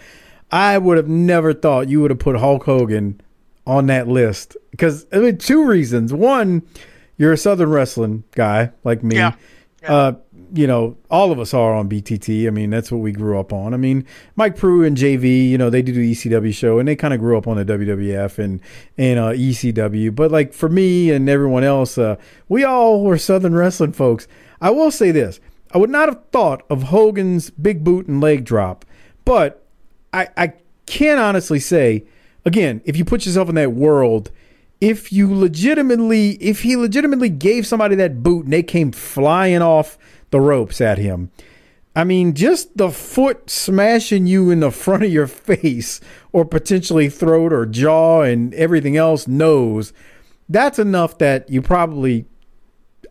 [0.51, 3.21] I would have never thought you would have put Hulk Hogan
[3.65, 6.13] on that list because I mean, two reasons.
[6.13, 6.63] One,
[7.17, 9.15] you're a Southern wrestling guy like me.
[9.15, 9.35] Yeah.
[9.87, 10.13] Uh,
[10.53, 12.47] you know, all of us are on BTT.
[12.47, 13.73] I mean, that's what we grew up on.
[13.73, 14.05] I mean,
[14.35, 17.19] Mike Prue and JV, you know, they do the ECW show and they kind of
[17.19, 18.61] grew up on the WWF and
[18.97, 20.13] and uh, ECW.
[20.13, 22.15] But like for me and everyone else, uh,
[22.47, 24.27] we all were Southern wrestling folks.
[24.61, 25.39] I will say this:
[25.71, 28.85] I would not have thought of Hogan's big boot and leg drop,
[29.25, 29.63] but
[30.13, 30.53] I I
[30.85, 32.05] can honestly say,
[32.45, 34.31] again, if you put yourself in that world.
[34.81, 39.97] If you legitimately, if he legitimately gave somebody that boot and they came flying off
[40.31, 41.31] the ropes at him,
[41.95, 45.99] I mean, just the foot smashing you in the front of your face
[46.31, 49.91] or potentially throat or jaw and everything else, nose,
[50.47, 52.25] that's enough that you probably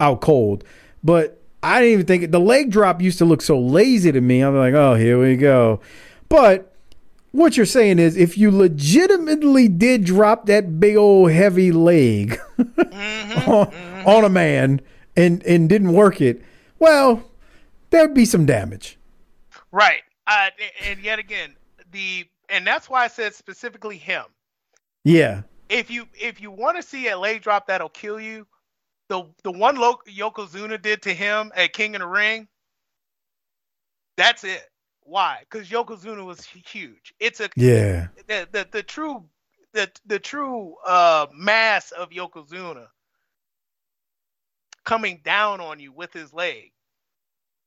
[0.01, 0.65] out cold.
[1.03, 4.41] But I didn't even think the leg drop used to look so lazy to me.
[4.41, 5.81] I'm like, oh, here we go.
[6.29, 6.73] But
[7.33, 13.51] what you're saying is if you legitimately did drop that big old heavy leg Mm-hmm,
[13.51, 13.73] on,
[14.07, 14.81] on a man
[15.17, 16.43] and and didn't work it,
[16.79, 17.23] well,
[17.91, 18.99] there'd be some damage.
[19.73, 20.03] Right.
[20.27, 20.51] Uh,
[20.85, 21.57] and yet again,
[21.93, 24.25] the and that's why I said specifically him.
[25.05, 25.43] Yeah.
[25.69, 28.47] If you if you want to see a leg drop that'll kill you,
[29.09, 32.49] the the one Lo- Yokozuna did to him at King of the Ring,
[34.17, 34.69] that's it.
[35.03, 35.39] Why?
[35.41, 37.15] Because Yokozuna was huge.
[37.21, 38.09] It's a Yeah.
[38.27, 39.25] the the, the true
[39.73, 42.87] the the true uh mass of Yokozuna
[44.89, 46.73] coming down on you with his leg.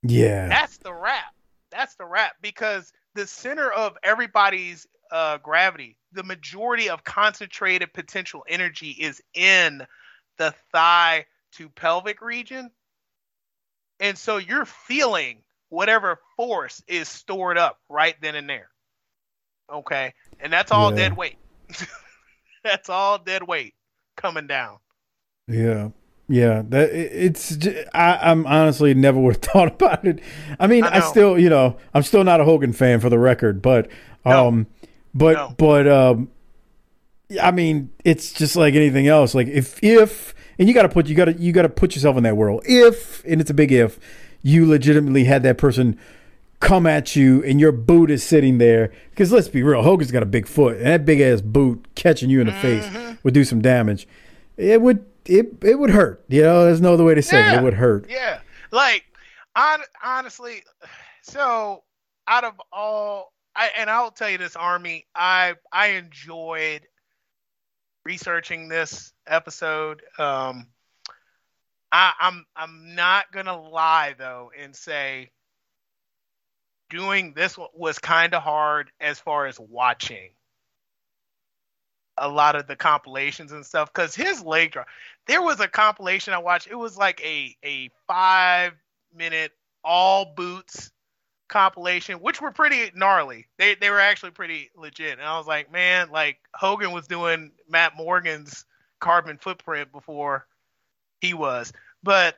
[0.02, 0.48] Yeah.
[0.48, 1.36] That's the rap.
[1.70, 8.44] That's the rap because the center of everybody's uh, gravity, the majority of concentrated potential
[8.50, 9.86] energy is in
[10.40, 12.72] the thigh to pelvic region.
[14.00, 18.70] And so you're feeling whatever force is stored up right then and there.
[19.72, 20.16] Okay.
[20.40, 20.96] And that's all Yeah.
[20.98, 21.38] dead weight.
[22.64, 23.76] that's all dead weight
[24.18, 24.80] coming down.
[25.48, 25.90] Yeah.
[26.32, 27.58] Yeah, that it- it's.
[27.94, 30.20] I, am honestly never would have thought about it.
[30.60, 33.20] I mean, I I, still, you know, I'm still not a Hogan fan for the
[33.20, 33.90] record, but,
[34.26, 34.48] No.
[34.48, 34.68] um,
[35.14, 35.56] but, No.
[35.58, 36.30] but, um,
[37.42, 39.36] I mean, it's just like anything else.
[39.36, 41.96] Like if, if, and you got to put, you got to, you got to put
[41.96, 42.62] yourself in that world.
[42.66, 44.00] If, and it's a big if,
[44.42, 46.00] you legitimately had that person
[46.62, 48.92] come at you and your boot is sitting there.
[49.10, 52.30] Because let's be real, Hogan's got a big foot, and that big ass boot catching
[52.30, 52.88] you in the face
[53.24, 54.08] would do some damage.
[54.58, 56.24] It would, it, it would hurt.
[56.28, 57.52] You know, there's no other way to say it.
[57.52, 57.60] Yeah.
[57.60, 58.10] It would hurt.
[58.10, 58.40] Yeah,
[58.72, 59.06] like
[59.56, 60.64] on, honestly,
[61.22, 61.84] so
[62.28, 66.82] out of all, I and I'll tell you this, Army, I I enjoyed
[68.06, 70.02] researching this episode.
[70.18, 70.68] Um,
[71.92, 75.32] I, I'm I'm not gonna lie though and say
[76.90, 80.32] doing this was kind of hard as far as watching
[82.18, 84.88] a lot of the compilations and stuff because his leg drop
[85.28, 86.68] there was a compilation I watched.
[86.68, 88.74] It was like a a five
[89.16, 89.52] minute
[89.84, 90.92] all boots
[91.48, 93.48] compilation, which were pretty gnarly.
[93.58, 95.20] They they were actually pretty legit.
[95.20, 98.66] And I was like, man, like Hogan was doing Matt Morgan's
[99.00, 100.48] carbon footprint before
[101.20, 101.72] he was.
[102.04, 102.38] But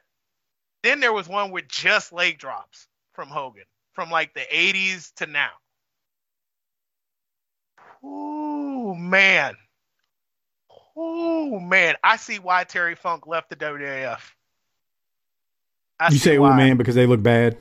[0.82, 5.28] then there was one with just leg drops from Hogan from like the 80s to
[5.28, 5.52] now.
[8.04, 9.56] Ooh, man.
[10.95, 14.20] Oh man, I see why Terry Funk left the WWF.
[15.99, 17.57] I You say, oh man, because they look bad.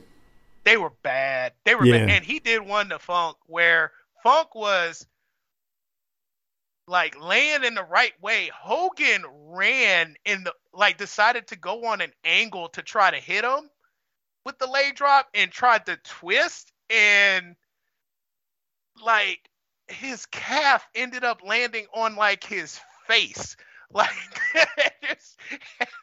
[0.63, 1.53] They were bad.
[1.65, 1.99] They were Yeah.
[1.99, 2.09] bad.
[2.09, 3.91] And he did one to Funk where
[4.23, 5.05] Funk was
[6.87, 8.49] like laying in the right way.
[8.53, 13.43] Hogan ran in the like decided to go on an angle to try to hit
[13.43, 13.69] him
[14.45, 17.55] with the leg drop and tried to twist and
[19.01, 19.49] like
[19.87, 23.55] his calf ended up landing on like his face.
[23.95, 24.09] Like
[24.55, 25.37] it, just,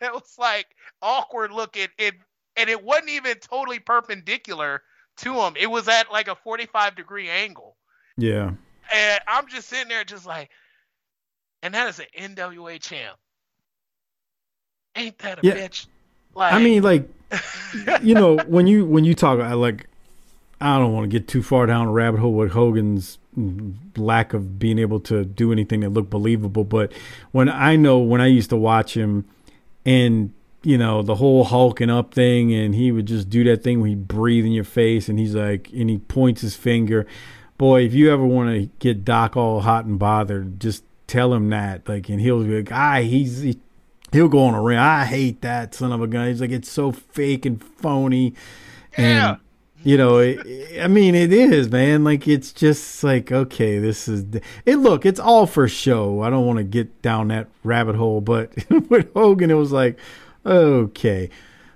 [0.01, 0.69] it was like
[1.03, 1.89] awkward looking.
[1.99, 2.15] It
[2.57, 4.83] and it wasn't even totally perpendicular
[5.17, 5.55] to him.
[5.59, 7.77] It was at like a 45 degree angle.
[8.17, 8.53] Yeah.
[8.95, 10.51] And I'm just sitting there just like,
[11.65, 13.17] and that is an NWA champ.
[14.95, 15.55] Ain't that a Yeah.
[15.55, 15.87] bitch?
[16.35, 17.09] Like, I mean, like,
[18.03, 19.89] you know, when you when you talk, I like,
[20.61, 23.19] I don't want to get too far down a rabbit hole with Hogan's
[23.97, 26.65] lack of being able to do anything that looked believable.
[26.65, 26.93] But
[27.33, 29.25] when I know when I used to watch him,
[29.87, 30.33] and
[30.63, 33.89] you know the whole hulking up thing, and he would just do that thing where
[33.89, 37.07] he breathe in your face, and he's like, and he points his finger.
[37.57, 41.51] Boy, if you ever want to get Doc all hot and bothered, just tell him
[41.51, 43.41] that, like, and he'll be like, ah, he's.
[43.41, 43.59] He,
[44.13, 44.81] He'll go on a rant.
[44.81, 46.27] I hate that son of a gun.
[46.27, 48.35] He's like, it's so fake and phony.
[48.99, 49.31] Yeah.
[49.31, 49.39] And,
[49.83, 52.05] you know, it, I mean, it is, man.
[52.05, 54.25] Like, it's just like, okay, this is
[54.67, 54.77] it.
[54.77, 56.23] Look, it's all for show.
[56.23, 58.53] I don't want to get down that rabbit hole, but
[58.91, 59.99] with Hogan, it was like,
[60.45, 61.31] okay.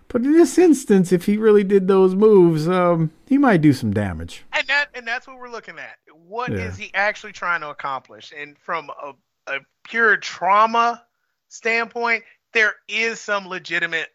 [0.08, 3.92] But in this instance, if he really did those moves, um, he might do some
[3.92, 4.44] damage.
[4.52, 5.96] and that and that's what we're looking at.
[6.28, 6.84] What is Yeah.
[6.86, 8.32] he actually trying to accomplish?
[8.38, 9.14] And from a,
[9.52, 11.02] a pure trauma
[11.48, 12.22] standpoint,
[12.52, 14.08] there is some legitimate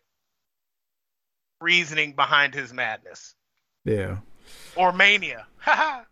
[1.62, 3.36] reasoning behind his madness
[3.90, 4.18] Yeah.
[4.76, 5.46] or mania.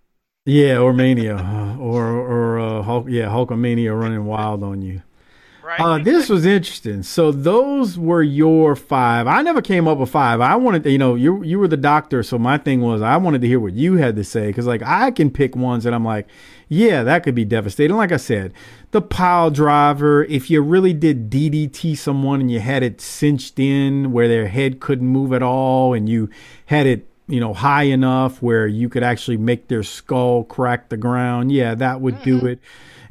[0.49, 1.35] Yeah, or mania,
[1.79, 5.01] or or uh, Hulk, yeah, Hulkamania running wild on you.
[5.61, 5.77] right?
[5.77, 7.03] Uh, this was interesting.
[7.03, 9.27] So those were your five.
[9.27, 10.39] I never came up with five.
[10.39, 13.17] I wanted to, you know, you you were the doctor, so my thing was I
[13.17, 15.93] wanted to hear what you had to say because like I can pick ones that
[15.93, 16.27] I'm like,
[16.69, 17.97] yeah, that could be devastating.
[17.97, 18.53] Like I said,
[18.91, 20.23] the pile driver.
[20.23, 24.79] If you really did DDT someone and you had it cinched in where their head
[24.79, 26.29] couldn't move at all, and you
[26.67, 30.97] had it you know, high enough where you could actually make their skull crack the
[30.97, 32.59] ground, yeah, that would do it.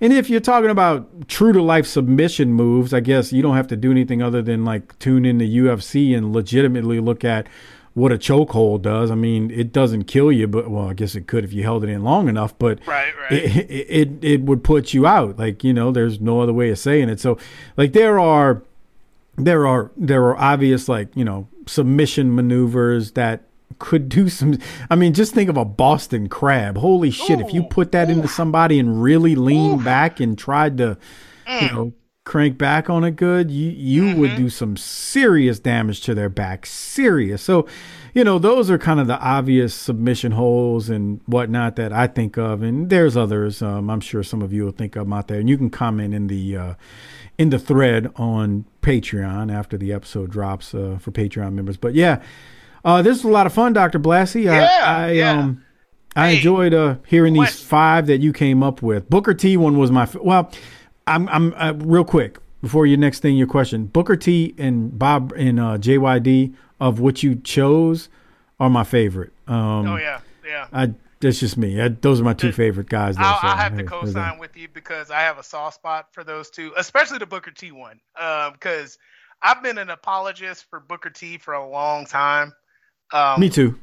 [0.00, 3.68] And if you're talking about true to life submission moves, I guess you don't have
[3.68, 7.46] to do anything other than like tune in the UFC and legitimately look at
[7.94, 9.10] what a chokehold does.
[9.10, 11.82] I mean, it doesn't kill you, but well, I guess it could if you held
[11.82, 13.32] it in long enough, but Right, right.
[13.32, 15.38] It, it, it, it would put you out.
[15.38, 17.20] Like, you know, there's no other way of saying it.
[17.20, 17.38] So
[17.78, 18.62] like there are,
[19.36, 23.46] there are, there are obvious like, you know, submission maneuvers that
[23.78, 24.58] could do some,
[24.90, 26.78] I mean, just think of a Boston crab.
[26.78, 27.40] Holy shit.
[27.40, 30.96] if you put that into somebody and really lean back and tried to,
[31.46, 31.62] Mm.
[31.62, 31.92] you know,
[32.24, 34.20] crank back on it good, you you Mm-hmm.
[34.20, 36.66] would do some serious damage to their back.
[36.66, 37.40] Serious.
[37.42, 37.66] So,
[38.14, 42.36] you know, those are kind of the obvious submission holes and whatnot that I think
[42.36, 43.62] of, and there's others.
[43.62, 46.14] Um, I'm sure some of you will think of out there, and you can comment
[46.14, 46.74] in the uh,
[47.38, 51.76] in the thread on Patreon after the episode drops uh, for Patreon members.
[51.76, 52.22] But yeah,
[52.86, 54.44] uh, this was a lot of fun, Doctor Blassie.
[54.44, 55.32] Yeah, I, I yeah.
[55.32, 55.62] um.
[56.14, 59.10] I Hey, enjoyed uh, hearing these five that you came up with.
[59.10, 60.50] Booker T one was my f- well.
[61.06, 63.84] I'm I'm uh, real quick before your next thing, your question.
[63.84, 68.08] Booker T and Bob and uh, JYD of what you chose
[68.58, 69.32] are my favorite.
[69.46, 70.68] Um, Oh yeah, yeah.
[70.72, 71.80] I that's just me.
[71.80, 73.16] I, those are my two favorite guys.
[73.16, 73.90] Though, I'll, so, I'll have to hey, that.
[73.90, 77.50] co-sign with you because I have a soft spot for those two, especially the Booker
[77.50, 78.00] T one.
[78.14, 78.96] Because
[79.42, 82.52] I've been an apologist for Booker T for a long time.
[83.12, 83.78] Um, Me too.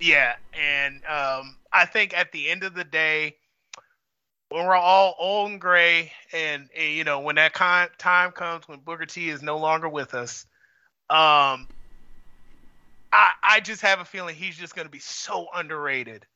[0.00, 3.36] Yeah, and um, I think at the end of the day,
[4.50, 8.68] when we're all old and gray, and, and, you know when that kind time comes
[8.68, 10.46] when Booker T is no longer with us,
[11.08, 11.66] um,
[13.12, 16.26] I I just have a feeling he's just going to be so underrated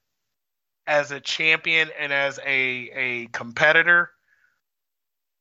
[0.86, 4.10] as a champion and as a a competitor.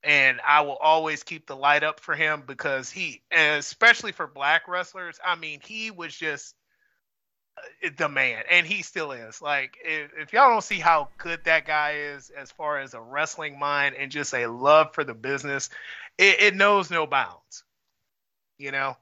[0.01, 4.65] And I will always keep the light up for him because he, especially for black
[4.69, 6.55] wrestlers, I mean, he was just
[7.97, 9.41] the man, and he still is.
[9.41, 13.01] Like, if, if y'all don't see how good that guy is as far as a
[13.01, 15.69] wrestling mind and just a love for the business,
[16.17, 17.63] it, it knows no bounds.
[18.57, 18.97] You know,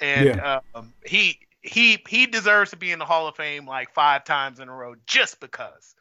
[0.00, 4.24] and um, he he he deserves to be in the Hall of Fame like five
[4.24, 5.94] times in a row just because.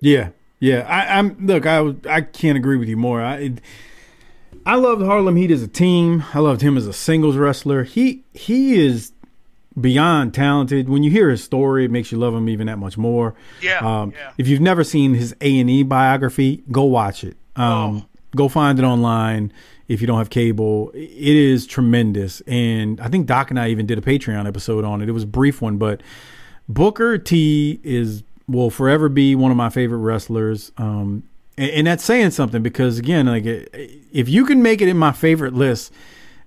[0.00, 0.80] Yeah, yeah.
[0.88, 1.66] I, I'm look.
[1.66, 3.22] I I can't agree with you more.
[3.22, 3.60] I it,
[4.64, 6.24] I loved Harlem Heat as a team.
[6.34, 7.84] I loved him as a singles wrestler.
[7.84, 9.12] He he is
[9.80, 10.88] beyond talented.
[10.88, 13.34] When you hear his story, it makes you love him even that much more.
[13.62, 14.32] Yeah, Um, yeah.
[14.38, 17.36] If you've never seen his A and E biography, go watch it.
[17.56, 18.04] Um, Oh.
[18.34, 19.50] Go find it online
[19.88, 20.90] if you don't have cable.
[20.94, 25.00] It is tremendous, and I think Doc and I even did a Patreon episode on
[25.00, 25.08] it.
[25.08, 26.02] It was a brief one, but
[26.68, 30.70] Booker T is will forever be one of my favorite wrestlers.
[30.76, 31.22] Um,
[31.56, 35.12] and, and that's saying something because again, like if you can make it in my
[35.12, 35.92] favorite list,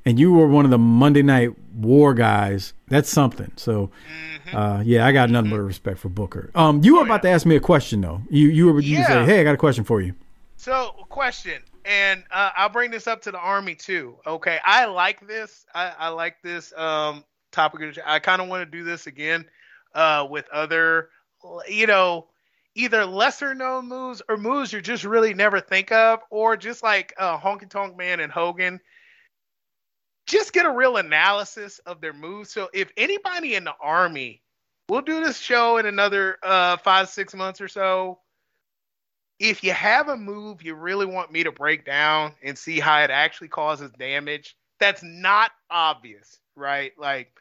[0.05, 3.51] and you were one of the Monday Night War guys, that's something.
[3.55, 3.91] So,
[4.45, 4.57] Mm-hmm.
[4.57, 6.49] uh, yeah, I got nothing but respect for Booker.
[6.55, 8.21] Um, you were about to ask me a question though.
[8.29, 9.07] You you were you Oh, Yeah.
[9.07, 10.15] say, hey, I got a question for you.
[10.57, 14.17] So, question, and uh, I'll bring this up to the army too.
[14.27, 15.65] Okay, I like this.
[15.73, 17.97] I, I like this um, topic.
[18.05, 19.45] I kind of want to do this again
[19.95, 21.09] uh, with other,
[21.69, 22.27] you know,
[22.75, 27.13] either lesser known moves or moves you just really never think of, or just like
[27.17, 28.79] uh, Honky Tonk Man and Hogan.
[30.29, 32.51] Just get a real analysis of their moves.
[32.51, 34.41] So, if anybody in the army,
[34.87, 38.19] we'll do this show in another uh, five six months or so
[39.39, 43.01] if you have a move you really want me to break down and see how
[43.01, 46.91] it actually causes damage, that's not obvious, right?
[46.97, 47.31] Like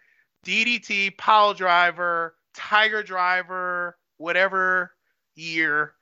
[0.46, 4.92] DDT, pile driver, tiger driver, whatever
[5.34, 5.94] year,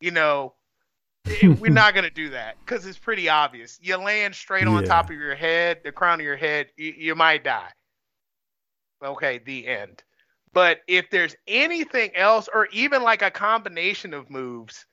[0.00, 0.54] you know,
[1.58, 3.78] we're not going to do that because it's pretty obvious.
[3.82, 4.88] You land straight on Yeah.
[4.88, 7.70] top of your head, the crown of your head, you, you might die.
[9.02, 10.02] Okay, the end.
[10.52, 14.86] But if there's anything else, or even like a combination of moves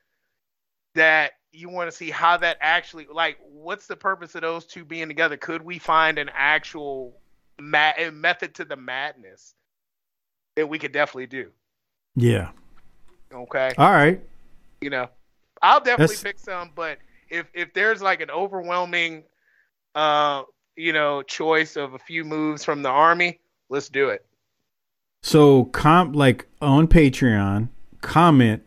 [0.95, 4.85] that you want to see how that actually, like, what's the purpose of those two
[4.85, 5.37] being together?
[5.37, 7.19] Could we find an actual
[7.59, 9.55] ma- a method to the madness
[10.55, 11.51] that we could definitely do?
[12.15, 12.51] Yeah.
[13.33, 14.21] Okay, All right.
[14.81, 15.09] you know,
[15.61, 16.99] I'll definitely That's- pick some, but
[17.29, 19.23] if if there's like an overwhelming,
[19.95, 20.43] uh,
[20.75, 24.25] you know, choice of a few moves from the army, let's do it.
[25.23, 27.69] So, comp like on Patreon,
[28.01, 28.61] comment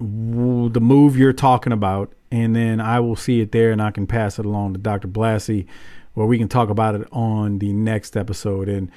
[0.00, 3.90] w- the move you're talking about, and then I will see it there, and I
[3.92, 5.06] can pass it along to Dr.
[5.06, 5.66] Blassie,
[6.14, 8.68] where we can talk about it on the next episode.
[8.68, 8.90] And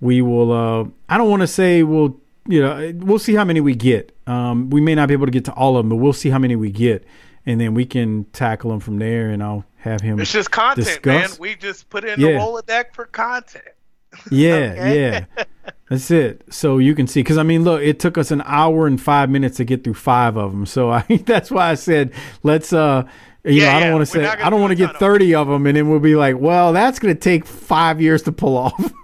[0.00, 0.52] we will.
[0.52, 2.19] Uh, I don't want to say we'll.
[2.48, 4.16] You know, we'll see how many we get.
[4.26, 6.30] Um, we may not be able to get to all of them, but we'll see
[6.30, 7.04] how many we get,
[7.46, 9.28] and then we can tackle them from there.
[9.30, 10.18] And I'll have him.
[10.20, 11.40] It's just content, discuss- man.
[11.40, 12.32] We just put in Yeah.
[12.32, 13.64] the Rolodex for content.
[14.30, 15.00] Yeah, Okay.
[15.36, 15.44] yeah.
[15.88, 16.42] That's it.
[16.50, 19.30] So you can see, because I mean, look, it took us an hour and five
[19.30, 20.66] minutes to get through five of them.
[20.66, 22.12] So I, that's why I said,
[22.42, 23.04] let's, uh,
[23.44, 23.94] you Yeah, know, I don't yeah.
[23.94, 26.00] want to say, I don't do want to get 30 of them, and then we'll
[26.00, 28.92] be like, well, that's going to take five years to pull off.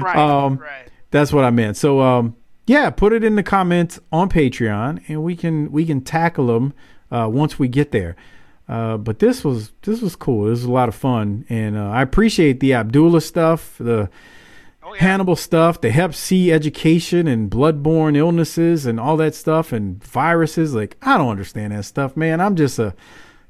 [0.00, 0.16] Right.
[0.16, 0.88] Um, right.
[1.10, 1.76] That's what I meant.
[1.76, 2.36] So, um,
[2.66, 6.74] yeah, put it in the comments on Patreon, and we can we can tackle them
[7.10, 8.16] uh, once we get there.
[8.68, 10.44] Uh, but this was this was cool.
[10.44, 14.10] This was a lot of fun, and uh, I appreciate the Abdullah stuff, the
[14.88, 15.02] Oh, yeah.
[15.02, 20.74] Hannibal stuff, the Hep C education, and bloodborne illnesses, and all that stuff, and viruses.
[20.74, 22.40] Like I don't understand that stuff, man.
[22.40, 22.94] I'm just a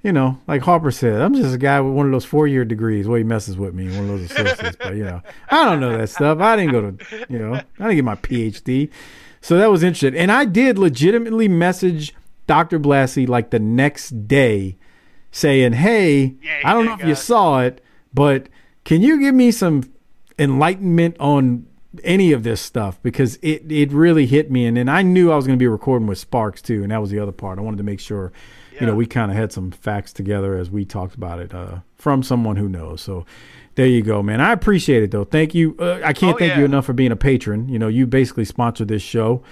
[0.02, 2.64] you know, like Harper said, I'm just a guy with one of those four year
[2.64, 3.08] degrees.
[3.08, 4.76] Well, he messes with me, one of those associates.
[4.80, 5.20] but, you know,
[5.50, 6.38] I don't know that stuff.
[6.38, 8.90] I didn't go to, you know, I didn't get my PhD.
[9.40, 10.14] So that was interesting.
[10.18, 12.14] And I did legitimately message
[12.46, 12.78] Dr.
[12.78, 14.76] Blassie like the next day
[15.32, 17.82] saying, hey, Yeah, I don't know if you saw it,
[18.14, 18.48] but
[18.84, 19.92] can you give me some
[20.38, 21.66] enlightenment on
[22.04, 25.36] any of this stuff because it it really hit me and then I knew I
[25.36, 27.58] was going to be recording with Sparks too and that was the other part.
[27.58, 28.32] I wanted to make sure
[28.80, 31.78] you know we kind of had some facts together as we talked about it uh,
[31.96, 33.00] from someone who knows.
[33.00, 33.24] So
[33.74, 34.40] there you go, man.
[34.40, 35.24] I appreciate it though.
[35.24, 35.76] Thank you.
[35.78, 36.58] Uh, I can't Oh, thank yeah.
[36.60, 37.68] you enough for being a patron.
[37.68, 39.42] You know, you basically sponsored this show.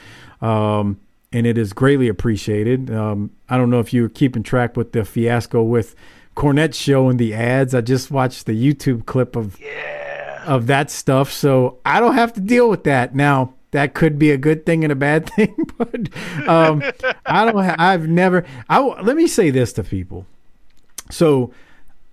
[0.40, 1.01] Um,
[1.32, 2.90] and it is greatly appreciated.
[2.90, 5.94] Um, I don't know if you're keeping track with the fiasco with
[6.36, 7.74] Cornette's show and the ads.
[7.74, 9.59] I just watched the YouTube clip of
[10.46, 13.55] of that stuff, so I don't have to deal with that now.
[13.74, 16.09] That could be a good thing and a bad thing, but
[16.48, 16.80] um,
[17.26, 17.64] I don't.
[17.64, 18.44] Ha- I've never.
[18.68, 20.26] I let me say this to people.
[21.10, 21.52] So,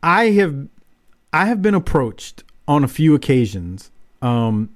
[0.01, 0.67] I have
[1.31, 3.91] I have been approached on a few occasions
[4.23, 4.69] um,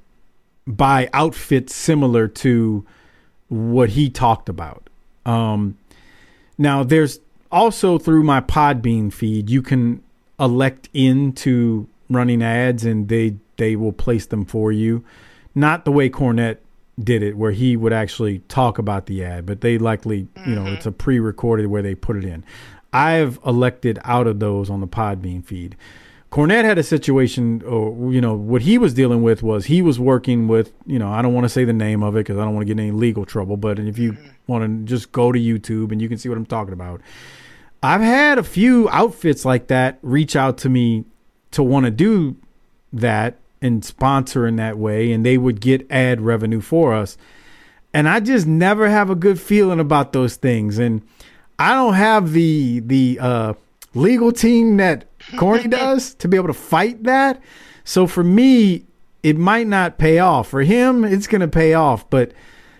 [0.68, 2.86] by outfits similar to
[3.48, 4.88] what he talked about.
[5.26, 5.80] Um,
[6.60, 7.20] now, there's
[7.52, 10.04] also through my Podbean feed, you can
[10.40, 15.04] elect into running ads, and they they will place them for you.
[15.56, 16.58] Not the way Cornette
[17.02, 20.64] did it, where he would actually talk about the ad, but they likely, you know,
[20.64, 20.76] mm-hmm.
[20.76, 22.44] it's a pre-recorded where they put it in.
[22.94, 25.76] I've elected out of those on the Podbean feed.
[26.32, 30.00] Cornette had a situation, or you know, what he was dealing with was he was
[30.00, 32.44] working with, you know, I don't want to say the name of it because I
[32.44, 33.58] don't want to get any legal trouble.
[33.58, 34.28] But if you mm-hmm.
[34.48, 37.02] want to just go to YouTube and you can see what I'm talking about.
[37.84, 41.06] I've had a few outfits like that reach out to me
[41.52, 42.36] to want to do
[42.92, 47.18] that and sponsor in that way, and they would get ad revenue for us.
[47.94, 50.78] And I just never have a good feeling about those things.
[50.78, 51.02] And
[51.58, 53.54] I don't have the the uh,
[53.94, 57.42] legal team that Corny does to be able to fight that.
[57.84, 58.86] So for me,
[59.24, 60.50] it might not pay off.
[60.50, 62.10] For him, it's gonna pay off.
[62.10, 62.32] But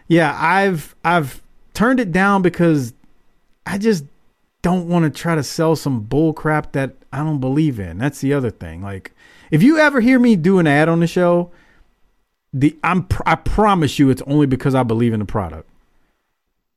[0.08, 1.42] yeah, I've I've
[1.74, 2.94] turned it down because
[3.66, 4.06] I just
[4.62, 8.00] don't want to try to sell some bull crap that I don't believe in.
[8.00, 8.82] That's the other thing.
[8.82, 9.14] Like,
[9.52, 11.52] if you ever hear me do an ad on the show,
[12.54, 15.70] the I'm pr- I promise you it's only because I believe in the product.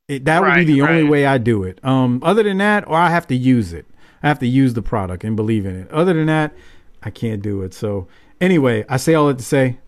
[0.08, 1.84] It, that would be the only way I do it.
[1.84, 3.84] Um, other than that, or I have to use it.
[4.22, 5.90] I have to use the product and believe in it.
[5.90, 6.54] Other than that,
[7.02, 7.74] I can't do it.
[7.74, 8.08] So
[8.40, 9.78] anyway, I say all that to say,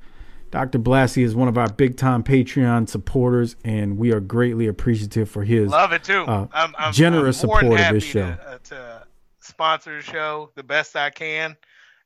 [0.51, 0.79] Dr.
[0.79, 5.45] Blassie is one of our big time Patreon supporters, and we are greatly appreciative for
[5.45, 6.25] his Love it too.
[6.25, 8.35] uh, I'm, I'm generous I'm support of this show.
[8.35, 9.07] To, uh, to
[9.41, 11.57] sponsor the show the best I can,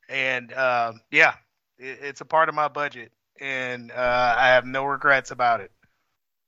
[0.09, 1.35] and um, yeah,
[1.79, 5.71] it, it's a part of my budget, and uh, I have no regrets about it.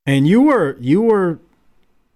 [0.07, 1.41] And you were you were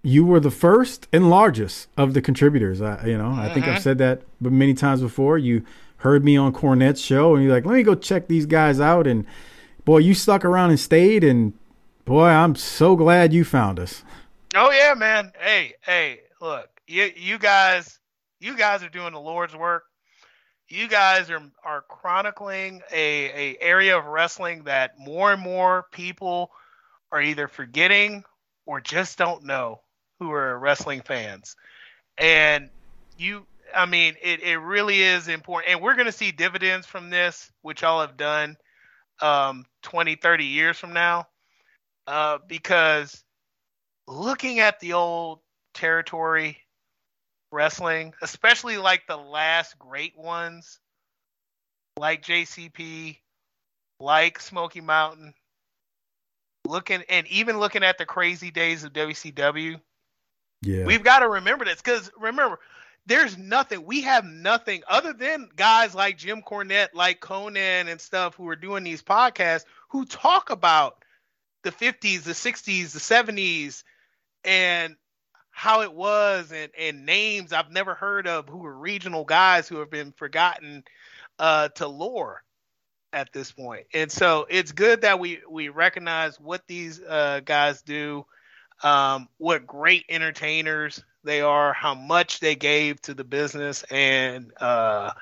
[0.02, 2.80] you were the first and largest of the contributors.
[2.80, 3.74] I, you know, I think Mm-hmm.
[3.76, 5.38] I've said that but many times before.
[5.38, 5.64] You
[5.98, 9.06] heard me on Cornette's show, and you're like, "Let me go check these guys out."
[9.06, 9.26] And
[9.84, 11.24] boy, you stuck around and stayed.
[11.24, 11.52] And
[12.04, 14.04] boy, I'm so glad you found us.
[14.54, 15.32] Oh yeah, man.
[15.38, 17.98] Hey, hey, look, you you guys,
[18.40, 19.84] you guys are doing the Lord's work.
[20.70, 26.52] You guys are are chronicling a a area of wrestling that more and more people
[27.10, 28.22] are either forgetting
[28.66, 29.80] or just don't know
[30.20, 31.56] who are wrestling fans.
[32.18, 32.70] And
[33.16, 35.72] you I mean, it, it really is important.
[35.72, 38.56] And we're gonna see dividends from this, which y'all have done
[39.20, 41.26] um 20, 30 years from now.
[42.06, 43.24] Uh, because
[44.06, 45.40] looking at the old
[45.74, 46.59] territory
[47.52, 50.78] wrestling, especially like the last great ones,
[51.96, 53.18] like JCP,
[53.98, 55.34] like Smoky Mountain,
[56.66, 59.80] looking and even looking at the crazy days of WCW,
[60.62, 62.58] Yeah, we've got to remember this because remember,
[63.06, 63.84] there's nothing.
[63.84, 68.56] We have nothing other than guys like Jim Cornette, like Conan and stuff who are
[68.56, 71.04] doing these podcasts who talk about
[71.62, 73.82] the 50s, the 60s, the 70s,
[74.44, 74.96] and
[75.50, 79.78] how it was, and, and names I've never heard of who are regional guys who
[79.80, 80.84] have been forgotten
[81.38, 82.42] uh, to lore.
[83.12, 83.86] at this point.
[83.94, 88.24] And so it's good that we we recognize what these uh, guys do,
[88.82, 95.12] um, what great entertainers they are, how much they gave to the business, and uh,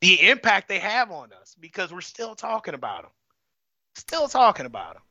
[0.00, 3.12] the impact they have on us because we're still talking about them,
[3.96, 5.02] still talking about them.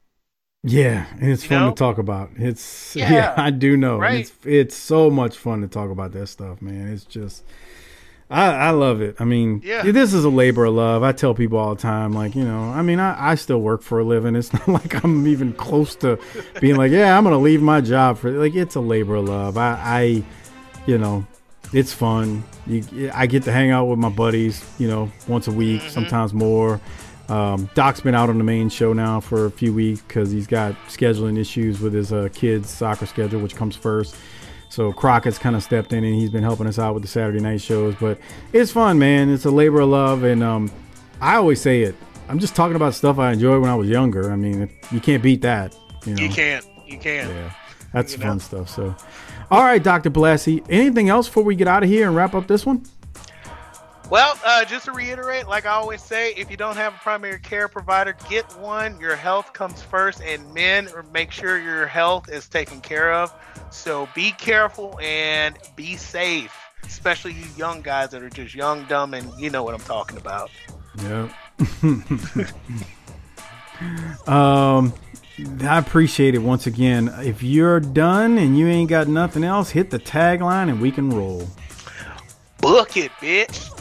[0.63, 1.69] Yeah, it's You fun know?
[1.71, 2.29] to talk about.
[2.35, 3.97] It's Yeah, yeah, I do know.
[3.97, 4.19] right?
[4.21, 6.89] It's it's so much fun to talk about that stuff, man.
[6.89, 7.43] It's just
[8.29, 9.15] I I love it.
[9.19, 9.81] I mean, Yeah.
[9.83, 11.01] this is a labor of love.
[11.01, 13.81] I tell people all the time, like, you know, I mean, I, I still work
[13.81, 14.35] for a living.
[14.35, 16.19] It's not like I'm even close to
[16.59, 19.57] being like, yeah, I'm gonna leave my job for like it's a labor of love.
[19.57, 20.23] I, I
[20.85, 21.25] you know,
[21.73, 22.43] it's fun.
[22.67, 25.89] You, I get to hang out with my buddies, you know, once a week, mm-hmm.
[25.89, 26.79] sometimes more.
[27.31, 30.47] Um, Doc's been out on the main show now for a few weeks because he's
[30.47, 34.15] got scheduling issues with his uh, kids' soccer schedule, which comes first.
[34.69, 37.39] So Crockett's kind of stepped in and he's been helping us out with the Saturday
[37.39, 37.95] night shows.
[37.99, 38.19] But
[38.53, 39.29] it's fun, man.
[39.29, 40.71] It's a labor of love, and um,
[41.21, 41.95] I always say it.
[42.29, 44.31] I'm just talking about stuff I enjoyed when I was younger.
[44.31, 45.75] I mean, you can't beat that.
[46.05, 47.29] You know, You can't, you can't.
[47.29, 47.51] yeah,
[47.93, 48.37] that's You fun know?
[48.39, 48.69] stuff.
[48.69, 48.95] So,
[49.49, 50.65] all right, Doctor Blassie.
[50.69, 52.83] Anything else before we get out of here and wrap up this one?
[54.11, 57.39] Well, uh, just to reiterate, like I always say, if you don't have a primary
[57.39, 58.99] care provider, get one.
[58.99, 63.33] Your health comes first, and men, make sure your health is taken care of.
[63.69, 69.13] So be careful and be safe, especially you young guys that are just young, dumb,
[69.13, 70.51] and you know what I'm talking about.
[71.01, 71.29] Yeah.
[74.27, 74.93] um,
[75.61, 77.13] I appreciate it once again.
[77.19, 81.11] If you're done and you ain't got nothing else, hit the tagline and we can
[81.11, 81.47] roll.
[82.57, 83.80] Book it, bitch.